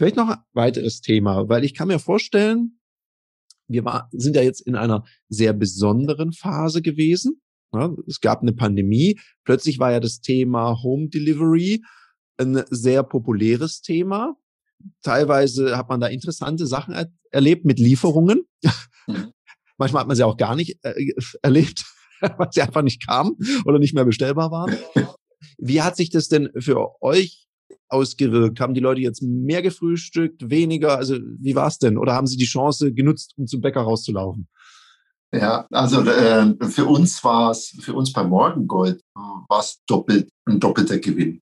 Vielleicht 0.00 0.16
noch 0.16 0.30
ein 0.30 0.38
weiteres 0.54 1.02
Thema, 1.02 1.50
weil 1.50 1.62
ich 1.62 1.74
kann 1.74 1.88
mir 1.88 1.98
vorstellen, 1.98 2.80
wir 3.68 3.84
war, 3.84 4.08
sind 4.12 4.34
ja 4.34 4.40
jetzt 4.40 4.62
in 4.62 4.74
einer 4.74 5.04
sehr 5.28 5.52
besonderen 5.52 6.32
Phase 6.32 6.80
gewesen. 6.80 7.42
Ja, 7.74 7.94
es 8.06 8.22
gab 8.22 8.40
eine 8.40 8.54
Pandemie. 8.54 9.20
Plötzlich 9.44 9.78
war 9.78 9.92
ja 9.92 10.00
das 10.00 10.22
Thema 10.22 10.82
Home 10.82 11.10
Delivery 11.10 11.82
ein 12.38 12.64
sehr 12.70 13.02
populäres 13.02 13.82
Thema. 13.82 14.36
Teilweise 15.02 15.76
hat 15.76 15.90
man 15.90 16.00
da 16.00 16.06
interessante 16.06 16.66
Sachen 16.66 16.94
er 16.94 17.12
erlebt 17.30 17.66
mit 17.66 17.78
Lieferungen. 17.78 18.46
Mhm. 19.06 19.32
Manchmal 19.76 20.00
hat 20.00 20.08
man 20.08 20.16
sie 20.16 20.24
auch 20.24 20.38
gar 20.38 20.56
nicht 20.56 20.82
äh, 20.82 20.94
erlebt, 21.42 21.84
weil 22.22 22.48
sie 22.52 22.62
einfach 22.62 22.80
nicht 22.80 23.06
kamen 23.06 23.36
oder 23.66 23.78
nicht 23.78 23.92
mehr 23.92 24.06
bestellbar 24.06 24.50
waren. 24.50 24.74
Wie 25.58 25.82
hat 25.82 25.98
sich 25.98 26.08
das 26.08 26.28
denn 26.28 26.48
für 26.58 27.02
euch 27.02 27.49
ausgewirkt? 27.88 28.60
Haben 28.60 28.74
die 28.74 28.80
Leute 28.80 29.00
jetzt 29.00 29.22
mehr 29.22 29.62
gefrühstückt, 29.62 30.50
weniger? 30.50 30.96
Also 30.96 31.16
wie 31.38 31.54
war 31.54 31.68
es 31.68 31.78
denn? 31.78 31.98
Oder 31.98 32.14
haben 32.14 32.26
sie 32.26 32.36
die 32.36 32.46
Chance 32.46 32.92
genutzt, 32.92 33.34
um 33.36 33.46
zum 33.46 33.60
Bäcker 33.60 33.82
rauszulaufen? 33.82 34.48
Ja, 35.32 35.66
also 35.70 36.02
äh, 36.02 36.54
für 36.68 36.86
uns 36.86 37.22
war 37.22 37.52
es, 37.52 37.76
für 37.80 37.94
uns 37.94 38.12
bei 38.12 38.24
Morgengold 38.24 39.00
war 39.14 39.60
es 39.60 39.80
doppelt, 39.86 40.28
ein 40.46 40.58
doppelter 40.58 40.98
Gewinn. 40.98 41.40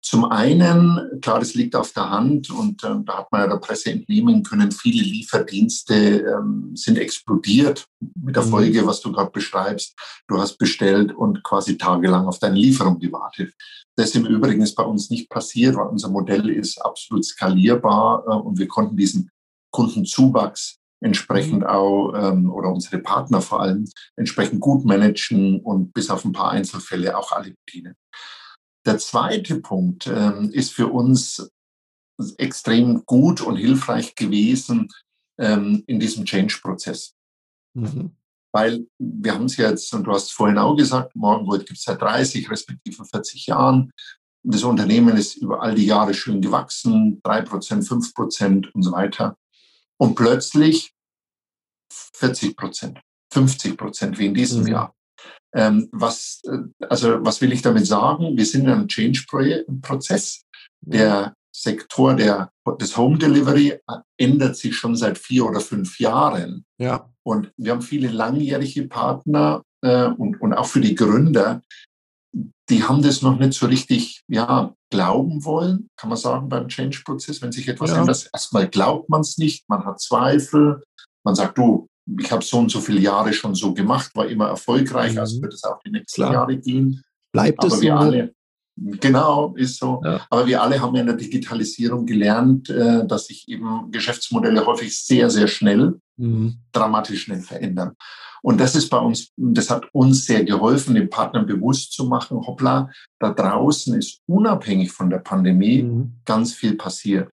Zum 0.00 0.24
einen, 0.24 1.20
klar, 1.20 1.40
das 1.40 1.54
liegt 1.54 1.74
auf 1.74 1.92
der 1.92 2.08
Hand 2.08 2.50
und 2.50 2.84
äh, 2.84 2.94
da 3.04 3.18
hat 3.18 3.32
man 3.32 3.42
ja 3.42 3.48
der 3.48 3.56
Presse 3.56 3.90
entnehmen 3.90 4.44
können, 4.44 4.70
viele 4.70 5.02
Lieferdienste 5.02 6.20
ähm, 6.20 6.70
sind 6.74 6.98
explodiert 6.98 7.86
mit 8.14 8.36
der 8.36 8.44
mhm. 8.44 8.50
Folge, 8.50 8.86
was 8.86 9.00
du 9.00 9.10
gerade 9.12 9.32
beschreibst. 9.32 9.98
Du 10.28 10.38
hast 10.38 10.56
bestellt 10.56 11.12
und 11.12 11.42
quasi 11.42 11.76
tagelang 11.76 12.26
auf 12.26 12.38
deine 12.38 12.56
Lieferung 12.56 12.98
gewartet. 13.00 13.52
Das 13.98 14.14
im 14.14 14.26
Übrigen 14.26 14.62
ist 14.62 14.76
bei 14.76 14.84
uns 14.84 15.10
nicht 15.10 15.28
passiert, 15.28 15.74
weil 15.74 15.88
unser 15.88 16.08
Modell 16.08 16.50
ist 16.50 16.78
absolut 16.78 17.24
skalierbar 17.24 18.22
äh, 18.28 18.30
und 18.30 18.56
wir 18.56 18.68
konnten 18.68 18.96
diesen 18.96 19.28
Kundenzuwachs 19.72 20.78
entsprechend 21.00 21.60
mhm. 21.60 21.66
auch 21.66 22.12
ähm, 22.14 22.52
oder 22.52 22.72
unsere 22.72 22.98
Partner 22.98 23.42
vor 23.42 23.60
allem 23.60 23.90
entsprechend 24.14 24.60
gut 24.60 24.84
managen 24.84 25.60
und 25.60 25.92
bis 25.94 26.10
auf 26.10 26.24
ein 26.24 26.30
paar 26.30 26.52
Einzelfälle 26.52 27.18
auch 27.18 27.32
alle 27.32 27.54
bedienen. 27.66 27.96
Der 28.86 28.98
zweite 28.98 29.60
Punkt 29.60 30.06
ähm, 30.06 30.50
ist 30.52 30.72
für 30.72 30.86
uns 30.86 31.50
extrem 32.36 33.04
gut 33.04 33.40
und 33.40 33.56
hilfreich 33.56 34.14
gewesen 34.14 34.90
ähm, 35.40 35.82
in 35.88 35.98
diesem 35.98 36.24
Change-Prozess. 36.24 37.14
Mhm. 37.74 38.12
Weil 38.52 38.86
wir 38.98 39.34
haben 39.34 39.44
es 39.44 39.56
jetzt, 39.56 39.92
und 39.92 40.04
du 40.04 40.12
hast 40.12 40.24
es 40.24 40.30
vorhin 40.30 40.58
auch 40.58 40.76
gesagt, 40.76 41.14
Morgengold 41.14 41.66
gibt 41.66 41.78
es 41.78 41.84
seit 41.84 42.00
30, 42.00 42.50
respektive 42.50 43.04
40 43.04 43.46
Jahren. 43.46 43.90
Das 44.42 44.62
Unternehmen 44.62 45.16
ist 45.16 45.36
über 45.36 45.62
all 45.62 45.74
die 45.74 45.86
Jahre 45.86 46.14
schön 46.14 46.40
gewachsen, 46.40 47.20
3%, 47.22 47.86
5% 47.86 48.70
und 48.72 48.82
so 48.82 48.92
weiter. 48.92 49.36
Und 49.98 50.14
plötzlich 50.14 50.92
40% 51.92 52.98
50% 53.32 54.18
wie 54.18 54.26
in 54.26 54.34
diesem 54.34 54.62
mhm. 54.62 54.68
Jahr. 54.68 54.94
Ähm, 55.54 55.88
was, 55.92 56.42
äh, 56.44 56.84
also, 56.88 57.24
was 57.24 57.40
will 57.40 57.52
ich 57.52 57.62
damit 57.62 57.86
sagen? 57.86 58.36
Wir 58.36 58.46
sind 58.46 58.64
in 58.64 58.70
einem 58.70 58.88
Change-Prozess. 58.88 60.44
Der 60.80 61.34
Sektor 61.52 62.14
der, 62.14 62.52
des 62.80 62.96
Home 62.96 63.18
Delivery 63.18 63.70
äh, 63.70 63.78
ändert 64.16 64.56
sich 64.56 64.76
schon 64.76 64.94
seit 64.94 65.18
vier 65.18 65.46
oder 65.46 65.60
fünf 65.60 65.98
Jahren. 65.98 66.64
Ja. 66.78 67.10
Und 67.28 67.52
wir 67.58 67.72
haben 67.72 67.82
viele 67.82 68.08
langjährige 68.08 68.88
Partner 68.88 69.62
äh, 69.82 70.06
und, 70.06 70.40
und 70.40 70.54
auch 70.54 70.64
für 70.64 70.80
die 70.80 70.94
Gründer, 70.94 71.60
die 72.70 72.82
haben 72.82 73.02
das 73.02 73.20
noch 73.20 73.38
nicht 73.38 73.52
so 73.52 73.66
richtig, 73.66 74.22
ja, 74.28 74.74
glauben 74.90 75.44
wollen, 75.44 75.90
kann 75.98 76.08
man 76.08 76.16
sagen, 76.16 76.48
beim 76.48 76.68
Change-Prozess. 76.68 77.42
Wenn 77.42 77.52
sich 77.52 77.68
etwas 77.68 77.90
ja. 77.90 77.98
ändert, 77.98 78.30
erstmal 78.32 78.66
glaubt 78.66 79.10
man 79.10 79.20
es 79.20 79.36
nicht, 79.36 79.68
man 79.68 79.84
hat 79.84 80.00
Zweifel, 80.00 80.82
man 81.22 81.34
sagt, 81.34 81.58
du, 81.58 81.86
ich 82.18 82.32
habe 82.32 82.42
so 82.42 82.60
und 82.60 82.70
so 82.70 82.80
viele 82.80 83.00
Jahre 83.00 83.34
schon 83.34 83.54
so 83.54 83.74
gemacht, 83.74 84.10
war 84.14 84.26
immer 84.26 84.48
erfolgreich, 84.48 85.12
mhm. 85.12 85.18
also 85.18 85.42
wird 85.42 85.52
es 85.52 85.64
auch 85.64 85.80
die 85.84 85.90
nächsten 85.90 86.22
Klar. 86.22 86.32
Jahre 86.32 86.56
gehen. 86.56 87.02
Bleibt 87.30 87.62
es 87.62 87.74
so? 87.74 87.82
Wir 87.82 87.94
alle, 87.94 88.32
genau, 89.00 89.54
ist 89.56 89.78
so. 89.78 90.00
Ja. 90.04 90.20
Aber 90.30 90.46
wir 90.46 90.62
alle 90.62 90.80
haben 90.80 90.94
ja 90.94 91.00
in 91.00 91.06
der 91.06 91.16
Digitalisierung 91.16 92.06
gelernt, 92.06 92.70
äh, 92.70 93.06
dass 93.06 93.26
sich 93.26 93.48
eben 93.48 93.90
Geschäftsmodelle 93.90 94.64
häufig 94.66 94.96
sehr, 94.98 95.30
sehr 95.30 95.48
schnell, 95.48 96.00
mhm. 96.16 96.58
dramatisch 96.72 97.24
schnell 97.24 97.40
verändern. 97.40 97.92
Und 98.42 98.60
das 98.60 98.76
ist 98.76 98.88
bei 98.88 98.98
uns, 98.98 99.32
das 99.36 99.70
hat 99.70 99.86
uns 99.92 100.24
sehr 100.24 100.44
geholfen, 100.44 100.94
den 100.94 101.10
Partnern 101.10 101.46
bewusst 101.46 101.92
zu 101.92 102.04
machen, 102.04 102.46
hoppla, 102.46 102.90
da 103.18 103.32
draußen 103.32 103.94
ist 103.94 104.20
unabhängig 104.26 104.92
von 104.92 105.10
der 105.10 105.18
Pandemie 105.18 105.82
mhm. 105.82 106.20
ganz 106.24 106.52
viel 106.52 106.76
passiert. 106.76 107.30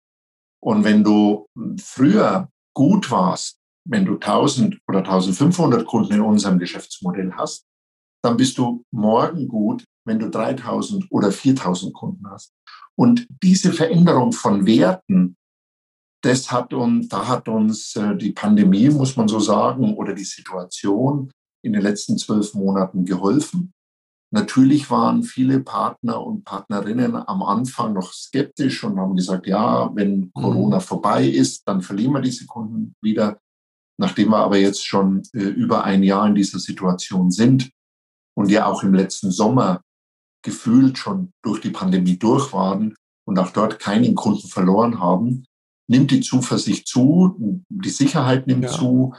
Und 0.63 0.85
wenn 0.85 1.03
du 1.03 1.47
früher 1.79 2.51
gut 2.75 3.11
warst, 3.11 3.57
wenn 3.89 4.05
du 4.05 4.15
1000 4.15 4.79
oder 4.89 4.99
1500 4.99 5.87
Kunden 5.87 6.15
in 6.15 6.21
unserem 6.21 6.59
Geschäftsmodell 6.59 7.33
hast, 7.33 7.65
dann 8.23 8.37
bist 8.37 8.59
du 8.59 8.85
morgen 8.91 9.49
gut, 9.49 9.85
wenn 10.05 10.19
du 10.19 10.31
3000 10.31 11.07
oder 11.11 11.31
4000 11.33 11.93
Kunden 11.95 12.29
hast. 12.31 12.53
Und 12.97 13.27
diese 13.43 13.73
Veränderung 13.73 14.33
von 14.33 14.67
Werten, 14.67 15.37
das 16.23 16.51
hat 16.51 16.75
uns, 16.75 17.09
da 17.09 17.27
hat 17.27 17.49
uns 17.49 17.97
äh, 17.97 18.17
die 18.17 18.33
Pandemie, 18.33 18.91
muss 18.91 19.17
man 19.17 19.29
so 19.29 19.41
sagen, 19.41 19.95
oder 19.95 20.15
die 20.15 20.25
Situation 20.25 21.31
in 21.63 21.73
den 21.73 21.83
letzten 21.83 22.19
zwölf 22.19 22.55
Monaten 22.55 23.05
geholfen. 23.05 23.73
Natürlich 24.33 24.91
waren 24.91 25.25
viele 25.25 25.61
Partner 25.61 26.25
und 26.25 26.45
Partnerinnen 26.45 27.17
am 27.17 27.43
Anfang 27.43 27.95
noch 27.95 28.13
skeptisch 28.13 28.85
und 28.85 28.99
haben 28.99 29.17
gesagt, 29.17 29.47
ja, 29.47 29.91
wenn 29.95 30.21
mhm. 30.21 30.33
Corona 30.35 30.81
vorbei 30.81 31.27
ist, 31.27 31.67
dann 31.67 31.83
verlieren 31.83 32.13
wir 32.13 32.21
diese 32.21 32.47
Kunden 32.47 32.95
wieder. 33.03 33.41
Nachdem 33.99 34.31
wir 34.31 34.39
aber 34.39 34.57
jetzt 34.57 34.87
schon 34.87 35.23
äh, 35.35 35.41
über 35.41 35.85
ein 35.85 36.03
Jahr 36.03 36.27
in 36.27 36.35
dieser 36.35 36.59
Situation 36.59 37.31
sind 37.31 37.71
und 38.37 38.51
ja 38.51 38.67
auch 38.67 38.83
im 38.83 38.95
letzten 38.95 39.31
Sommer 39.31 39.83
gefühlt 40.43 40.99
schon 40.99 41.33
durch 41.43 41.61
die 41.61 41.71
Pandemie 41.71 42.19
durch 42.19 42.53
waren 42.53 42.95
und 43.27 43.39
auch 43.39 43.51
dort 43.51 43.79
keinen 43.79 44.15
Kunden 44.15 44.49
verloren 44.49 45.01
haben, 45.01 45.45
nimmt 45.89 46.11
die 46.11 46.21
Zuversicht 46.21 46.87
zu, 46.87 47.65
die 47.69 47.91
Sicherheit 47.91 48.47
nimmt 48.47 48.65
ja. 48.65 48.71
zu, 48.71 49.15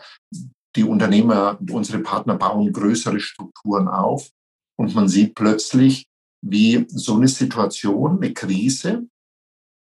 die 0.76 0.84
Unternehmer, 0.84 1.60
unsere 1.70 2.00
Partner 2.00 2.36
bauen 2.36 2.72
größere 2.72 3.20
Strukturen 3.20 3.88
auf 3.88 4.30
und 4.78 4.96
man 4.96 5.10
sieht 5.10 5.36
plötzlich, 5.36 6.08
wie 6.44 6.86
so 6.88 7.16
eine 7.16 7.28
Situation, 7.28 8.18
eine 8.18 8.34
Krise 8.34 9.08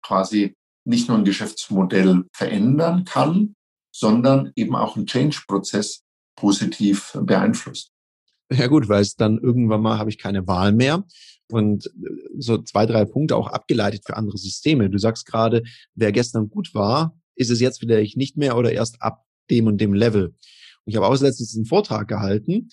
quasi 0.04 0.56
nicht 0.86 1.08
nur 1.10 1.17
ein 1.17 1.26
Geschäftsmodell 1.26 2.26
verändern 2.32 3.04
kann, 3.06 3.56
sondern 3.93 4.52
eben 4.56 4.76
auch 4.76 4.95
einen 4.95 5.08
Change-Prozess 5.08 6.04
positiv 6.38 7.17
beeinflusst. 7.21 7.91
Ja 8.52 8.68
gut, 8.68 8.88
weil 8.90 9.02
es 9.02 9.16
dann 9.16 9.40
irgendwann 9.40 9.82
mal 9.82 9.98
habe 9.98 10.10
ich 10.10 10.18
keine 10.18 10.48
Wahl 10.48 10.72
mehr. 10.72 11.04
Und 11.52 11.88
äh, 11.88 11.92
so 12.38 12.58
zwei, 12.60 12.86
drei 12.86 13.06
Punkte 13.06 13.36
auch 13.36 13.48
abgeleitet 13.48 14.04
für 14.06 14.18
andere 14.18 14.38
Systeme. 14.38 14.90
Du 14.90 14.98
sagst 14.98 15.26
gerade, 15.26 15.64
wer 15.94 16.12
gestern 16.12 16.50
gut 16.50 16.74
war, 16.74 17.18
ist 17.36 17.52
es 17.52 17.60
jetzt 17.60 17.80
vielleicht 17.80 18.18
nicht 18.18 18.38
mehr 18.38 18.58
oder 18.58 18.72
erst 18.72 19.02
ab 19.02 19.24
dem 19.50 19.68
und 19.68 19.80
dem 19.80 19.94
Level. 19.94 20.28
Und 20.28 20.36
ich 20.86 20.96
habe 20.96 21.08
auch 21.08 21.20
letztens 21.20 21.56
einen 21.56 21.66
Vortrag 21.66 22.08
gehalten. 22.08 22.70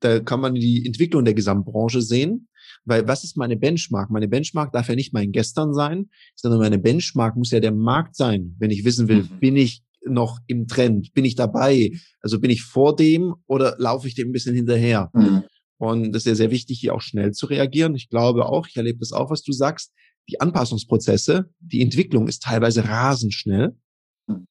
Da 0.00 0.20
kann 0.20 0.40
man 0.40 0.54
die 0.54 0.84
Entwicklung 0.86 1.24
der 1.24 1.34
Gesamtbranche 1.34 2.02
sehen. 2.02 2.48
Weil 2.84 3.06
was 3.06 3.22
ist 3.22 3.36
meine 3.36 3.56
Benchmark? 3.56 4.10
Meine 4.10 4.28
Benchmark 4.28 4.72
darf 4.72 4.88
ja 4.88 4.96
nicht 4.96 5.12
mein 5.12 5.30
Gestern 5.30 5.72
sein, 5.72 6.10
sondern 6.34 6.60
meine 6.60 6.78
Benchmark 6.78 7.36
muss 7.36 7.50
ja 7.50 7.60
der 7.60 7.72
Markt 7.72 8.16
sein. 8.16 8.56
Wenn 8.58 8.70
ich 8.70 8.84
wissen 8.84 9.08
will, 9.08 9.24
mhm. 9.24 9.38
bin 9.38 9.56
ich 9.56 9.82
noch 10.06 10.38
im 10.46 10.66
Trend? 10.66 11.12
Bin 11.14 11.24
ich 11.24 11.34
dabei? 11.34 11.92
Also 12.20 12.40
bin 12.40 12.50
ich 12.50 12.62
vor 12.62 12.96
dem 12.96 13.34
oder 13.46 13.76
laufe 13.78 14.08
ich 14.08 14.14
dem 14.14 14.28
ein 14.28 14.32
bisschen 14.32 14.54
hinterher? 14.54 15.10
Mhm. 15.14 15.44
Und 15.78 16.12
das 16.12 16.22
ist 16.22 16.26
ja 16.26 16.34
sehr 16.34 16.50
wichtig, 16.50 16.78
hier 16.78 16.94
auch 16.94 17.00
schnell 17.00 17.32
zu 17.32 17.46
reagieren. 17.46 17.94
Ich 17.94 18.08
glaube 18.08 18.46
auch, 18.46 18.68
ich 18.68 18.76
erlebe 18.76 19.00
das 19.00 19.12
auch, 19.12 19.30
was 19.30 19.42
du 19.42 19.52
sagst, 19.52 19.92
die 20.30 20.40
Anpassungsprozesse, 20.40 21.50
die 21.58 21.82
Entwicklung 21.82 22.28
ist 22.28 22.42
teilweise 22.42 22.88
rasend 22.88 23.34
schnell. 23.34 23.76
Mhm. 24.28 24.46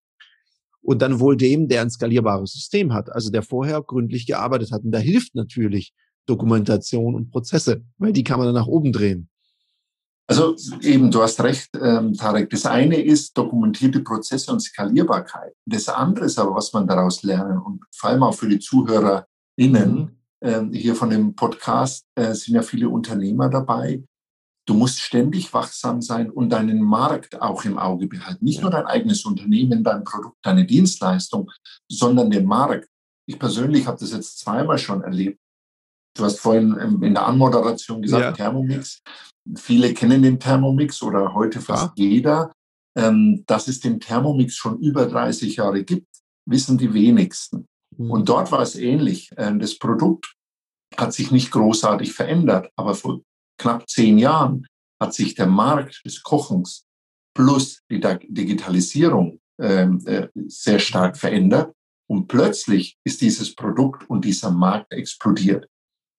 Und 0.82 1.02
dann 1.02 1.20
wohl 1.20 1.38
dem, 1.38 1.68
der 1.68 1.82
ein 1.82 1.90
skalierbares 1.90 2.52
System 2.52 2.94
hat, 2.94 3.10
also 3.12 3.30
der 3.32 3.44
vorher 3.44 3.82
gründlich 3.82 4.26
gearbeitet 4.26 4.72
hat. 4.72 4.84
Und 4.84 4.92
da 4.92 5.00
hilft 5.00 5.36
natürlich 5.36 5.94
Dokumentation 6.26 7.16
und 7.16 7.32
Prozesse, 7.32 7.84
weil 7.98 8.14
die 8.14 8.24
kann 8.24 8.38
man 8.38 8.48
dann 8.48 8.56
nach 8.56 8.68
oben 8.68 8.92
drehen. 8.92 9.30
Also 10.28 10.56
eben, 10.82 11.12
du 11.12 11.22
hast 11.22 11.42
recht, 11.42 11.70
ähm, 11.82 12.14
Tarek. 12.14 12.50
Das 12.50 12.66
eine 12.66 13.02
ist 13.02 13.38
dokumentierte 13.38 14.00
Prozesse 14.00 14.52
und 14.52 14.62
Skalierbarkeit. 14.62 15.54
Das 15.66 15.90
andere 15.90 16.26
ist 16.26 16.40
aber, 16.40 16.56
was 16.56 16.72
man 16.72 16.88
daraus 16.88 17.24
lernen 17.24 17.58
und 17.58 17.84
vor 17.94 18.10
allem 18.10 18.24
auch 18.24 18.34
für 18.34 18.48
die 18.48 18.60
ZuhörerInnen 18.60 19.96
mhm. 19.96 20.16
ähm, 20.42 20.72
hier 20.72 20.96
von 20.96 21.10
dem 21.10 21.36
Podcast 21.36 22.06
äh, 22.16 22.34
sind 22.34 22.56
ja 22.56 22.62
viele 22.62 22.88
Unternehmer 22.88 23.50
dabei. 23.50 24.04
Du 24.68 24.76
musst 24.76 25.00
ständig 25.00 25.54
wachsam 25.54 26.02
sein 26.02 26.30
und 26.30 26.50
deinen 26.50 26.82
Markt 26.82 27.42
auch 27.42 27.66
im 27.66 27.78
Auge 27.78 28.08
behalten. 28.08 28.46
Nicht 28.46 28.62
nur 28.62 28.72
dein 28.72 28.86
eigenes 28.86 29.26
Unternehmen, 29.26 29.84
dein 29.84 30.04
Produkt, 30.04 30.38
deine 30.44 30.66
Dienstleistung, 30.66 31.52
sondern 31.90 32.30
den 32.30 32.46
Markt. 32.46 32.88
Ich 33.28 33.40
persönlich 33.40 33.88
habe 33.88 34.00
das 34.00 34.14
jetzt 34.14 34.40
zweimal 34.40 34.78
schon 34.78 35.02
erlebt. 35.02 35.40
Du 36.16 36.24
hast 36.26 36.40
vorhin 36.40 36.74
in 37.02 37.14
der 37.14 37.26
Anmoderation 37.26 38.02
gesagt, 38.02 38.24
ja. 38.24 38.32
Thermomix. 38.32 39.02
Viele 39.56 39.94
kennen 39.94 40.22
den 40.22 40.40
Thermomix 40.40 41.02
oder 41.02 41.34
heute 41.34 41.62
fast 41.62 41.98
ja. 41.98 42.06
jeder. 42.06 42.52
Ähm, 42.98 43.44
dass 43.48 43.70
es 43.70 43.80
den 43.80 44.02
Thermomix 44.02 44.56
schon 44.56 44.78
über 44.80 45.06
30 45.06 45.56
Jahre 45.56 45.86
gibt, 45.86 46.08
wissen 46.46 46.78
die 46.78 46.94
wenigsten. 46.94 47.66
Mhm. 47.98 48.12
Und 48.12 48.30
dort 48.30 48.52
war 48.52 48.62
es 48.62 48.76
ähnlich. 48.76 49.32
Ähm, 49.38 49.60
das 49.60 49.78
Produkt 49.78 50.34
hat 50.98 51.14
sich 51.14 51.32
nicht 51.32 51.52
großartig 51.52 52.12
verändert, 52.12 52.70
aber 52.76 52.94
vor 52.94 53.22
knapp 53.58 53.90
zehn 53.90 54.18
Jahren 54.18 54.68
hat 55.02 55.14
sich 55.14 55.36
der 55.36 55.48
Markt 55.48 56.02
des 56.06 56.22
Kochens 56.22 56.84
plus 57.34 57.82
die 57.90 58.02
Digitalisierung 58.28 59.40
ähm, 59.60 60.02
äh, 60.06 60.28
sehr 60.48 60.80
stark 60.80 61.18
verändert. 61.18 61.74
Und 62.10 62.28
plötzlich 62.28 62.98
ist 63.06 63.22
dieses 63.22 63.56
Produkt 63.56 64.10
und 64.10 64.26
dieser 64.26 64.52
Markt 64.52 64.92
explodiert. 64.92 65.68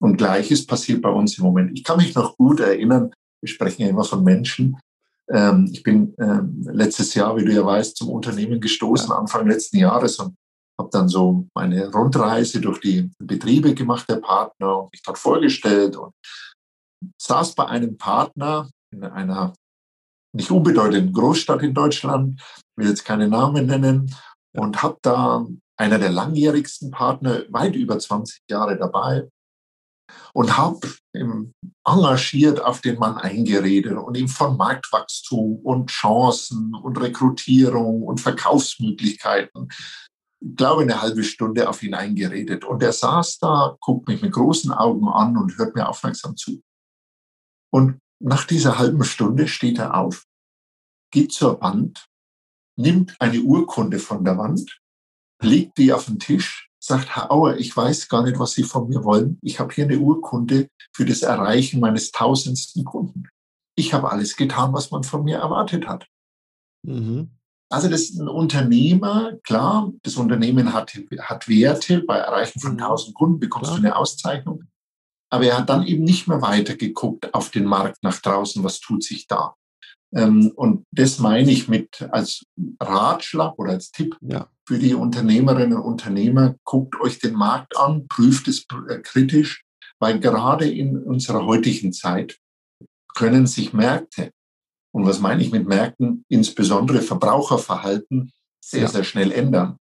Und 0.02 0.16
Gleiches 0.16 0.66
passiert 0.66 1.00
bei 1.00 1.10
uns 1.10 1.38
im 1.38 1.44
Moment. 1.44 1.78
Ich 1.78 1.84
kann 1.84 1.96
mich 1.96 2.12
noch 2.16 2.36
gut 2.36 2.58
erinnern, 2.58 3.12
wir 3.40 3.48
sprechen 3.48 3.82
ja 3.82 3.88
immer 3.88 4.02
von 4.02 4.24
Menschen. 4.24 4.76
Ähm, 5.30 5.70
ich 5.72 5.84
bin 5.84 6.12
ähm, 6.18 6.68
letztes 6.72 7.14
Jahr, 7.14 7.36
wie 7.36 7.44
du 7.44 7.52
ja 7.52 7.64
weißt, 7.64 7.96
zum 7.96 8.08
Unternehmen 8.08 8.60
gestoßen, 8.60 9.12
Anfang 9.12 9.46
letzten 9.46 9.78
Jahres 9.78 10.18
und 10.18 10.34
habe 10.76 10.90
dann 10.90 11.08
so 11.08 11.46
meine 11.54 11.88
Rundreise 11.92 12.60
durch 12.60 12.80
die 12.80 13.10
Betriebe 13.20 13.74
gemacht, 13.74 14.08
der 14.08 14.16
Partner, 14.16 14.82
und 14.82 14.92
mich 14.92 15.02
dort 15.02 15.18
vorgestellt 15.18 15.96
und 15.96 16.12
saß 17.20 17.54
bei 17.54 17.66
einem 17.66 17.96
Partner 17.96 18.68
in 18.92 19.04
einer 19.04 19.52
nicht 20.34 20.50
unbedeutenden 20.50 21.12
Großstadt 21.12 21.62
in 21.62 21.74
Deutschland, 21.74 22.42
will 22.76 22.88
jetzt 22.88 23.04
keine 23.04 23.28
Namen 23.28 23.66
nennen, 23.66 24.12
und 24.54 24.82
habe 24.82 24.98
da 25.02 25.46
einer 25.76 25.98
der 25.98 26.10
langjährigsten 26.10 26.90
Partner, 26.90 27.42
weit 27.50 27.76
über 27.76 27.98
20 27.98 28.40
Jahre 28.50 28.76
dabei, 28.76 29.28
und 30.32 30.56
habe 30.56 30.80
engagiert 31.84 32.60
auf 32.60 32.80
den 32.80 32.98
Mann 32.98 33.16
eingeredet 33.18 33.96
und 33.96 34.16
ihm 34.16 34.28
von 34.28 34.56
Marktwachstum 34.56 35.56
und 35.62 35.90
Chancen 35.90 36.74
und 36.74 37.00
Rekrutierung 37.00 38.02
und 38.02 38.20
Verkaufsmöglichkeiten, 38.20 39.68
ich 40.44 40.56
glaube, 40.56 40.82
eine 40.82 41.00
halbe 41.00 41.22
Stunde 41.22 41.68
auf 41.68 41.82
ihn 41.82 41.94
eingeredet. 41.94 42.64
Und 42.64 42.82
er 42.82 42.92
saß 42.92 43.38
da, 43.38 43.76
guckt 43.80 44.08
mich 44.08 44.22
mit 44.22 44.32
großen 44.32 44.72
Augen 44.72 45.08
an 45.08 45.36
und 45.36 45.56
hört 45.56 45.76
mir 45.76 45.88
aufmerksam 45.88 46.36
zu. 46.36 46.62
Und 47.70 48.00
nach 48.20 48.44
dieser 48.44 48.78
halben 48.78 49.04
Stunde 49.04 49.46
steht 49.46 49.78
er 49.78 49.96
auf, 49.96 50.24
geht 51.12 51.32
zur 51.32 51.60
Wand, 51.60 52.06
nimmt 52.76 53.14
eine 53.20 53.40
Urkunde 53.40 53.98
von 53.98 54.24
der 54.24 54.36
Wand, 54.38 54.80
legt 55.40 55.78
die 55.78 55.92
auf 55.92 56.06
den 56.06 56.18
Tisch, 56.18 56.71
sagt, 56.82 57.14
Herr 57.14 57.30
Auer, 57.30 57.56
ich 57.56 57.76
weiß 57.76 58.08
gar 58.08 58.24
nicht, 58.24 58.38
was 58.38 58.52
Sie 58.52 58.64
von 58.64 58.88
mir 58.88 59.04
wollen. 59.04 59.38
Ich 59.42 59.60
habe 59.60 59.72
hier 59.72 59.84
eine 59.84 59.98
Urkunde 59.98 60.68
für 60.92 61.04
das 61.04 61.22
Erreichen 61.22 61.80
meines 61.80 62.10
tausendsten 62.10 62.84
Kunden. 62.84 63.28
Ich 63.76 63.94
habe 63.94 64.10
alles 64.10 64.36
getan, 64.36 64.72
was 64.72 64.90
man 64.90 65.04
von 65.04 65.24
mir 65.24 65.38
erwartet 65.38 65.86
hat. 65.86 66.06
Mhm. 66.82 67.30
Also 67.70 67.88
das 67.88 68.02
ist 68.02 68.18
ein 68.18 68.28
Unternehmer, 68.28 69.32
klar, 69.44 69.90
das 70.02 70.16
Unternehmen 70.16 70.74
hat, 70.74 70.92
hat 71.20 71.48
Werte, 71.48 72.02
bei 72.02 72.18
Erreichen 72.18 72.60
von 72.60 72.72
1000 72.72 73.10
mhm. 73.10 73.14
Kunden 73.14 73.40
bekommst 73.40 73.70
klar. 73.70 73.80
du 73.80 73.86
eine 73.86 73.96
Auszeichnung. 73.96 74.64
Aber 75.30 75.44
er 75.44 75.58
hat 75.58 75.70
dann 75.70 75.86
eben 75.86 76.04
nicht 76.04 76.28
mehr 76.28 76.42
weiter 76.42 76.76
geguckt 76.76 77.32
auf 77.32 77.50
den 77.50 77.64
Markt 77.64 78.02
nach 78.02 78.20
draußen, 78.20 78.62
was 78.64 78.80
tut 78.80 79.02
sich 79.02 79.26
da. 79.26 79.54
Ähm, 80.14 80.52
und 80.56 80.84
das 80.90 81.20
meine 81.20 81.50
ich 81.50 81.68
mit 81.68 82.02
als 82.10 82.44
Ratschlag 82.78 83.58
oder 83.58 83.70
als 83.70 83.90
Tipp 83.92 84.18
ja. 84.20 84.48
Für 84.72 84.78
die 84.78 84.94
Unternehmerinnen 84.94 85.76
und 85.76 85.82
Unternehmer, 85.82 86.54
guckt 86.64 86.98
euch 87.02 87.18
den 87.18 87.34
Markt 87.34 87.76
an, 87.76 88.08
prüft 88.08 88.48
es 88.48 88.64
äh, 88.88 89.00
kritisch, 89.00 89.66
weil 89.98 90.18
gerade 90.18 90.66
in 90.66 90.96
unserer 90.96 91.44
heutigen 91.44 91.92
Zeit 91.92 92.38
können 93.14 93.46
sich 93.46 93.74
Märkte, 93.74 94.30
und 94.94 95.04
was 95.04 95.20
meine 95.20 95.42
ich 95.42 95.52
mit 95.52 95.68
Märkten, 95.68 96.24
insbesondere 96.30 97.02
Verbraucherverhalten, 97.02 98.32
sehr, 98.64 98.80
ja. 98.80 98.88
sehr 98.88 99.04
schnell 99.04 99.30
ändern. 99.30 99.76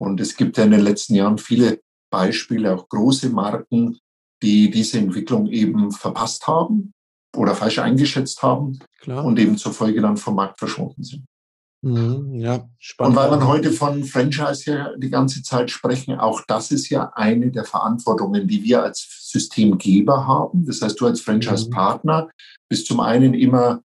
Und 0.00 0.20
es 0.20 0.36
gibt 0.36 0.58
ja 0.58 0.64
in 0.64 0.72
den 0.72 0.80
letzten 0.80 1.14
Jahren 1.14 1.38
viele 1.38 1.78
Beispiele, 2.10 2.74
auch 2.74 2.88
große 2.88 3.30
Marken, 3.30 4.00
die 4.42 4.72
diese 4.72 4.98
Entwicklung 4.98 5.46
eben 5.46 5.92
verpasst 5.92 6.48
haben 6.48 6.94
oder 7.36 7.54
falsch 7.54 7.78
eingeschätzt 7.78 8.42
haben 8.42 8.80
Klar. 8.98 9.24
und 9.24 9.38
eben 9.38 9.56
zur 9.56 9.72
Folge 9.72 10.00
dann 10.00 10.16
vom 10.16 10.34
Markt 10.34 10.58
verschwunden 10.58 11.04
sind. 11.04 11.26
Mhm, 11.82 12.34
ja, 12.34 12.68
spannend. 12.78 13.16
Und 13.16 13.22
weil 13.22 13.30
man 13.30 13.46
heute 13.46 13.72
von 13.72 14.04
Franchise 14.04 14.62
hier 14.64 14.94
die 14.98 15.10
ganze 15.10 15.42
Zeit 15.42 15.70
sprechen, 15.70 16.18
auch 16.18 16.42
das 16.46 16.70
ist 16.70 16.88
ja 16.88 17.12
eine 17.14 17.50
der 17.50 17.64
Verantwortungen, 17.64 18.46
die 18.46 18.62
wir 18.62 18.82
als 18.82 19.28
Systemgeber 19.30 20.26
haben. 20.26 20.64
Das 20.64 20.80
heißt, 20.80 21.00
du 21.00 21.06
als 21.06 21.20
Franchise-Partner 21.20 22.30
bist 22.68 22.86
zum 22.86 23.00
einen 23.00 23.34
immer 23.34 23.82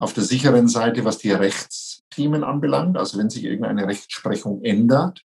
auf 0.00 0.12
der 0.12 0.24
sicheren 0.24 0.68
Seite, 0.68 1.04
was 1.04 1.18
die 1.18 1.30
Rechtsthemen 1.30 2.42
anbelangt. 2.42 2.96
Also 2.96 3.18
wenn 3.18 3.30
sich 3.30 3.44
irgendeine 3.44 3.86
Rechtsprechung 3.86 4.62
ändert, 4.62 5.22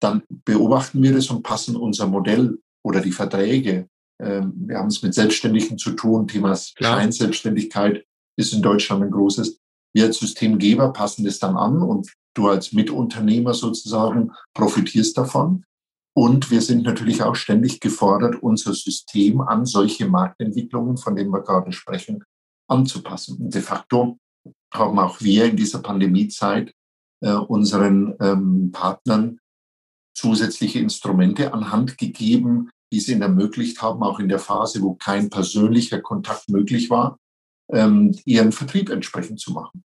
dann 0.00 0.22
beobachten 0.28 1.02
wir 1.02 1.14
das 1.14 1.30
und 1.30 1.42
passen 1.42 1.76
unser 1.76 2.08
Modell 2.08 2.58
oder 2.82 3.00
die 3.00 3.12
Verträge 3.12 3.88
ähm, 4.20 4.52
wir 4.56 4.78
haben 4.78 4.88
es 4.88 5.02
mit 5.02 5.14
Selbstständigen 5.14 5.78
zu 5.78 5.92
tun. 5.92 6.28
Thema 6.28 6.56
Scheinselbstständigkeit 6.56 8.04
ist 8.36 8.52
in 8.52 8.62
Deutschland 8.62 9.02
ein 9.02 9.10
großes. 9.10 9.60
Wir 9.94 10.06
als 10.06 10.18
Systemgeber 10.18 10.92
passen 10.92 11.24
das 11.24 11.38
dann 11.38 11.56
an 11.56 11.80
und 11.80 12.12
du 12.34 12.48
als 12.48 12.72
Mitunternehmer 12.72 13.54
sozusagen 13.54 14.32
profitierst 14.54 15.16
davon. 15.16 15.64
Und 16.16 16.50
wir 16.50 16.60
sind 16.60 16.84
natürlich 16.84 17.22
auch 17.22 17.34
ständig 17.34 17.80
gefordert, 17.80 18.36
unser 18.40 18.74
System 18.74 19.40
an 19.40 19.66
solche 19.66 20.06
Marktentwicklungen, 20.06 20.96
von 20.96 21.16
denen 21.16 21.30
wir 21.30 21.42
gerade 21.42 21.72
sprechen, 21.72 22.22
anzupassen. 22.68 23.38
Und 23.38 23.54
de 23.54 23.62
facto 23.62 24.18
haben 24.72 24.98
auch 24.98 25.20
wir 25.20 25.46
in 25.46 25.56
dieser 25.56 25.80
Pandemiezeit 25.80 26.72
äh, 27.20 27.32
unseren 27.32 28.14
ähm, 28.20 28.70
Partnern 28.72 29.38
zusätzliche 30.16 30.78
Instrumente 30.78 31.52
an 31.52 31.72
Hand 31.72 31.98
gegeben, 31.98 32.70
die 32.92 32.98
es 32.98 33.08
ihnen 33.08 33.22
ermöglicht 33.22 33.82
haben, 33.82 34.02
auch 34.02 34.20
in 34.20 34.28
der 34.28 34.38
Phase, 34.38 34.82
wo 34.82 34.94
kein 34.94 35.30
persönlicher 35.30 36.00
Kontakt 36.00 36.48
möglich 36.48 36.90
war, 36.90 37.18
ähm, 37.72 38.14
ihren 38.24 38.52
Vertrieb 38.52 38.90
entsprechend 38.90 39.40
zu 39.40 39.52
machen. 39.52 39.84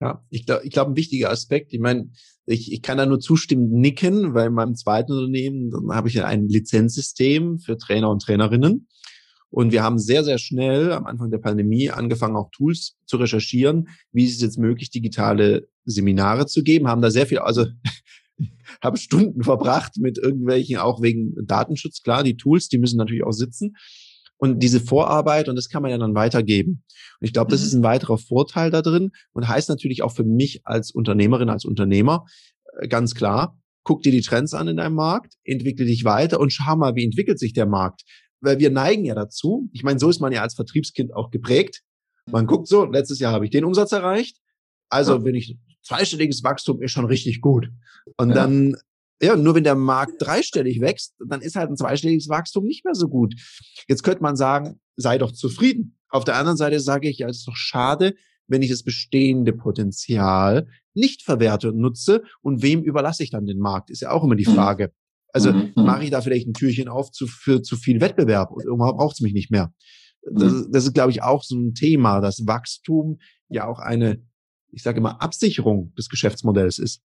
Ja, 0.00 0.22
ich 0.28 0.44
glaube, 0.44 0.64
ich 0.64 0.72
glaube, 0.72 0.92
ein 0.92 0.96
wichtiger 0.96 1.30
Aspekt, 1.30 1.72
ich 1.72 1.80
meine, 1.80 2.10
ich, 2.44 2.70
ich 2.70 2.82
kann 2.82 2.98
da 2.98 3.06
nur 3.06 3.18
zustimmend 3.18 3.72
nicken, 3.72 4.34
weil 4.34 4.48
in 4.48 4.52
meinem 4.52 4.74
zweiten 4.74 5.12
Unternehmen, 5.12 5.70
dann 5.70 5.90
habe 5.92 6.08
ich 6.08 6.14
ja 6.14 6.26
ein 6.26 6.48
Lizenzsystem 6.48 7.58
für 7.58 7.78
Trainer 7.78 8.10
und 8.10 8.22
Trainerinnen. 8.22 8.88
Und 9.48 9.72
wir 9.72 9.82
haben 9.82 9.98
sehr, 9.98 10.22
sehr 10.22 10.38
schnell 10.38 10.92
am 10.92 11.06
Anfang 11.06 11.30
der 11.30 11.38
Pandemie 11.38 11.90
angefangen, 11.90 12.36
auch 12.36 12.50
Tools 12.50 12.96
zu 13.06 13.16
recherchieren, 13.16 13.88
wie 14.12 14.24
ist 14.24 14.36
es 14.36 14.42
jetzt 14.42 14.58
möglich, 14.58 14.90
digitale 14.90 15.68
Seminare 15.84 16.46
zu 16.46 16.62
geben, 16.62 16.88
haben 16.88 17.00
da 17.00 17.10
sehr 17.10 17.26
viel, 17.26 17.38
also 17.38 17.64
habe 18.82 18.98
Stunden 18.98 19.44
verbracht 19.44 19.96
mit 19.96 20.18
irgendwelchen, 20.18 20.76
auch 20.76 21.00
wegen 21.00 21.34
Datenschutz, 21.46 22.02
klar, 22.02 22.22
die 22.22 22.36
Tools, 22.36 22.68
die 22.68 22.78
müssen 22.78 22.98
natürlich 22.98 23.24
auch 23.24 23.32
sitzen. 23.32 23.76
Und 24.38 24.62
diese 24.62 24.80
Vorarbeit, 24.80 25.48
und 25.48 25.56
das 25.56 25.68
kann 25.68 25.82
man 25.82 25.90
ja 25.90 25.98
dann 25.98 26.14
weitergeben. 26.14 26.84
Und 27.20 27.26
ich 27.26 27.32
glaube, 27.32 27.50
das 27.50 27.60
mhm. 27.60 27.66
ist 27.66 27.72
ein 27.74 27.82
weiterer 27.82 28.18
Vorteil 28.18 28.70
da 28.70 28.82
drin 28.82 29.10
und 29.32 29.48
heißt 29.48 29.68
natürlich 29.68 30.02
auch 30.02 30.12
für 30.12 30.24
mich 30.24 30.60
als 30.64 30.90
Unternehmerin, 30.90 31.48
als 31.48 31.64
Unternehmer, 31.64 32.26
äh, 32.80 32.88
ganz 32.88 33.14
klar, 33.14 33.58
guck 33.82 34.02
dir 34.02 34.12
die 34.12 34.20
Trends 34.20 34.52
an 34.52 34.68
in 34.68 34.76
deinem 34.76 34.96
Markt, 34.96 35.34
entwickle 35.44 35.86
dich 35.86 36.04
weiter 36.04 36.40
und 36.40 36.52
schau 36.52 36.76
mal, 36.76 36.94
wie 36.96 37.04
entwickelt 37.04 37.38
sich 37.38 37.52
der 37.52 37.66
Markt. 37.66 38.02
Weil 38.40 38.58
wir 38.58 38.70
neigen 38.70 39.04
ja 39.04 39.14
dazu, 39.14 39.70
ich 39.72 39.82
meine, 39.82 39.98
so 39.98 40.10
ist 40.10 40.20
man 40.20 40.32
ja 40.32 40.42
als 40.42 40.54
Vertriebskind 40.54 41.14
auch 41.14 41.30
geprägt. 41.30 41.82
Man 42.30 42.46
guckt 42.46 42.68
so, 42.68 42.84
letztes 42.84 43.20
Jahr 43.20 43.32
habe 43.32 43.44
ich 43.44 43.50
den 43.50 43.64
Umsatz 43.64 43.92
erreicht, 43.92 44.38
also 44.88 45.12
ja. 45.12 45.18
bin 45.18 45.34
ich 45.34 45.56
zweistelliges 45.86 46.42
Wachstum 46.42 46.82
ist 46.82 46.92
schon 46.92 47.06
richtig 47.06 47.40
gut. 47.40 47.68
Und 48.16 48.30
ja. 48.30 48.34
dann, 48.34 48.76
ja, 49.22 49.36
nur 49.36 49.54
wenn 49.54 49.64
der 49.64 49.74
Markt 49.74 50.14
dreistellig 50.18 50.80
wächst, 50.80 51.14
dann 51.26 51.40
ist 51.40 51.56
halt 51.56 51.70
ein 51.70 51.76
zweistelliges 51.76 52.28
Wachstum 52.28 52.64
nicht 52.64 52.84
mehr 52.84 52.94
so 52.94 53.08
gut. 53.08 53.34
Jetzt 53.88 54.02
könnte 54.02 54.22
man 54.22 54.36
sagen, 54.36 54.80
sei 54.96 55.18
doch 55.18 55.32
zufrieden. 55.32 55.98
Auf 56.08 56.24
der 56.24 56.36
anderen 56.36 56.56
Seite 56.56 56.80
sage 56.80 57.08
ich, 57.08 57.18
ja, 57.18 57.28
es 57.28 57.38
ist 57.38 57.48
doch 57.48 57.56
schade, 57.56 58.14
wenn 58.46 58.62
ich 58.62 58.70
das 58.70 58.82
bestehende 58.82 59.52
Potenzial 59.52 60.68
nicht 60.94 61.22
verwerte 61.22 61.68
und 61.72 61.78
nutze 61.78 62.22
und 62.42 62.62
wem 62.62 62.82
überlasse 62.82 63.22
ich 63.22 63.30
dann 63.30 63.46
den 63.46 63.58
Markt, 63.58 63.90
ist 63.90 64.02
ja 64.02 64.10
auch 64.10 64.22
immer 64.22 64.36
die 64.36 64.48
mhm. 64.48 64.54
Frage. 64.54 64.92
Also 65.32 65.52
mhm. 65.52 65.72
mache 65.74 66.04
ich 66.04 66.10
da 66.10 66.20
vielleicht 66.20 66.46
ein 66.46 66.54
Türchen 66.54 66.88
auf 66.88 67.10
zu, 67.10 67.26
für 67.26 67.62
zu 67.62 67.76
viel 67.76 68.00
Wettbewerb 68.00 68.52
und 68.52 68.64
irgendwann 68.64 68.96
braucht 68.96 69.16
es 69.16 69.20
mich 69.20 69.32
nicht 69.32 69.50
mehr. 69.50 69.74
Das, 70.30 70.52
mhm. 70.52 70.68
das 70.72 70.84
ist, 70.84 70.94
glaube 70.94 71.10
ich, 71.10 71.22
auch 71.22 71.42
so 71.42 71.56
ein 71.56 71.74
Thema, 71.74 72.20
dass 72.20 72.46
Wachstum 72.46 73.18
ja 73.48 73.66
auch 73.66 73.78
eine 73.78 74.22
ich 74.76 74.82
sage 74.82 74.98
immer, 74.98 75.22
Absicherung 75.22 75.94
des 75.94 76.08
Geschäftsmodells 76.08 76.78
ist. 76.78 77.02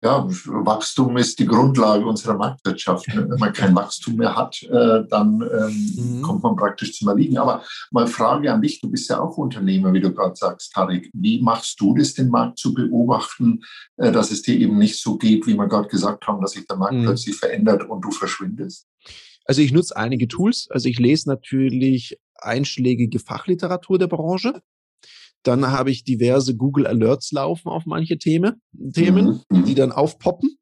Ja. 0.00 0.24
Wachstum 0.28 1.16
ist 1.16 1.40
die 1.40 1.46
Grundlage 1.46 2.06
unserer 2.06 2.34
Marktwirtschaft. 2.34 3.08
Ne? 3.08 3.28
Wenn 3.28 3.38
man 3.38 3.52
kein 3.52 3.74
Wachstum 3.74 4.14
mehr 4.14 4.36
hat, 4.36 4.62
äh, 4.62 5.02
dann 5.08 5.42
ähm, 5.42 6.18
mhm. 6.18 6.22
kommt 6.22 6.42
man 6.44 6.54
praktisch 6.54 6.96
zum 6.96 7.08
Erliegen. 7.08 7.36
Aber 7.38 7.64
mal 7.90 8.06
Frage 8.06 8.52
an 8.52 8.62
dich, 8.62 8.80
du 8.80 8.90
bist 8.90 9.10
ja 9.10 9.20
auch 9.20 9.36
Unternehmer, 9.36 9.92
wie 9.92 10.00
du 10.00 10.14
gerade 10.14 10.36
sagst, 10.36 10.72
Tarek. 10.72 11.10
Wie 11.12 11.42
machst 11.42 11.80
du 11.80 11.96
das, 11.96 12.14
den 12.14 12.28
Markt 12.28 12.58
zu 12.58 12.74
beobachten, 12.74 13.60
äh, 13.96 14.12
dass 14.12 14.30
es 14.30 14.42
dir 14.42 14.56
eben 14.56 14.78
nicht 14.78 15.00
so 15.00 15.16
geht, 15.16 15.48
wie 15.48 15.54
wir 15.54 15.66
gerade 15.66 15.88
gesagt 15.88 16.26
haben, 16.28 16.40
dass 16.40 16.52
sich 16.52 16.66
der 16.66 16.76
Markt 16.76 16.94
mhm. 16.94 17.04
plötzlich 17.04 17.34
verändert 17.34 17.88
und 17.88 18.00
du 18.00 18.12
verschwindest? 18.12 18.86
Also 19.46 19.62
ich 19.62 19.72
nutze 19.72 19.96
einige 19.96 20.28
Tools. 20.28 20.68
Also 20.70 20.88
ich 20.88 21.00
lese 21.00 21.28
natürlich 21.28 22.20
einschlägige 22.36 23.18
Fachliteratur 23.18 23.98
der 23.98 24.06
Branche. 24.06 24.62
Dann 25.42 25.66
habe 25.66 25.90
ich 25.90 26.04
diverse 26.04 26.56
Google 26.56 26.86
Alerts 26.86 27.32
laufen 27.32 27.68
auf 27.68 27.86
manche 27.86 28.18
Themen, 28.18 28.60
Themen, 28.92 29.40
mhm. 29.50 29.64
die 29.64 29.74
dann 29.74 29.92
aufpoppen. 29.92 30.58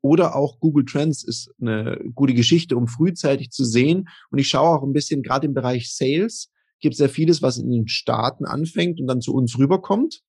Oder 0.00 0.36
auch 0.36 0.60
Google 0.60 0.84
Trends 0.84 1.24
ist 1.24 1.50
eine 1.60 2.00
gute 2.14 2.34
Geschichte, 2.34 2.76
um 2.76 2.86
frühzeitig 2.86 3.50
zu 3.50 3.64
sehen. 3.64 4.08
Und 4.30 4.38
ich 4.38 4.48
schaue 4.48 4.78
auch 4.78 4.82
ein 4.84 4.92
bisschen, 4.92 5.22
gerade 5.22 5.46
im 5.46 5.54
Bereich 5.54 5.94
Sales, 5.94 6.50
gibt 6.80 6.94
es 6.94 7.00
ja 7.00 7.08
vieles, 7.08 7.42
was 7.42 7.58
in 7.58 7.70
den 7.70 7.88
Staaten 7.88 8.44
anfängt 8.44 9.00
und 9.00 9.08
dann 9.08 9.20
zu 9.20 9.34
uns 9.34 9.58
rüberkommt. 9.58 10.20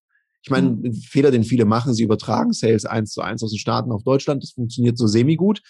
Ich 0.41 0.49
meine, 0.49 0.69
mhm. 0.69 0.93
Fehler, 0.93 1.31
den 1.31 1.43
viele 1.43 1.65
machen, 1.65 1.93
sie 1.93 2.03
übertragen 2.03 2.53
Sales 2.53 2.85
eins 2.85 3.11
zu 3.11 3.21
eins 3.21 3.43
aus 3.43 3.51
den 3.51 3.59
Staaten 3.59 3.91
auf 3.91 4.03
Deutschland. 4.03 4.41
Das 4.41 4.51
funktioniert 4.51 4.97
so 4.97 5.05
semi-gut. 5.05 5.61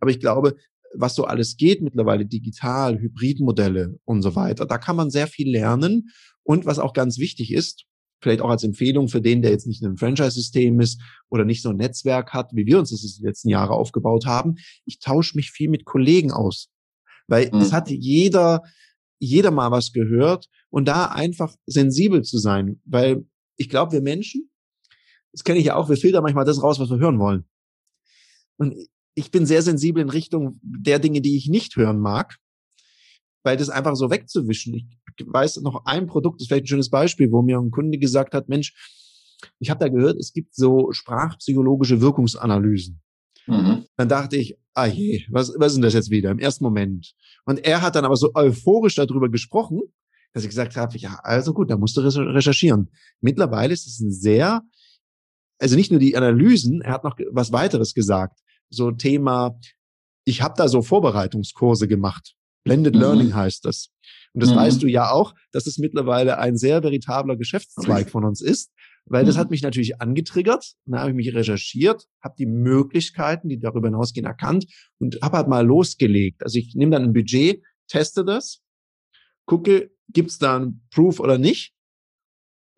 Aber 0.00 0.10
ich 0.10 0.20
glaube, 0.20 0.54
was 0.94 1.14
so 1.14 1.24
alles 1.24 1.56
geht 1.56 1.82
mittlerweile, 1.82 2.24
digital, 2.24 2.98
Hybridmodelle 2.98 3.98
und 4.04 4.22
so 4.22 4.34
weiter, 4.34 4.66
da 4.66 4.78
kann 4.78 4.96
man 4.96 5.10
sehr 5.10 5.26
viel 5.26 5.50
lernen. 5.50 6.10
Und 6.48 6.64
was 6.64 6.78
auch 6.78 6.94
ganz 6.94 7.18
wichtig 7.18 7.52
ist, 7.52 7.84
vielleicht 8.22 8.40
auch 8.40 8.48
als 8.48 8.64
Empfehlung 8.64 9.08
für 9.08 9.20
den, 9.20 9.42
der 9.42 9.50
jetzt 9.50 9.66
nicht 9.66 9.82
in 9.82 9.86
einem 9.86 9.98
Franchise-System 9.98 10.80
ist 10.80 10.98
oder 11.28 11.44
nicht 11.44 11.60
so 11.60 11.68
ein 11.68 11.76
Netzwerk 11.76 12.32
hat, 12.32 12.52
wie 12.54 12.64
wir 12.64 12.78
uns 12.78 12.90
das 12.90 13.00
die 13.02 13.22
letzten 13.22 13.50
Jahre 13.50 13.74
aufgebaut 13.74 14.24
haben, 14.24 14.54
ich 14.86 14.98
tausche 14.98 15.36
mich 15.36 15.50
viel 15.50 15.68
mit 15.68 15.84
Kollegen 15.84 16.32
aus. 16.32 16.70
Weil 17.26 17.50
mhm. 17.52 17.60
es 17.60 17.74
hat 17.74 17.90
jeder, 17.90 18.62
jeder 19.18 19.50
mal 19.50 19.70
was 19.70 19.92
gehört 19.92 20.46
und 20.70 20.88
da 20.88 21.06
einfach 21.06 21.54
sensibel 21.66 22.22
zu 22.22 22.38
sein, 22.38 22.80
weil 22.86 23.26
ich 23.58 23.68
glaube, 23.68 23.92
wir 23.92 24.00
Menschen, 24.00 24.50
das 25.32 25.44
kenne 25.44 25.58
ich 25.58 25.66
ja 25.66 25.76
auch, 25.76 25.90
wir 25.90 25.98
filtern 25.98 26.22
manchmal 26.22 26.46
das 26.46 26.62
raus, 26.62 26.80
was 26.80 26.88
wir 26.88 26.98
hören 26.98 27.18
wollen. 27.18 27.44
Und 28.56 28.74
ich 29.14 29.30
bin 29.30 29.44
sehr 29.44 29.60
sensibel 29.60 30.02
in 30.02 30.08
Richtung 30.08 30.58
der 30.62 30.98
Dinge, 30.98 31.20
die 31.20 31.36
ich 31.36 31.48
nicht 31.48 31.76
hören 31.76 31.98
mag, 31.98 32.38
weil 33.44 33.58
das 33.58 33.68
einfach 33.68 33.96
so 33.96 34.10
wegzuwischen. 34.10 34.74
Ich 34.74 34.86
weiß 35.26 35.58
noch 35.62 35.84
ein 35.84 36.06
Produkt, 36.06 36.36
das 36.36 36.44
ist 36.44 36.48
vielleicht 36.48 36.64
ein 36.64 36.68
schönes 36.68 36.90
Beispiel, 36.90 37.30
wo 37.30 37.42
mir 37.42 37.58
ein 37.58 37.70
Kunde 37.70 37.98
gesagt 37.98 38.34
hat, 38.34 38.48
Mensch, 38.48 38.74
ich 39.58 39.70
habe 39.70 39.80
da 39.80 39.88
gehört, 39.88 40.18
es 40.18 40.32
gibt 40.32 40.54
so 40.54 40.90
sprachpsychologische 40.92 42.00
Wirkungsanalysen. 42.00 43.00
Mhm. 43.46 43.84
Dann 43.96 44.08
dachte 44.08 44.36
ich, 44.36 44.56
ah 44.74 44.86
je, 44.86 45.24
was, 45.30 45.52
was 45.56 45.68
ist 45.68 45.74
denn 45.76 45.82
das 45.82 45.94
jetzt 45.94 46.10
wieder 46.10 46.30
im 46.30 46.38
ersten 46.38 46.64
Moment? 46.64 47.14
Und 47.44 47.64
er 47.64 47.82
hat 47.82 47.94
dann 47.94 48.04
aber 48.04 48.16
so 48.16 48.32
euphorisch 48.34 48.96
darüber 48.96 49.28
gesprochen, 49.28 49.80
dass 50.32 50.42
ich 50.42 50.50
gesagt 50.50 50.76
habe, 50.76 50.96
ja, 50.98 51.18
also 51.22 51.54
gut, 51.54 51.70
da 51.70 51.76
musst 51.76 51.96
du 51.96 52.00
recherchieren. 52.00 52.90
Mittlerweile 53.20 53.72
ist 53.72 53.86
es 53.86 54.00
ein 54.00 54.10
sehr, 54.10 54.62
also 55.58 55.76
nicht 55.76 55.90
nur 55.90 56.00
die 56.00 56.16
Analysen, 56.16 56.82
er 56.82 56.92
hat 56.92 57.04
noch 57.04 57.16
was 57.32 57.52
weiteres 57.52 57.94
gesagt 57.94 58.38
so 58.70 58.90
Thema, 58.90 59.58
ich 60.24 60.42
habe 60.42 60.54
da 60.56 60.68
so 60.68 60.82
Vorbereitungskurse 60.82 61.88
gemacht. 61.88 62.34
Blended 62.64 62.94
mhm. 62.94 63.00
Learning 63.00 63.34
heißt 63.34 63.64
das. 63.64 63.90
Und 64.38 64.44
das 64.44 64.52
mhm. 64.52 64.58
weißt 64.58 64.82
du 64.84 64.86
ja 64.86 65.10
auch, 65.10 65.34
dass 65.50 65.66
es 65.66 65.78
mittlerweile 65.78 66.38
ein 66.38 66.56
sehr 66.56 66.84
veritabler 66.84 67.36
Geschäftszweig 67.36 68.08
von 68.08 68.24
uns 68.24 68.40
ist, 68.40 68.70
weil 69.04 69.24
das 69.24 69.34
mhm. 69.34 69.40
hat 69.40 69.50
mich 69.50 69.62
natürlich 69.62 70.00
angetriggert. 70.00 70.74
Dann 70.86 71.00
habe 71.00 71.10
ich 71.10 71.16
mich 71.16 71.34
recherchiert, 71.34 72.06
habe 72.22 72.36
die 72.38 72.46
Möglichkeiten, 72.46 73.48
die 73.48 73.58
darüber 73.58 73.88
hinausgehen, 73.88 74.24
erkannt 74.24 74.66
und 75.00 75.18
habe 75.22 75.38
halt 75.38 75.48
mal 75.48 75.66
losgelegt. 75.66 76.44
Also 76.44 76.60
ich 76.60 76.76
nehme 76.76 76.92
dann 76.92 77.02
ein 77.02 77.12
Budget, 77.12 77.64
teste 77.88 78.24
das, 78.24 78.60
gucke, 79.44 79.90
gibt 80.08 80.30
es 80.30 80.38
da 80.38 80.60
ein 80.60 80.82
Proof 80.92 81.18
oder 81.18 81.36
nicht 81.36 81.74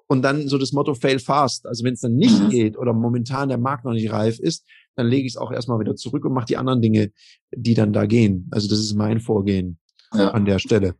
und 0.06 0.22
dann 0.22 0.48
so 0.48 0.56
das 0.56 0.72
Motto 0.72 0.94
fail 0.94 1.18
fast. 1.18 1.66
Also 1.66 1.84
wenn 1.84 1.92
es 1.92 2.00
dann 2.00 2.14
nicht 2.14 2.40
mhm. 2.40 2.48
geht 2.48 2.78
oder 2.78 2.94
momentan 2.94 3.50
der 3.50 3.58
Markt 3.58 3.84
noch 3.84 3.92
nicht 3.92 4.10
reif 4.10 4.38
ist, 4.38 4.66
dann 4.96 5.08
lege 5.08 5.26
ich 5.26 5.34
es 5.34 5.36
auch 5.36 5.52
erstmal 5.52 5.78
wieder 5.78 5.94
zurück 5.94 6.24
und 6.24 6.32
mache 6.32 6.46
die 6.46 6.56
anderen 6.56 6.80
Dinge, 6.80 7.12
die 7.54 7.74
dann 7.74 7.92
da 7.92 8.06
gehen. 8.06 8.48
Also 8.50 8.66
das 8.66 8.78
ist 8.78 8.94
mein 8.94 9.20
Vorgehen 9.20 9.78
ja. 10.14 10.30
an 10.30 10.46
der 10.46 10.58
Stelle. 10.58 10.94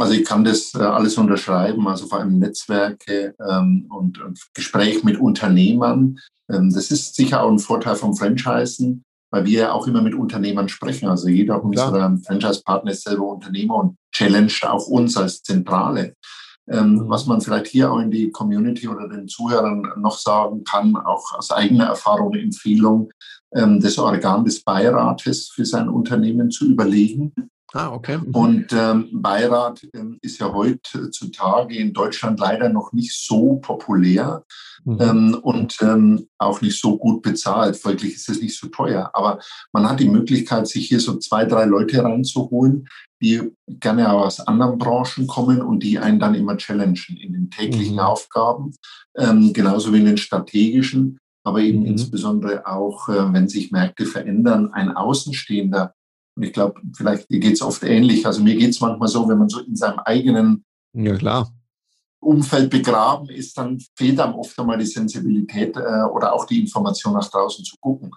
Also 0.00 0.12
ich 0.12 0.24
kann 0.24 0.44
das 0.44 0.74
äh, 0.74 0.78
alles 0.78 1.18
unterschreiben, 1.18 1.86
also 1.88 2.06
vor 2.06 2.20
allem 2.20 2.38
Netzwerke 2.38 3.34
ähm, 3.48 3.86
und, 3.90 4.20
und 4.20 4.40
Gespräch 4.54 5.04
mit 5.04 5.18
Unternehmern. 5.18 6.18
Ähm, 6.50 6.72
das 6.72 6.90
ist 6.90 7.14
sicher 7.14 7.42
auch 7.42 7.50
ein 7.50 7.58
Vorteil 7.58 7.96
vom 7.96 8.14
Franchisen, 8.14 9.04
weil 9.30 9.44
wir 9.44 9.60
ja 9.60 9.72
auch 9.72 9.86
immer 9.86 10.02
mit 10.02 10.14
Unternehmern 10.14 10.68
sprechen. 10.68 11.08
Also 11.08 11.28
jeder 11.28 11.62
unserer 11.62 12.16
Franchise-Partner 12.26 12.92
ist 12.92 13.04
selber 13.04 13.24
Unternehmer 13.24 13.76
und 13.76 13.96
challenged 14.12 14.64
auch 14.64 14.86
uns 14.86 15.16
als 15.16 15.42
Zentrale. 15.42 16.14
Ähm, 16.70 16.96
mhm. 16.96 17.08
was 17.08 17.24
man 17.24 17.40
vielleicht 17.40 17.68
hier 17.68 17.90
auch 17.90 17.98
in 17.98 18.10
die 18.10 18.30
Community 18.30 18.88
oder 18.88 19.08
den 19.08 19.26
Zuhörern 19.26 19.90
noch 19.96 20.18
sagen 20.18 20.64
kann, 20.64 20.96
auch 20.96 21.32
aus 21.32 21.50
eigener 21.50 21.86
Erfahrung 21.86 22.34
Empfehlung, 22.34 23.10
ähm, 23.54 23.80
das 23.80 23.96
Organ 23.96 24.44
des 24.44 24.62
Beirates 24.62 25.48
für 25.48 25.64
sein 25.64 25.88
Unternehmen 25.88 26.50
zu 26.50 26.66
überlegen. 26.66 27.32
Ah, 27.74 27.92
okay. 27.92 28.18
Mhm. 28.18 28.34
Und 28.34 28.72
ähm, 28.72 29.08
Beirat 29.12 29.86
ähm, 29.94 30.18
ist 30.22 30.38
ja 30.38 30.52
heutzutage 30.52 31.76
in 31.76 31.92
Deutschland 31.92 32.40
leider 32.40 32.70
noch 32.70 32.92
nicht 32.92 33.12
so 33.12 33.56
populär 33.56 34.44
mhm. 34.84 34.98
ähm, 35.00 35.38
und 35.42 35.76
ähm, 35.82 36.28
auch 36.38 36.62
nicht 36.62 36.80
so 36.80 36.96
gut 36.96 37.22
bezahlt. 37.22 37.76
Folglich 37.76 38.14
ist 38.14 38.28
es 38.30 38.40
nicht 38.40 38.58
so 38.58 38.68
teuer. 38.68 39.10
Aber 39.12 39.38
man 39.72 39.88
hat 39.88 40.00
die 40.00 40.08
Möglichkeit, 40.08 40.66
sich 40.66 40.88
hier 40.88 41.00
so 41.00 41.18
zwei, 41.18 41.44
drei 41.44 41.66
Leute 41.66 42.02
reinzuholen, 42.02 42.88
die 43.20 43.52
gerne 43.66 44.10
aus 44.12 44.40
anderen 44.40 44.78
Branchen 44.78 45.26
kommen 45.26 45.60
und 45.60 45.82
die 45.82 45.98
einen 45.98 46.20
dann 46.20 46.34
immer 46.34 46.56
challengen 46.56 47.18
in 47.20 47.32
den 47.34 47.50
täglichen 47.50 47.94
mhm. 47.94 48.00
Aufgaben, 48.00 48.74
ähm, 49.16 49.52
genauso 49.52 49.92
wie 49.92 49.98
in 49.98 50.06
den 50.06 50.16
strategischen, 50.16 51.18
aber 51.44 51.60
eben 51.60 51.80
mhm. 51.80 51.86
insbesondere 51.86 52.66
auch, 52.66 53.08
äh, 53.08 53.32
wenn 53.32 53.48
sich 53.48 53.72
Märkte 53.72 54.06
verändern, 54.06 54.72
ein 54.72 54.90
Außenstehender. 54.90 55.94
Und 56.38 56.44
ich 56.44 56.52
glaube, 56.52 56.80
vielleicht 56.96 57.28
geht 57.28 57.54
es 57.54 57.62
oft 57.62 57.82
ähnlich. 57.82 58.24
Also 58.24 58.40
mir 58.44 58.54
geht 58.54 58.70
es 58.70 58.80
manchmal 58.80 59.08
so, 59.08 59.28
wenn 59.28 59.38
man 59.38 59.48
so 59.48 59.58
in 59.58 59.74
seinem 59.74 59.98
eigenen 59.98 60.64
ja. 60.92 61.48
Umfeld 62.20 62.70
begraben 62.70 63.28
ist, 63.28 63.58
dann 63.58 63.80
fehlt 63.96 64.20
einem 64.20 64.36
oft 64.36 64.56
einmal 64.56 64.78
die 64.78 64.86
Sensibilität 64.86 65.76
äh, 65.76 66.04
oder 66.12 66.32
auch 66.32 66.46
die 66.46 66.60
Information 66.60 67.14
nach 67.14 67.28
draußen 67.28 67.64
zu 67.64 67.74
gucken. 67.80 68.12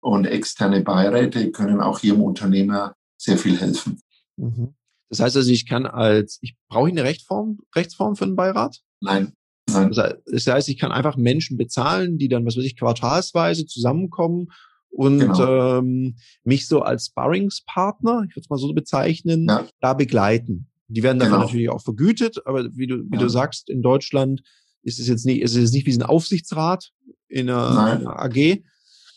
Und 0.00 0.24
externe 0.24 0.80
Beiräte 0.80 1.50
können 1.50 1.82
auch 1.82 1.98
hier 1.98 2.14
im 2.14 2.22
Unternehmer 2.22 2.94
sehr 3.20 3.36
viel 3.36 3.60
helfen. 3.60 4.00
Mhm. 4.38 4.74
Das 5.10 5.20
heißt 5.20 5.36
also, 5.36 5.50
ich 5.50 5.68
kann 5.68 5.84
als, 5.84 6.38
ich 6.40 6.56
brauche 6.70 6.88
eine 6.88 7.04
Rechtsform, 7.04 7.58
Rechtsform 7.74 8.16
für 8.16 8.24
einen 8.24 8.36
Beirat? 8.36 8.80
Nein. 9.02 9.34
Nein. 9.68 9.92
Das 9.92 10.46
heißt, 10.46 10.70
ich 10.70 10.78
kann 10.78 10.92
einfach 10.92 11.18
Menschen 11.18 11.58
bezahlen, 11.58 12.16
die 12.16 12.28
dann, 12.28 12.46
was 12.46 12.56
weiß 12.56 12.64
ich, 12.64 12.78
quartalsweise 12.78 13.66
zusammenkommen 13.66 14.48
und 14.90 15.18
genau. 15.18 15.78
ähm, 15.78 16.16
mich 16.44 16.66
so 16.68 16.80
als 16.80 17.06
Sparringspartner, 17.06 18.24
ich 18.28 18.36
würde 18.36 18.40
es 18.40 18.50
mal 18.50 18.58
so 18.58 18.72
bezeichnen, 18.72 19.46
ja. 19.48 19.66
da 19.80 19.94
begleiten. 19.94 20.68
Die 20.88 21.02
werden 21.02 21.18
dafür 21.18 21.34
genau. 21.34 21.44
natürlich 21.44 21.70
auch 21.70 21.82
vergütet, 21.82 22.38
aber 22.46 22.64
wie 22.76 22.86
du, 22.86 22.98
wie 23.10 23.16
ja. 23.16 23.20
du 23.20 23.28
sagst, 23.28 23.68
in 23.68 23.82
Deutschland 23.82 24.42
ist 24.82 25.00
es 25.00 25.08
jetzt 25.08 25.26
nicht, 25.26 25.42
ist 25.42 25.56
es 25.56 25.72
nicht 25.72 25.86
wie 25.86 25.94
ein 25.94 26.02
Aufsichtsrat 26.02 26.92
in 27.28 27.50
einer, 27.50 27.98
in 28.00 28.06
einer 28.06 28.22
AG. 28.22 28.62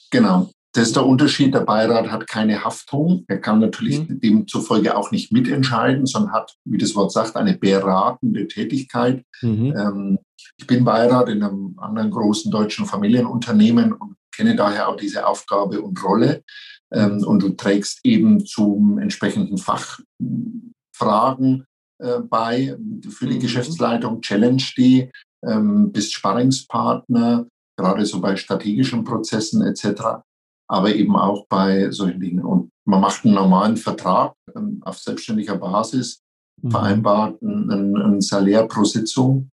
Genau. 0.10 0.50
Das 0.74 0.88
ist 0.88 0.96
der 0.96 1.06
Unterschied. 1.06 1.54
Der 1.54 1.62
Beirat 1.62 2.12
hat 2.12 2.28
keine 2.28 2.64
Haftung. 2.64 3.26
Er 3.28 3.40
kann 3.40 3.60
natürlich 3.60 4.08
mhm. 4.08 4.20
demzufolge 4.20 4.96
auch 4.96 5.12
nicht 5.12 5.32
mitentscheiden, 5.32 6.06
sondern 6.06 6.32
hat, 6.32 6.56
wie 6.64 6.78
das 6.78 6.96
Wort 6.96 7.12
sagt, 7.12 7.36
eine 7.36 7.58
beratende 7.58 8.48
Tätigkeit. 8.48 9.26
Mhm. 9.42 9.74
Ähm, 9.76 10.20
ich 10.58 10.68
bin 10.68 10.86
Beirat 10.86 11.30
in 11.30 11.42
einem 11.44 11.76
anderen 11.80 12.12
großen 12.12 12.52
deutschen 12.52 12.86
Familienunternehmen 12.86 13.94
und 13.94 14.16
kenne 14.40 14.56
daher 14.56 14.88
auch 14.88 14.96
diese 14.96 15.28
Aufgabe 15.28 15.82
und 15.82 16.04
Rolle. 16.04 16.44
Ähm, 16.92 17.24
und 17.24 17.44
du 17.44 17.50
trägst 17.50 18.00
eben 18.04 18.46
zum 18.46 18.98
entsprechenden 18.98 19.58
Fachfragen 19.58 21.66
äh, 22.02 22.20
bei 22.20 22.76
für 23.10 23.28
die 23.28 23.36
mhm. 23.36 23.42
Geschäftsleitung, 23.42 24.22
challenge 24.22 24.64
die, 24.78 25.12
ähm, 25.46 25.92
bist 25.92 26.14
Sparringspartner, 26.14 27.48
gerade 27.78 28.06
so 28.06 28.20
bei 28.20 28.36
strategischen 28.36 29.04
Prozessen 29.04 29.62
etc 29.62 30.22
aber 30.70 30.96
eben 30.96 31.16
auch 31.16 31.48
bei 31.48 31.92
solchen 31.92 32.20
Dingen. 32.20 32.46
Und 32.46 32.72
man 32.86 33.02
macht 33.02 33.26
einen 33.26 33.34
normalen 33.34 33.76
Vertrag 33.76 34.36
ähm, 34.56 34.82
auf 34.86 35.00
selbstständiger 35.00 35.58
Basis, 35.58 36.22
mhm. 36.62 36.72
vereinbart 36.72 37.42
ein, 37.42 37.98
ein 37.98 38.22
Salär 38.22 38.68
pro 38.68 38.86
Sitzung 38.86 39.50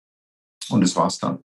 und 0.69 0.81
das 0.81 0.95
war's 0.95 1.19
dann. 1.19 1.39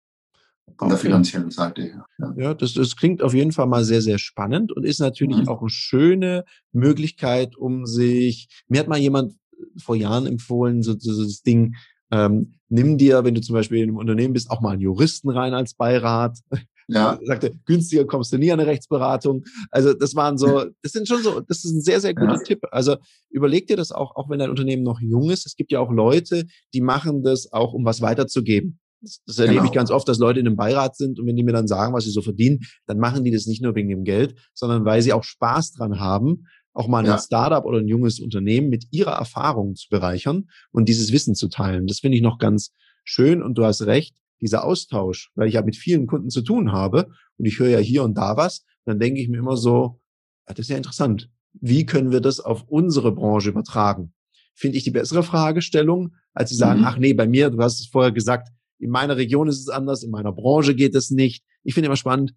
Von 0.77 0.89
der 0.89 0.97
finanziellen 0.97 1.51
Seite 1.51 1.83
her. 1.83 2.05
Ja, 2.17 2.33
ja 2.35 2.53
das, 2.53 2.73
das 2.73 2.95
klingt 2.95 3.21
auf 3.21 3.33
jeden 3.33 3.51
Fall 3.51 3.67
mal 3.67 3.85
sehr, 3.85 4.01
sehr 4.01 4.17
spannend 4.17 4.71
und 4.71 4.83
ist 4.83 4.99
natürlich 4.99 5.37
mhm. 5.37 5.47
auch 5.47 5.61
eine 5.61 5.69
schöne 5.69 6.43
Möglichkeit, 6.73 7.55
um 7.55 7.85
sich, 7.85 8.49
mir 8.67 8.79
hat 8.79 8.87
mal 8.87 8.99
jemand 8.99 9.35
vor 9.77 9.95
Jahren 9.95 10.25
empfohlen, 10.25 10.83
so, 10.83 10.95
so 10.97 11.23
das 11.23 11.43
Ding, 11.43 11.75
ähm, 12.11 12.55
nimm 12.69 12.97
dir, 12.97 13.23
wenn 13.23 13.35
du 13.35 13.41
zum 13.41 13.53
Beispiel 13.53 13.79
in 13.79 13.89
einem 13.89 13.97
Unternehmen 13.97 14.33
bist, 14.33 14.49
auch 14.49 14.61
mal 14.61 14.71
einen 14.71 14.81
Juristen 14.81 15.29
rein 15.29 15.53
als 15.53 15.73
Beirat. 15.73 16.39
Ja. 16.87 17.17
Sagte, 17.23 17.51
günstiger 17.65 18.05
kommst 18.05 18.31
du 18.31 18.37
nie 18.37 18.51
an 18.51 18.59
eine 18.59 18.69
Rechtsberatung. 18.69 19.43
Also 19.71 19.95
das 19.95 20.13
waren 20.13 20.37
so, 20.37 20.65
das 20.83 20.91
sind 20.91 21.07
schon 21.07 21.23
so, 21.23 21.39
das 21.39 21.65
ist 21.65 21.71
ein 21.71 21.81
sehr, 21.81 21.99
sehr 21.99 22.13
guter 22.13 22.35
ja. 22.35 22.43
Tipp. 22.43 22.59
Also 22.69 22.97
überleg 23.31 23.65
dir 23.65 23.75
das 23.75 23.91
auch, 23.91 24.15
auch 24.15 24.29
wenn 24.29 24.37
dein 24.37 24.51
Unternehmen 24.51 24.83
noch 24.83 24.99
jung 24.99 25.31
ist. 25.31 25.47
Es 25.47 25.55
gibt 25.55 25.71
ja 25.71 25.79
auch 25.79 25.91
Leute, 25.91 26.45
die 26.75 26.81
machen 26.81 27.23
das 27.23 27.51
auch, 27.51 27.73
um 27.73 27.85
was 27.85 28.01
weiterzugeben. 28.01 28.77
Das, 29.25 29.37
erlebe 29.37 29.57
genau. 29.57 29.65
ich 29.65 29.71
ganz 29.71 29.91
oft, 29.91 30.07
dass 30.07 30.17
Leute 30.17 30.39
in 30.39 30.47
einem 30.47 30.55
Beirat 30.55 30.95
sind 30.95 31.19
und 31.19 31.27
wenn 31.27 31.35
die 31.35 31.43
mir 31.43 31.53
dann 31.53 31.67
sagen, 31.67 31.93
was 31.93 32.05
sie 32.05 32.11
so 32.11 32.21
verdienen, 32.21 32.61
dann 32.87 32.99
machen 32.99 33.23
die 33.23 33.31
das 33.31 33.45
nicht 33.45 33.61
nur 33.61 33.75
wegen 33.75 33.89
dem 33.89 34.03
Geld, 34.03 34.35
sondern 34.53 34.85
weil 34.85 35.01
sie 35.01 35.13
auch 35.13 35.23
Spaß 35.23 35.73
dran 35.73 35.99
haben, 35.99 36.45
auch 36.73 36.87
mal 36.87 36.99
ein 36.99 37.05
ja. 37.05 37.17
Startup 37.17 37.63
oder 37.65 37.79
ein 37.79 37.87
junges 37.87 38.19
Unternehmen 38.19 38.69
mit 38.69 38.87
ihrer 38.91 39.13
Erfahrung 39.13 39.75
zu 39.75 39.87
bereichern 39.89 40.49
und 40.71 40.89
dieses 40.89 41.11
Wissen 41.11 41.35
zu 41.35 41.47
teilen. 41.47 41.87
Das 41.87 41.99
finde 41.99 42.17
ich 42.17 42.23
noch 42.23 42.37
ganz 42.37 42.73
schön 43.03 43.41
und 43.41 43.57
du 43.57 43.63
hast 43.63 43.83
recht, 43.83 44.15
dieser 44.41 44.65
Austausch, 44.65 45.31
weil 45.35 45.47
ich 45.47 45.53
ja 45.53 45.61
mit 45.61 45.77
vielen 45.77 46.07
Kunden 46.07 46.29
zu 46.29 46.41
tun 46.41 46.71
habe 46.71 47.07
und 47.37 47.45
ich 47.45 47.59
höre 47.59 47.69
ja 47.69 47.79
hier 47.79 48.03
und 48.03 48.17
da 48.17 48.35
was, 48.35 48.65
dann 48.85 48.99
denke 48.99 49.21
ich 49.21 49.29
mir 49.29 49.37
immer 49.37 49.57
so, 49.57 50.01
ja, 50.47 50.53
das 50.53 50.65
ist 50.65 50.69
ja 50.69 50.77
interessant. 50.77 51.29
Wie 51.53 51.85
können 51.85 52.11
wir 52.11 52.19
das 52.19 52.39
auf 52.39 52.65
unsere 52.67 53.13
Branche 53.13 53.49
übertragen? 53.49 54.13
Finde 54.53 54.77
ich 54.77 54.83
die 54.83 54.91
bessere 54.91 55.23
Fragestellung, 55.23 56.13
als 56.33 56.49
zu 56.49 56.55
sagen, 56.55 56.81
mhm. 56.81 56.85
ach 56.85 56.97
nee, 56.97 57.13
bei 57.13 57.27
mir, 57.27 57.49
du 57.49 57.59
hast 57.59 57.79
es 57.79 57.87
vorher 57.87 58.11
gesagt, 58.11 58.49
in 58.79 58.89
meiner 58.89 59.17
Region 59.17 59.47
ist 59.47 59.59
es 59.59 59.69
anders, 59.69 60.03
in 60.03 60.11
meiner 60.11 60.31
Branche 60.31 60.75
geht 60.75 60.95
es 60.95 61.11
nicht. 61.11 61.43
Ich 61.63 61.73
finde 61.73 61.87
immer 61.87 61.95
spannend, 61.95 62.33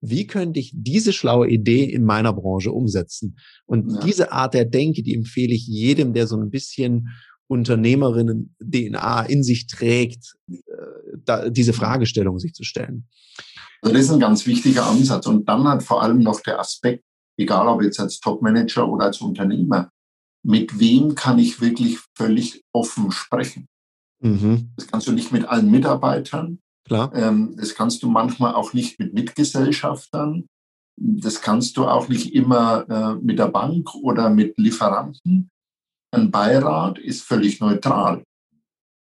wie 0.00 0.26
könnte 0.26 0.58
ich 0.58 0.72
diese 0.74 1.12
schlaue 1.12 1.48
Idee 1.48 1.84
in 1.84 2.04
meiner 2.04 2.32
Branche 2.32 2.72
umsetzen? 2.72 3.38
Und 3.66 3.92
ja. 3.92 4.00
diese 4.00 4.32
Art 4.32 4.52
der 4.52 4.64
Denke, 4.64 5.02
die 5.02 5.14
empfehle 5.14 5.54
ich 5.54 5.66
jedem, 5.66 6.12
der 6.12 6.26
so 6.26 6.36
ein 6.36 6.50
bisschen 6.50 7.08
Unternehmerinnen-DNA 7.46 9.22
in 9.24 9.42
sich 9.44 9.68
trägt, 9.68 10.34
äh, 10.50 10.56
da, 11.24 11.48
diese 11.50 11.72
Fragestellung 11.72 12.38
sich 12.38 12.52
zu 12.52 12.64
stellen. 12.64 13.08
Also 13.80 13.94
das 13.94 14.04
ist 14.06 14.10
ein 14.10 14.20
ganz 14.20 14.46
wichtiger 14.46 14.86
Ansatz. 14.86 15.26
Und 15.26 15.48
dann 15.48 15.64
hat 15.68 15.82
vor 15.82 16.02
allem 16.02 16.18
noch 16.18 16.40
der 16.40 16.58
Aspekt, 16.58 17.04
egal 17.36 17.68
ob 17.68 17.82
jetzt 17.82 18.00
als 18.00 18.18
Topmanager 18.20 18.88
oder 18.88 19.06
als 19.06 19.20
Unternehmer, 19.20 19.90
mit 20.44 20.78
wem 20.80 21.14
kann 21.14 21.38
ich 21.38 21.60
wirklich 21.60 21.98
völlig 22.16 22.64
offen 22.72 23.12
sprechen? 23.12 23.68
Mhm. 24.22 24.70
Das 24.76 24.86
kannst 24.86 25.06
du 25.08 25.12
nicht 25.12 25.32
mit 25.32 25.44
allen 25.44 25.70
Mitarbeitern. 25.70 26.58
Klar. 26.86 27.12
Ähm, 27.14 27.54
das 27.56 27.74
kannst 27.74 28.02
du 28.02 28.08
manchmal 28.08 28.54
auch 28.54 28.72
nicht 28.72 28.98
mit 28.98 29.14
Mitgesellschaftern. 29.14 30.46
Das 30.96 31.40
kannst 31.40 31.76
du 31.76 31.86
auch 31.86 32.08
nicht 32.08 32.34
immer 32.34 32.88
äh, 32.88 33.24
mit 33.24 33.38
der 33.38 33.48
Bank 33.48 33.94
oder 33.94 34.30
mit 34.30 34.58
Lieferanten. 34.58 35.50
Ein 36.14 36.30
Beirat 36.30 36.98
ist 36.98 37.22
völlig 37.22 37.60
neutral. 37.60 38.22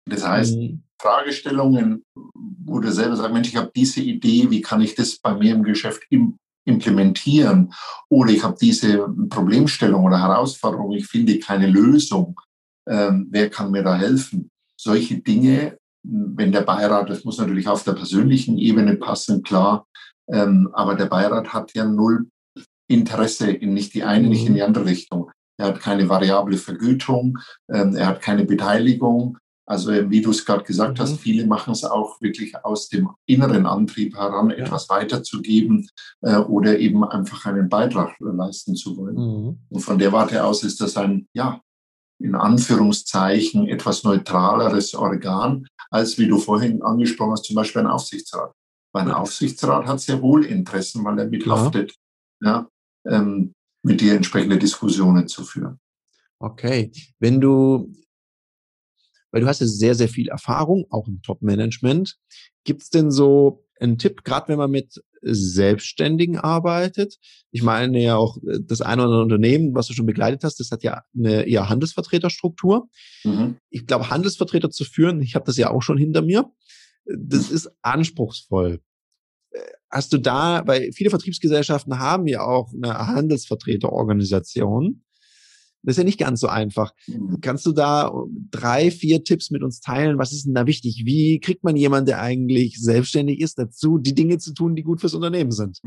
Das 0.09 0.27
heißt, 0.27 0.57
mhm. 0.57 0.83
Fragestellungen, 1.01 2.05
wo 2.35 2.81
du 2.81 2.91
selber 2.91 3.17
sagst, 3.17 3.33
Mensch, 3.33 3.49
ich 3.49 3.57
habe 3.57 3.71
diese 3.75 4.01
Idee, 4.01 4.51
wie 4.51 4.61
kann 4.61 4.81
ich 4.81 4.95
das 4.95 5.19
bei 5.19 5.35
mir 5.35 5.55
im 5.55 5.63
Geschäft 5.63 6.03
im, 6.11 6.37
implementieren? 6.67 7.73
Oder 8.09 8.33
ich 8.33 8.43
habe 8.43 8.57
diese 8.61 9.07
Problemstellung 9.29 10.05
oder 10.05 10.21
Herausforderung, 10.21 10.93
ich 10.93 11.07
finde 11.07 11.39
keine 11.39 11.69
Lösung. 11.69 12.41
Ähm, 12.89 13.29
wer 13.31 13.51
kann 13.51 13.71
mir 13.71 13.83
da 13.83 13.97
helfen? 13.97 14.51
Solche 14.77 15.19
Dinge, 15.19 15.79
wenn 16.03 16.53
der 16.53 16.61
Beirat, 16.61 17.11
das 17.11 17.25
muss 17.25 17.39
natürlich 17.39 17.69
auf 17.69 17.83
der 17.83 17.93
persönlichen 17.93 18.59
Ebene 18.59 18.97
passen, 18.97 19.43
klar, 19.43 19.87
ähm, 20.29 20.71
aber 20.73 20.95
der 20.95 21.07
Beirat 21.07 21.53
hat 21.53 21.73
ja 21.75 21.85
null 21.85 22.29
Interesse 22.89 23.51
in 23.51 23.75
nicht 23.75 23.95
die 23.95 24.05
eine, 24.05 24.29
nicht 24.29 24.47
in 24.47 24.55
die 24.55 24.61
mhm. 24.61 24.67
andere 24.67 24.87
Richtung. 24.87 25.31
Er 25.59 25.69
hat 25.69 25.81
keine 25.81 26.09
variable 26.09 26.57
Vergütung, 26.57 27.39
ähm, 27.73 27.97
er 27.97 28.07
hat 28.07 28.21
keine 28.21 28.45
Beteiligung. 28.45 29.39
Also 29.69 29.91
wie 30.11 30.21
du 30.21 30.31
es 30.31 30.45
gerade 30.45 30.63
gesagt 30.63 30.99
mhm. 30.99 31.03
hast, 31.03 31.19
viele 31.19 31.47
machen 31.47 31.73
es 31.73 31.85
auch 31.85 32.21
wirklich 32.21 32.55
aus 32.65 32.89
dem 32.89 33.11
inneren 33.27 33.67
Antrieb 33.67 34.17
heran, 34.17 34.51
ja. 34.51 34.57
etwas 34.57 34.89
weiterzugeben 34.89 35.89
äh, 36.21 36.37
oder 36.37 36.79
eben 36.79 37.03
einfach 37.03 37.47
einen 37.47 37.69
Beitrag 37.69 38.15
leisten 38.21 38.77
zu 38.77 38.97
wollen. 38.97 39.17
Mhm. 39.17 39.59
Und 39.69 39.81
von 39.81 39.99
der 39.99 40.13
Warte 40.13 40.45
aus 40.45 40.63
ist 40.63 40.81
das 40.81 40.97
ein, 40.97 41.27
ja, 41.33 41.61
in 42.19 42.35
Anführungszeichen 42.35 43.69
etwas 43.69 44.05
neutraleres 44.05 44.95
Organ, 44.95 45.67
als 45.91 46.19
wie 46.19 46.27
du 46.27 46.39
vorhin 46.39 46.83
angesprochen 46.83 47.33
hast, 47.33 47.45
zum 47.45 47.57
Beispiel 47.57 47.83
ein 47.83 47.87
Aufsichtsrat. 47.87 48.53
Weil 48.93 49.05
ein 49.05 49.11
Aufsichtsrat 49.13 49.87
hat 49.87 50.01
sehr 50.01 50.23
wohl 50.23 50.45
Interessen, 50.45 51.05
weil 51.05 51.19
er 51.19 51.27
mithaftet, 51.27 51.95
ja, 52.41 52.69
ähm, 53.07 53.53
mit 53.83 54.01
dir 54.01 54.15
entsprechende 54.15 54.59
Diskussionen 54.59 55.29
zu 55.29 55.45
führen. 55.45 55.79
Okay, 56.39 56.93
wenn 57.19 57.41
du, 57.41 57.93
weil 59.31 59.43
du 59.43 59.47
hast 59.47 59.61
ja 59.61 59.67
sehr, 59.67 59.95
sehr 59.95 60.09
viel 60.09 60.29
Erfahrung, 60.29 60.87
auch 60.91 61.07
im 61.09 61.23
Top-Management, 61.23 62.19
gibt 62.65 62.83
es 62.83 62.91
denn 62.91 63.11
so 63.11 63.66
einen 63.81 63.99
Tipp, 63.99 64.25
gerade 64.25 64.49
wenn 64.49 64.59
man 64.59 64.71
mit 64.71 65.03
Selbstständigen 65.23 66.39
arbeitet. 66.39 67.19
Ich 67.51 67.63
meine 67.63 68.01
ja 68.01 68.17
auch 68.17 68.37
äh, 68.39 68.59
das 68.61 68.81
eine 68.81 69.03
oder 69.03 69.13
andere 69.13 69.23
Unternehmen, 69.23 69.75
was 69.75 69.89
du 69.89 69.95
schon 69.95 70.07
begleitet 70.07 70.45
hast, 70.45 70.61
das 70.61 70.71
hat 70.71 70.83
ja 70.83 71.03
eine 71.17 71.43
eher 71.47 71.69
Handelsvertreterstruktur. 71.69 72.89
Mhm. 73.25 73.57
Ich 73.71 73.87
glaube, 73.87 74.11
Handelsvertreter 74.11 74.71
zu 74.71 74.85
führen, 74.85 75.21
ich 75.23 75.35
habe 75.35 75.45
das 75.45 75.57
ja 75.57 75.71
auch 75.71 75.83
schon 75.83 75.99
hinter 75.99 76.23
mir, 76.23 76.51
das 77.07 77.51
ist 77.51 77.71
anspruchsvoll. 77.83 78.81
Äh, 79.51 79.59
hast 79.91 80.13
du 80.13 80.19
da, 80.19 80.63
weil 80.67 80.93
viele 80.93 81.11
Vertriebsgesellschaften 81.11 81.99
haben 81.99 82.27
ja 82.27 82.43
auch 82.43 82.73
eine 82.73 82.97
Handelsvertreterorganisation. 83.07 85.03
Das 85.87 85.93
ist 85.93 85.99
ja 85.99 86.05
nicht 86.05 86.19
ganz 86.19 86.41
so 86.41 86.49
einfach. 86.49 86.93
Mhm. 87.07 87.41
Kannst 87.41 87.65
du 87.65 87.73
da 87.73 88.13
drei, 88.51 88.91
vier 88.91 89.23
Tipps 89.23 89.53
mit 89.53 89.63
uns 89.63 89.81
teilen? 89.81 90.19
Was 90.19 90.33
ist 90.33 90.45
denn 90.45 90.55
da 90.55 90.67
wichtig? 90.67 91.03
Wie 91.07 91.39
kriegt 91.39 91.63
man 91.63 91.77
jemanden, 91.77 92.07
der 92.07 92.21
eigentlich 92.21 92.81
selbstständig 92.83 93.41
ist, 93.41 93.57
dazu, 93.57 93.97
die 93.97 94.15
Dinge 94.15 94.39
zu 94.39 94.53
tun, 94.53 94.75
die 94.75 94.83
gut 94.83 95.01
fürs 95.01 95.15
Unternehmen 95.15 95.53
sind? 95.53 95.81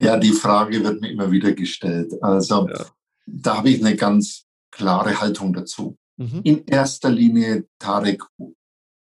Ja, 0.00 0.16
die 0.16 0.30
Frage 0.30 0.82
wird 0.84 1.00
mir 1.00 1.10
immer 1.10 1.32
wieder 1.32 1.52
gestellt. 1.52 2.14
Also 2.22 2.68
ja. 2.68 2.86
da 3.26 3.58
habe 3.58 3.70
ich 3.70 3.84
eine 3.84 3.96
ganz 3.96 4.46
klare 4.70 5.20
Haltung 5.20 5.52
dazu. 5.52 5.98
Mhm. 6.16 6.40
In 6.44 6.64
erster 6.66 7.10
Linie, 7.10 7.66
Tarek, 7.80 8.22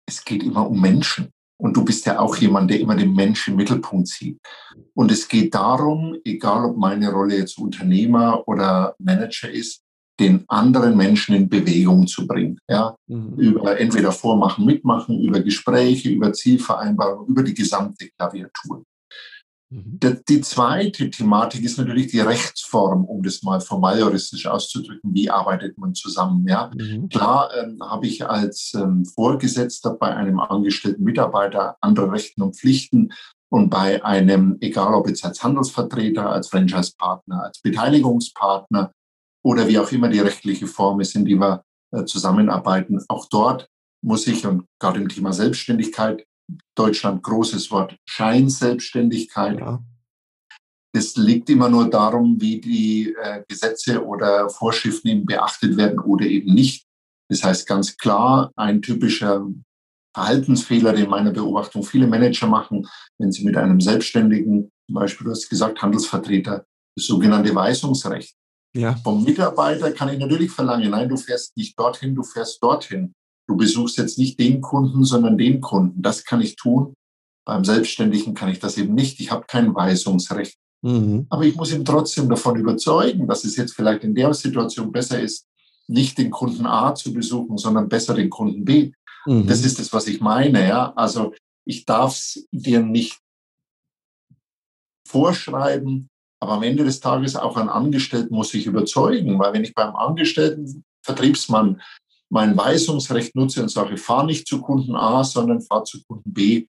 es 0.06 0.24
geht 0.24 0.44
immer 0.44 0.70
um 0.70 0.80
Menschen. 0.80 1.30
Und 1.60 1.76
du 1.76 1.84
bist 1.84 2.06
ja 2.06 2.20
auch 2.20 2.36
jemand, 2.36 2.70
der 2.70 2.78
immer 2.78 2.94
den 2.94 3.12
Menschen 3.12 3.50
im 3.50 3.56
Mittelpunkt 3.56 4.06
sieht. 4.06 4.38
Und 4.94 5.10
es 5.10 5.26
geht 5.26 5.56
darum, 5.56 6.16
egal 6.24 6.64
ob 6.64 6.76
meine 6.76 7.10
Rolle 7.10 7.36
jetzt 7.36 7.58
Unternehmer 7.58 8.46
oder 8.46 8.94
Manager 9.00 9.50
ist, 9.50 9.82
den 10.18 10.44
anderen 10.48 10.96
Menschen 10.96 11.34
in 11.34 11.48
Bewegung 11.48 12.06
zu 12.06 12.26
bringen. 12.26 12.58
Ja? 12.68 12.96
Mhm. 13.06 13.34
Über 13.36 13.78
entweder 13.78 14.12
Vormachen, 14.12 14.64
Mitmachen, 14.64 15.20
über 15.20 15.40
Gespräche, 15.40 16.10
über 16.10 16.32
Zielvereinbarungen, 16.32 17.28
über 17.28 17.42
die 17.42 17.54
gesamte 17.54 18.08
Klaviatur. 18.16 18.84
Mhm. 19.70 20.00
Die 20.28 20.40
zweite 20.40 21.10
Thematik 21.10 21.62
ist 21.62 21.78
natürlich 21.78 22.08
die 22.08 22.20
Rechtsform, 22.20 23.04
um 23.04 23.22
das 23.22 23.42
mal 23.42 23.60
formal 23.60 23.98
juristisch 23.98 24.46
auszudrücken. 24.46 25.14
Wie 25.14 25.30
arbeitet 25.30 25.76
man 25.76 25.94
zusammen? 25.94 26.46
Ja, 26.48 26.70
mhm. 26.74 27.08
klar 27.08 27.50
ähm, 27.56 27.78
habe 27.82 28.06
ich 28.06 28.26
als 28.26 28.72
ähm, 28.74 29.04
Vorgesetzter 29.04 29.94
bei 29.94 30.14
einem 30.16 30.40
angestellten 30.40 31.04
Mitarbeiter 31.04 31.76
andere 31.80 32.12
Rechten 32.12 32.42
und 32.42 32.56
Pflichten 32.56 33.12
und 33.50 33.70
bei 33.70 34.04
einem, 34.04 34.56
egal 34.60 34.94
ob 34.94 35.08
jetzt 35.08 35.24
als 35.24 35.42
Handelsvertreter, 35.42 36.30
als 36.30 36.48
Franchise-Partner, 36.48 37.44
als 37.44 37.60
Beteiligungspartner 37.60 38.92
oder 39.48 39.66
wie 39.66 39.78
auch 39.78 39.90
immer 39.92 40.10
die 40.10 40.20
rechtliche 40.20 40.66
Form 40.66 41.00
ist, 41.00 41.16
in 41.16 41.24
die 41.24 41.34
wir 41.34 41.64
äh, 41.90 42.04
zusammenarbeiten. 42.04 43.02
Auch 43.08 43.30
dort 43.30 43.66
muss 44.04 44.26
ich, 44.26 44.44
und 44.44 44.66
gerade 44.78 45.00
im 45.00 45.08
Thema 45.08 45.32
Selbstständigkeit, 45.32 46.26
Deutschland 46.74 47.22
großes 47.22 47.70
Wort, 47.70 47.96
Scheinselbstständigkeit. 48.06 49.58
Ja. 49.58 49.82
Es 50.94 51.16
liegt 51.16 51.48
immer 51.48 51.70
nur 51.70 51.88
darum, 51.88 52.38
wie 52.38 52.60
die 52.60 53.14
äh, 53.22 53.42
Gesetze 53.48 54.04
oder 54.04 54.50
Vorschriften 54.50 55.08
eben 55.08 55.24
beachtet 55.24 55.78
werden 55.78 55.98
oder 55.98 56.26
eben 56.26 56.52
nicht. 56.52 56.86
Das 57.30 57.42
heißt 57.42 57.66
ganz 57.66 57.96
klar, 57.96 58.52
ein 58.54 58.82
typischer 58.82 59.46
Verhaltensfehler, 60.14 60.92
den 60.92 61.08
meiner 61.08 61.30
Beobachtung 61.30 61.84
viele 61.84 62.06
Manager 62.06 62.48
machen, 62.48 62.86
wenn 63.16 63.32
sie 63.32 63.44
mit 63.44 63.56
einem 63.56 63.80
Selbstständigen, 63.80 64.70
zum 64.86 64.94
Beispiel 64.94 65.24
du 65.24 65.30
hast 65.30 65.48
gesagt, 65.48 65.80
Handelsvertreter, 65.80 66.66
das 66.96 67.06
sogenannte 67.06 67.54
Weisungsrecht. 67.54 68.37
Ja. 68.74 68.96
Vom 68.96 69.24
Mitarbeiter 69.24 69.92
kann 69.92 70.08
ich 70.10 70.18
natürlich 70.18 70.50
verlangen, 70.50 70.90
nein, 70.90 71.08
du 71.08 71.16
fährst 71.16 71.56
nicht 71.56 71.78
dorthin, 71.78 72.14
du 72.14 72.22
fährst 72.22 72.62
dorthin. 72.62 73.14
Du 73.46 73.56
besuchst 73.56 73.96
jetzt 73.96 74.18
nicht 74.18 74.38
den 74.38 74.60
Kunden, 74.60 75.04
sondern 75.04 75.38
den 75.38 75.60
Kunden. 75.60 76.02
Das 76.02 76.24
kann 76.24 76.42
ich 76.42 76.56
tun. 76.56 76.92
Beim 77.46 77.64
Selbstständigen 77.64 78.34
kann 78.34 78.50
ich 78.50 78.58
das 78.58 78.76
eben 78.76 78.94
nicht. 78.94 79.20
Ich 79.20 79.30
habe 79.30 79.46
kein 79.48 79.74
Weisungsrecht. 79.74 80.58
Mhm. 80.82 81.26
Aber 81.30 81.44
ich 81.44 81.56
muss 81.56 81.72
ihn 81.72 81.84
trotzdem 81.84 82.28
davon 82.28 82.56
überzeugen, 82.56 83.26
dass 83.26 83.44
es 83.44 83.56
jetzt 83.56 83.74
vielleicht 83.74 84.04
in 84.04 84.14
der 84.14 84.34
Situation 84.34 84.92
besser 84.92 85.20
ist, 85.20 85.46
nicht 85.86 86.18
den 86.18 86.30
Kunden 86.30 86.66
A 86.66 86.94
zu 86.94 87.12
besuchen, 87.12 87.56
sondern 87.56 87.88
besser 87.88 88.14
den 88.14 88.28
Kunden 88.28 88.66
B. 88.66 88.92
Mhm. 89.24 89.46
Das 89.46 89.64
ist 89.64 89.78
das, 89.78 89.92
was 89.94 90.06
ich 90.06 90.20
meine. 90.20 90.68
Ja? 90.68 90.92
Also 90.94 91.34
ich 91.64 91.86
darf 91.86 92.12
es 92.12 92.46
dir 92.52 92.80
nicht 92.80 93.18
vorschreiben, 95.06 96.10
aber 96.40 96.52
am 96.52 96.62
Ende 96.62 96.84
des 96.84 97.00
Tages 97.00 97.36
auch 97.36 97.56
ein 97.56 97.68
Angestellten 97.68 98.34
muss 98.34 98.54
ich 98.54 98.66
überzeugen, 98.66 99.38
weil 99.38 99.52
wenn 99.52 99.64
ich 99.64 99.74
beim 99.74 99.96
Angestellten 99.96 100.84
Vertriebsmann 101.02 101.80
mein 102.30 102.56
Weisungsrecht 102.56 103.34
nutze 103.34 103.62
und 103.62 103.70
sage, 103.70 103.96
fahr 103.96 104.24
nicht 104.24 104.46
zu 104.46 104.60
Kunden 104.60 104.94
A, 104.94 105.24
sondern 105.24 105.62
fahr 105.62 105.84
zu 105.84 106.02
Kunden 106.04 106.32
B, 106.32 106.66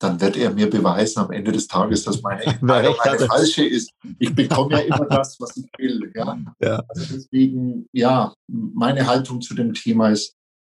dann 0.00 0.20
wird 0.20 0.36
er 0.36 0.52
mir 0.52 0.70
beweisen 0.70 1.20
am 1.20 1.32
Ende 1.32 1.50
des 1.50 1.66
Tages, 1.66 2.04
dass 2.04 2.22
meine 2.22 2.42
Entscheidung 2.46 2.94
eine 3.00 3.26
falsche 3.26 3.64
ist. 3.64 3.90
Ich 4.18 4.34
bekomme 4.34 4.74
ja 4.74 4.78
immer 4.80 5.06
das, 5.06 5.40
was 5.40 5.56
ich 5.56 5.66
will. 5.76 6.12
Ja? 6.14 6.38
ja. 6.60 6.82
Also 6.88 7.14
deswegen, 7.14 7.86
ja, 7.92 8.32
meine 8.46 9.06
Haltung 9.06 9.40
zu 9.40 9.54
dem 9.54 9.74
Thema 9.74 10.10
ist, 10.10 10.34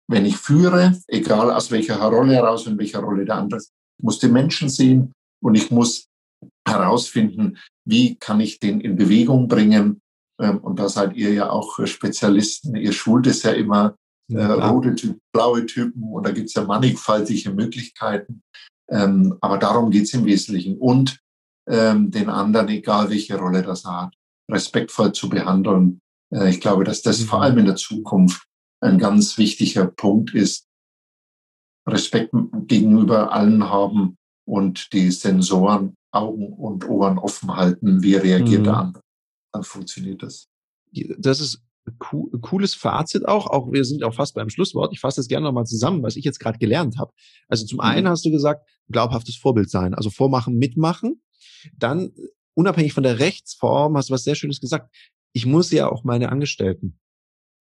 wenn 0.09 0.25
ich 0.25 0.37
führe, 0.37 0.97
egal 1.09 1.51
aus 1.51 1.71
welcher 1.71 1.97
Rolle 2.01 2.35
heraus, 2.35 2.67
in 2.67 2.79
welcher 2.79 3.01
Rolle 3.01 3.25
der 3.25 3.37
andere 3.37 3.59
ist, 3.59 3.73
muss 4.01 4.19
den 4.19 4.33
Menschen 4.33 4.69
sehen 4.69 5.13
und 5.43 5.55
ich 5.55 5.71
muss 5.71 6.08
herausfinden, 6.67 7.59
wie 7.85 8.17
kann 8.17 8.41
ich 8.41 8.61
den 8.61 8.81
in 8.81 8.97
Bewegung 8.97 9.49
bringen. 9.49 10.01
Ähm, 10.41 10.59
und 10.59 10.79
da 10.79 10.89
seid 10.89 11.17
ihr 11.17 11.33
ja 11.33 11.51
auch 11.51 11.85
Spezialisten. 11.87 12.77
Ihr 12.77 12.93
schult 12.93 13.27
es 13.27 13.43
ja 13.43 13.53
immer, 13.53 13.97
äh, 14.31 14.45
rote 14.45 14.95
Typen, 14.95 15.21
blaue 15.33 15.67
Typen 15.67 16.03
und 16.13 16.27
da 16.27 16.33
gibt 16.33 16.49
es 16.49 16.55
ja 16.55 16.65
mannigfaltige 16.65 17.51
Möglichkeiten. 17.51 18.43
Ähm, 18.91 19.37
aber 19.41 19.59
darum 19.59 19.91
geht 19.91 20.05
es 20.05 20.15
im 20.15 20.25
Wesentlichen. 20.25 20.79
Und 20.79 21.19
ähm, 21.69 22.11
den 22.11 22.31
anderen, 22.31 22.69
egal 22.69 23.11
welche 23.11 23.37
Rolle 23.37 23.63
das 23.63 23.85
hat, 23.85 24.15
respektvoll 24.51 25.13
zu 25.13 25.29
behandeln. 25.29 26.01
Äh, 26.33 26.51
ich 26.51 26.61
glaube, 26.61 26.85
dass 26.85 27.03
das 27.03 27.21
mhm. 27.21 27.25
vor 27.25 27.43
allem 27.43 27.59
in 27.59 27.67
der 27.67 27.77
Zukunft 27.77 28.47
ein 28.81 28.99
ganz 28.99 29.39
wichtiger 29.39 29.87
Punkt 29.87 30.35
ist. 30.35 30.67
Respekt 31.87 32.33
gegenüber 32.67 33.33
allen 33.33 33.69
haben 33.69 34.17
und 34.47 34.93
die 34.93 35.11
Sensoren, 35.11 35.95
Augen 36.19 36.53
und 36.53 36.89
Ohren 36.89 37.19
offen 37.19 37.55
halten. 37.57 38.03
Wie 38.03 38.15
reagiert 38.15 38.61
mhm. 38.61 38.65
der 38.65 38.77
andere? 38.77 39.03
Dann 39.53 39.63
funktioniert 39.63 40.23
das. 40.23 40.49
Das 41.19 41.41
ist 41.41 41.63
cooles 41.99 42.75
Fazit 42.75 43.27
auch. 43.27 43.47
Auch 43.47 43.73
wir 43.73 43.85
sind 43.85 44.05
auch 44.05 44.15
fast 44.15 44.35
beim 44.35 44.51
Schlusswort. 44.51 44.93
Ich 44.93 45.01
fasse 45.01 45.21
das 45.21 45.29
gerne 45.29 45.45
nochmal 45.47 45.65
zusammen, 45.65 46.03
was 46.03 46.17
ich 46.17 46.25
jetzt 46.25 46.39
gerade 46.39 46.59
gelernt 46.59 46.99
habe. 46.99 47.13
Also 47.49 47.65
zum 47.65 47.77
mhm. 47.77 47.85
einen 47.85 48.09
hast 48.09 48.25
du 48.25 48.31
gesagt, 48.31 48.69
glaubhaftes 48.91 49.37
Vorbild 49.37 49.71
sein, 49.71 49.95
also 49.95 50.11
vormachen, 50.11 50.57
mitmachen. 50.57 51.23
Dann 51.77 52.13
unabhängig 52.55 52.93
von 52.93 53.03
der 53.03 53.19
Rechtsform 53.19 53.97
hast 53.97 54.11
du 54.11 54.15
was 54.15 54.25
sehr 54.25 54.35
Schönes 54.35 54.61
gesagt. 54.61 54.95
Ich 55.33 55.47
muss 55.47 55.71
ja 55.71 55.91
auch 55.91 56.05
meine 56.05 56.31
Angestellten 56.31 56.99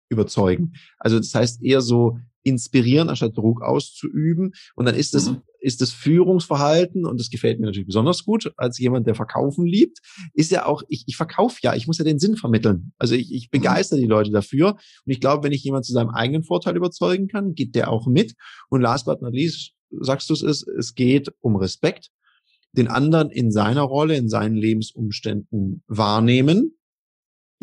überzeugen. 0.09 0.73
Also 0.99 1.17
das 1.17 1.33
heißt 1.33 1.63
eher 1.63 1.81
so 1.81 2.19
inspirieren, 2.43 3.09
anstatt 3.09 3.37
Druck 3.37 3.61
auszuüben. 3.61 4.53
Und 4.75 4.85
dann 4.85 4.95
ist 4.95 5.15
es, 5.15 5.29
mhm. 5.29 5.41
Ist 5.63 5.81
das 5.81 5.91
Führungsverhalten, 5.91 7.05
und 7.05 7.19
das 7.19 7.29
gefällt 7.29 7.59
mir 7.59 7.67
natürlich 7.67 7.87
besonders 7.87 8.25
gut, 8.25 8.51
als 8.57 8.77
jemand, 8.79 9.07
der 9.07 9.15
Verkaufen 9.15 9.65
liebt, 9.65 9.99
ist 10.33 10.51
ja 10.51 10.65
auch, 10.65 10.83
ich, 10.89 11.05
ich 11.07 11.15
verkaufe 11.15 11.57
ja, 11.63 11.73
ich 11.73 11.87
muss 11.87 11.97
ja 11.97 12.03
den 12.03 12.19
Sinn 12.19 12.35
vermitteln. 12.35 12.91
Also 12.97 13.15
ich, 13.15 13.33
ich 13.33 13.49
begeister 13.49 13.95
die 13.95 14.05
Leute 14.05 14.31
dafür. 14.31 14.71
Und 14.71 15.11
ich 15.11 15.21
glaube, 15.21 15.43
wenn 15.43 15.53
ich 15.53 15.63
jemand 15.63 15.85
zu 15.85 15.93
seinem 15.93 16.09
eigenen 16.09 16.43
Vorteil 16.43 16.75
überzeugen 16.75 17.27
kann, 17.27 17.53
geht 17.55 17.75
der 17.75 17.89
auch 17.89 18.07
mit. 18.07 18.35
Und 18.69 18.81
last 18.81 19.05
but 19.05 19.21
not 19.21 19.33
least, 19.33 19.71
sagst 20.01 20.29
du 20.29 20.33
es 20.33 20.43
es 20.43 20.95
geht 20.95 21.31
um 21.39 21.55
Respekt, 21.55 22.09
den 22.73 22.89
anderen 22.89 23.29
in 23.29 23.51
seiner 23.51 23.83
Rolle, 23.83 24.17
in 24.17 24.27
seinen 24.27 24.57
Lebensumständen 24.57 25.83
wahrnehmen 25.87 26.77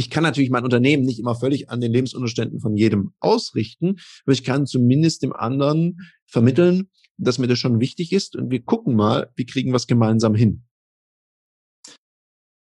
ich 0.00 0.08
kann 0.08 0.22
natürlich 0.22 0.48
mein 0.48 0.64
Unternehmen 0.64 1.04
nicht 1.04 1.18
immer 1.18 1.34
völlig 1.34 1.68
an 1.68 1.82
den 1.82 1.92
Lebensumständen 1.92 2.58
von 2.58 2.74
jedem 2.74 3.12
ausrichten, 3.20 3.96
aber 4.24 4.32
ich 4.32 4.44
kann 4.44 4.64
zumindest 4.64 5.22
dem 5.22 5.34
anderen 5.34 5.98
vermitteln, 6.24 6.88
dass 7.24 7.38
mir 7.38 7.46
das 7.46 7.58
schon 7.58 7.80
wichtig 7.80 8.12
ist 8.12 8.36
und 8.36 8.50
wir 8.50 8.62
gucken 8.62 8.96
mal, 8.96 9.30
wie 9.36 9.46
kriegen 9.46 9.70
wir 9.70 9.76
es 9.76 9.86
gemeinsam 9.86 10.34
hin. 10.34 10.64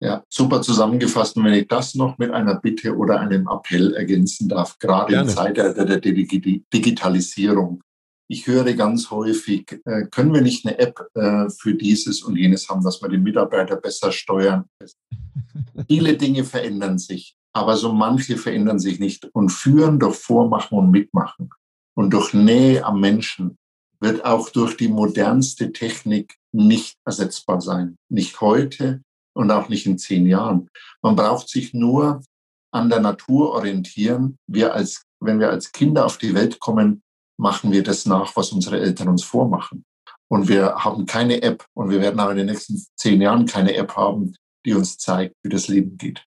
Ja, 0.04 0.24
super 0.30 0.64
zusammengefasst. 0.64 1.38
Und 1.38 1.46
wenn 1.46 1.54
ich 1.54 1.68
das 1.68 1.94
noch 1.94 2.18
mit 2.18 2.32
einer 2.32 2.56
Bitte 2.56 2.98
oder 2.98 3.20
einem 3.20 3.48
Appell 3.48 3.94
ergänzen 3.94 4.50
darf, 4.50 4.80
gerade 4.80 5.12
Gerne. 5.12 5.30
in 5.30 5.36
Zeitalter 5.36 5.86
der 5.86 6.00
Digitalisierung. 6.00 7.84
Ich 8.28 8.48
höre 8.48 8.74
ganz 8.74 9.12
häufig, 9.12 9.80
äh, 9.86 10.08
können 10.10 10.34
wir 10.34 10.42
nicht 10.42 10.66
eine 10.66 10.80
App 10.80 11.06
äh, 11.14 11.50
für 11.50 11.76
dieses 11.76 12.24
und 12.24 12.36
jenes 12.36 12.68
haben, 12.68 12.84
dass 12.84 13.02
wir 13.02 13.10
den 13.10 13.22
Mitarbeiter 13.22 13.76
besser 13.76 14.12
steuern? 14.12 14.66
Viele 15.88 16.18
Dinge 16.18 16.46
verändern 16.46 16.98
sich, 16.98 17.36
aber 17.54 17.78
so 17.78 17.92
manche 17.92 18.38
verändern 18.38 18.80
sich 18.80 19.00
nicht. 19.00 19.26
Und 19.34 19.50
führen 19.50 20.00
durch 20.00 20.16
Vormachen 20.16 20.80
und 20.80 20.90
Mitmachen 20.92 21.52
und 21.96 22.12
durch 22.12 22.34
Nähe 22.34 22.84
am 22.84 23.02
Menschen 23.02 23.58
wird 24.02 24.26
auch 24.26 24.50
durch 24.50 24.76
die 24.76 24.88
modernste 24.88 25.72
Technik 25.72 26.36
nicht 26.52 26.98
ersetzbar 27.06 27.62
sein. 27.62 27.96
Nicht 28.10 28.42
heute 28.42 29.02
und 29.34 29.52
auch 29.52 29.70
nicht 29.70 29.86
in 29.86 29.98
zehn 29.98 30.26
Jahren. 30.26 30.68
Man 31.02 31.16
braucht 31.16 31.48
sich 31.48 31.74
nur 31.74 32.22
an 32.74 32.90
der 32.90 33.00
Natur 33.00 33.52
orientieren. 33.52 34.38
Wir 34.48 34.74
als, 34.74 35.04
wenn 35.20 35.40
wir 35.40 35.50
als 35.50 35.72
Kinder 35.72 36.06
auf 36.06 36.18
die 36.18 36.34
Welt 36.34 36.60
kommen, 36.60 37.02
machen 37.38 37.72
wir 37.72 37.84
das 37.84 38.06
nach, 38.06 38.36
was 38.36 38.52
unsere 38.52 38.80
Eltern 38.80 39.10
uns 39.10 39.24
vormachen. 39.24 39.84
Und 40.30 40.48
wir 40.48 40.76
haben 40.76 41.06
keine 41.06 41.42
App 41.42 41.66
und 41.74 41.90
wir 41.90 42.00
werden 42.00 42.20
auch 42.20 42.30
in 42.30 42.38
den 42.38 42.46
nächsten 42.48 42.82
zehn 42.96 43.22
Jahren 43.22 43.46
keine 43.46 43.76
App 43.76 43.96
haben, 43.96 44.36
die 44.66 44.74
uns 44.74 44.98
zeigt, 44.98 45.36
wie 45.44 45.50
das 45.50 45.68
Leben 45.68 45.98
geht. 45.98 46.24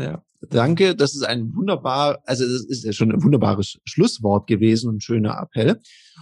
Ja, 0.00 0.24
danke. 0.48 0.96
Das 0.96 1.14
ist 1.14 1.22
ein 1.22 1.54
wunderbar, 1.54 2.20
also 2.24 2.44
das 2.44 2.64
ist 2.64 2.84
ja 2.84 2.92
schon 2.92 3.12
ein 3.12 3.22
wunderbares 3.22 3.78
Schlusswort 3.84 4.46
gewesen 4.46 4.88
und 4.88 5.02
schöner 5.02 5.38
Appell. 5.38 5.78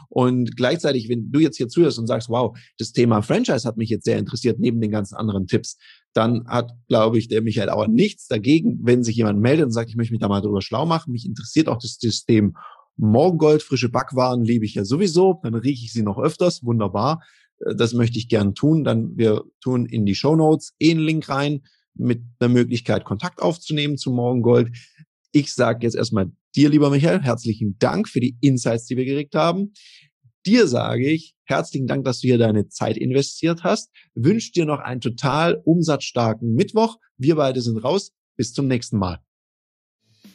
Und 0.08 0.56
gleichzeitig, 0.56 1.08
wenn 1.08 1.30
du 1.30 1.38
jetzt 1.38 1.56
hier 1.56 1.68
zuhörst 1.68 1.98
und 1.98 2.08
sagst, 2.08 2.28
wow, 2.28 2.56
das 2.78 2.92
Thema 2.92 3.22
Franchise 3.22 3.66
hat 3.68 3.76
mich 3.76 3.90
jetzt 3.90 4.04
sehr 4.04 4.18
interessiert, 4.18 4.58
neben 4.58 4.80
den 4.80 4.90
ganzen 4.90 5.14
anderen 5.14 5.46
Tipps, 5.46 5.78
dann 6.12 6.44
hat, 6.48 6.72
glaube 6.88 7.18
ich, 7.18 7.28
der 7.28 7.42
Michael 7.42 7.70
Auer 7.70 7.86
nichts 7.86 8.26
dagegen, 8.26 8.80
wenn 8.82 9.04
sich 9.04 9.16
jemand 9.16 9.40
meldet 9.40 9.66
und 9.66 9.72
sagt, 9.72 9.90
ich 9.90 9.96
möchte 9.96 10.12
mich 10.12 10.20
da 10.20 10.28
mal 10.28 10.40
drüber 10.40 10.62
schlau 10.62 10.86
machen. 10.86 11.12
Mich 11.12 11.26
interessiert 11.26 11.68
auch 11.68 11.78
das 11.78 11.98
System 12.00 12.56
Morgengold, 12.96 13.62
frische 13.62 13.90
Backwaren 13.90 14.42
liebe 14.42 14.64
ich 14.64 14.74
ja 14.74 14.84
sowieso. 14.84 15.38
Dann 15.44 15.54
rieche 15.54 15.84
ich 15.84 15.92
sie 15.92 16.02
noch 16.02 16.18
öfters. 16.18 16.64
Wunderbar. 16.64 17.22
Äh, 17.60 17.76
das 17.76 17.94
möchte 17.94 18.18
ich 18.18 18.28
gern 18.28 18.56
tun. 18.56 18.82
Dann 18.82 19.16
wir 19.16 19.44
tun 19.60 19.86
in 19.86 20.04
die 20.04 20.16
Show 20.16 20.34
Notes 20.34 20.74
eh 20.80 20.90
einen 20.90 21.00
Link 21.00 21.28
rein 21.28 21.62
mit 21.94 22.22
der 22.40 22.48
Möglichkeit, 22.48 23.04
Kontakt 23.04 23.40
aufzunehmen 23.40 23.96
zu 23.96 24.10
Morgengold. 24.10 24.76
Ich 25.32 25.52
sage 25.54 25.84
jetzt 25.84 25.96
erstmal 25.96 26.30
dir, 26.54 26.70
lieber 26.70 26.90
Michael, 26.90 27.22
herzlichen 27.22 27.76
Dank 27.78 28.08
für 28.08 28.20
die 28.20 28.36
Insights, 28.40 28.86
die 28.86 28.96
wir 28.96 29.04
gekriegt 29.04 29.34
haben. 29.34 29.72
Dir 30.46 30.66
sage 30.66 31.10
ich 31.10 31.34
herzlichen 31.48 31.86
Dank, 31.86 32.04
dass 32.04 32.20
du 32.20 32.28
hier 32.28 32.38
deine 32.38 32.68
Zeit 32.68 32.96
investiert 32.96 33.64
hast. 33.64 33.90
Wünsche 34.14 34.52
dir 34.52 34.66
noch 34.66 34.80
einen 34.80 35.00
total 35.00 35.60
umsatzstarken 35.64 36.54
Mittwoch. 36.54 36.96
Wir 37.16 37.36
beide 37.36 37.60
sind 37.60 37.78
raus. 37.78 38.12
Bis 38.36 38.52
zum 38.52 38.68
nächsten 38.68 38.98
Mal. 38.98 39.18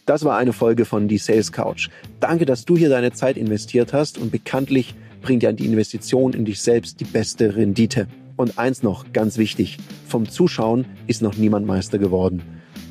Das 0.06 0.26
war 0.26 0.38
eine 0.38 0.51
Folge 0.51 0.84
von 0.84 1.08
Die 1.08 1.18
Sales 1.18 1.54
Couch. 1.54 1.89
Danke, 2.20 2.45
dass 2.45 2.66
du 2.66 2.76
hier 2.76 2.89
deine 2.89 3.14
Zeit 3.14 3.38
investiert 3.38 3.93
hast 3.93 4.18
und 4.18 4.32
bekanntlich 4.32 4.93
bringt 5.22 5.43
ja 5.43 5.54
die 5.54 5.66
Investition 5.66 6.34
in 6.34 6.43
dich 6.43 6.62
selbst 6.62 6.99
die 6.99 7.06
beste 7.06 7.56
Rendite. 7.56 8.08
Und 8.36 8.57
eins 8.57 8.81
noch, 8.81 9.13
ganz 9.13 9.38
wichtig, 9.38 9.77
vom 10.07 10.27
Zuschauen 10.27 10.86
ist 11.05 11.21
noch 11.21 11.36
niemand 11.36 11.67
Meister 11.67 11.99
geworden. 11.99 12.41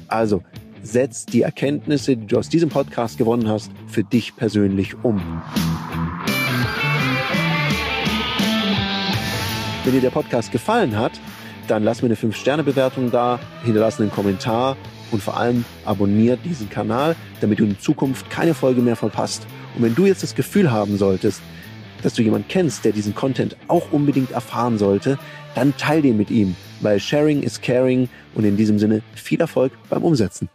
Also, 0.06 0.42
setz 0.82 1.26
die 1.26 1.42
Erkenntnisse, 1.42 2.16
die 2.16 2.26
du 2.26 2.38
aus 2.38 2.48
diesem 2.48 2.68
Podcast 2.68 3.18
gewonnen 3.18 3.48
hast, 3.48 3.72
für 3.88 4.04
dich 4.04 4.36
persönlich 4.36 4.94
um. 5.02 5.20
Wenn 9.84 9.94
dir 9.94 10.00
der 10.00 10.10
Podcast 10.10 10.52
gefallen 10.52 10.96
hat, 10.96 11.12
dann 11.66 11.82
lass 11.82 12.02
mir 12.02 12.06
eine 12.06 12.16
5-Sterne-Bewertung 12.16 13.10
da, 13.10 13.40
hinterlass 13.64 14.00
einen 14.00 14.12
Kommentar 14.12 14.76
und 15.10 15.22
vor 15.22 15.36
allem 15.36 15.64
abonniert 15.84 16.40
diesen 16.44 16.70
Kanal, 16.70 17.16
damit 17.40 17.58
du 17.58 17.64
in 17.64 17.78
Zukunft 17.80 18.30
keine 18.30 18.54
Folge 18.54 18.80
mehr 18.80 18.96
verpasst. 18.96 19.44
Und 19.74 19.82
wenn 19.82 19.94
du 19.96 20.06
jetzt 20.06 20.22
das 20.22 20.36
Gefühl 20.36 20.70
haben 20.70 20.98
solltest, 20.98 21.40
dass 22.02 22.14
du 22.14 22.22
jemanden 22.22 22.48
kennst, 22.48 22.84
der 22.84 22.92
diesen 22.92 23.14
Content 23.14 23.56
auch 23.68 23.92
unbedingt 23.92 24.32
erfahren 24.32 24.78
sollte, 24.78 25.18
dann 25.54 25.76
teil 25.76 26.02
den 26.02 26.16
mit 26.16 26.30
ihm, 26.30 26.56
weil 26.80 27.00
Sharing 27.00 27.42
is 27.42 27.60
Caring 27.60 28.08
und 28.34 28.44
in 28.44 28.56
diesem 28.56 28.78
Sinne 28.78 29.02
viel 29.14 29.40
Erfolg 29.40 29.72
beim 29.88 30.02
Umsetzen. 30.02 30.48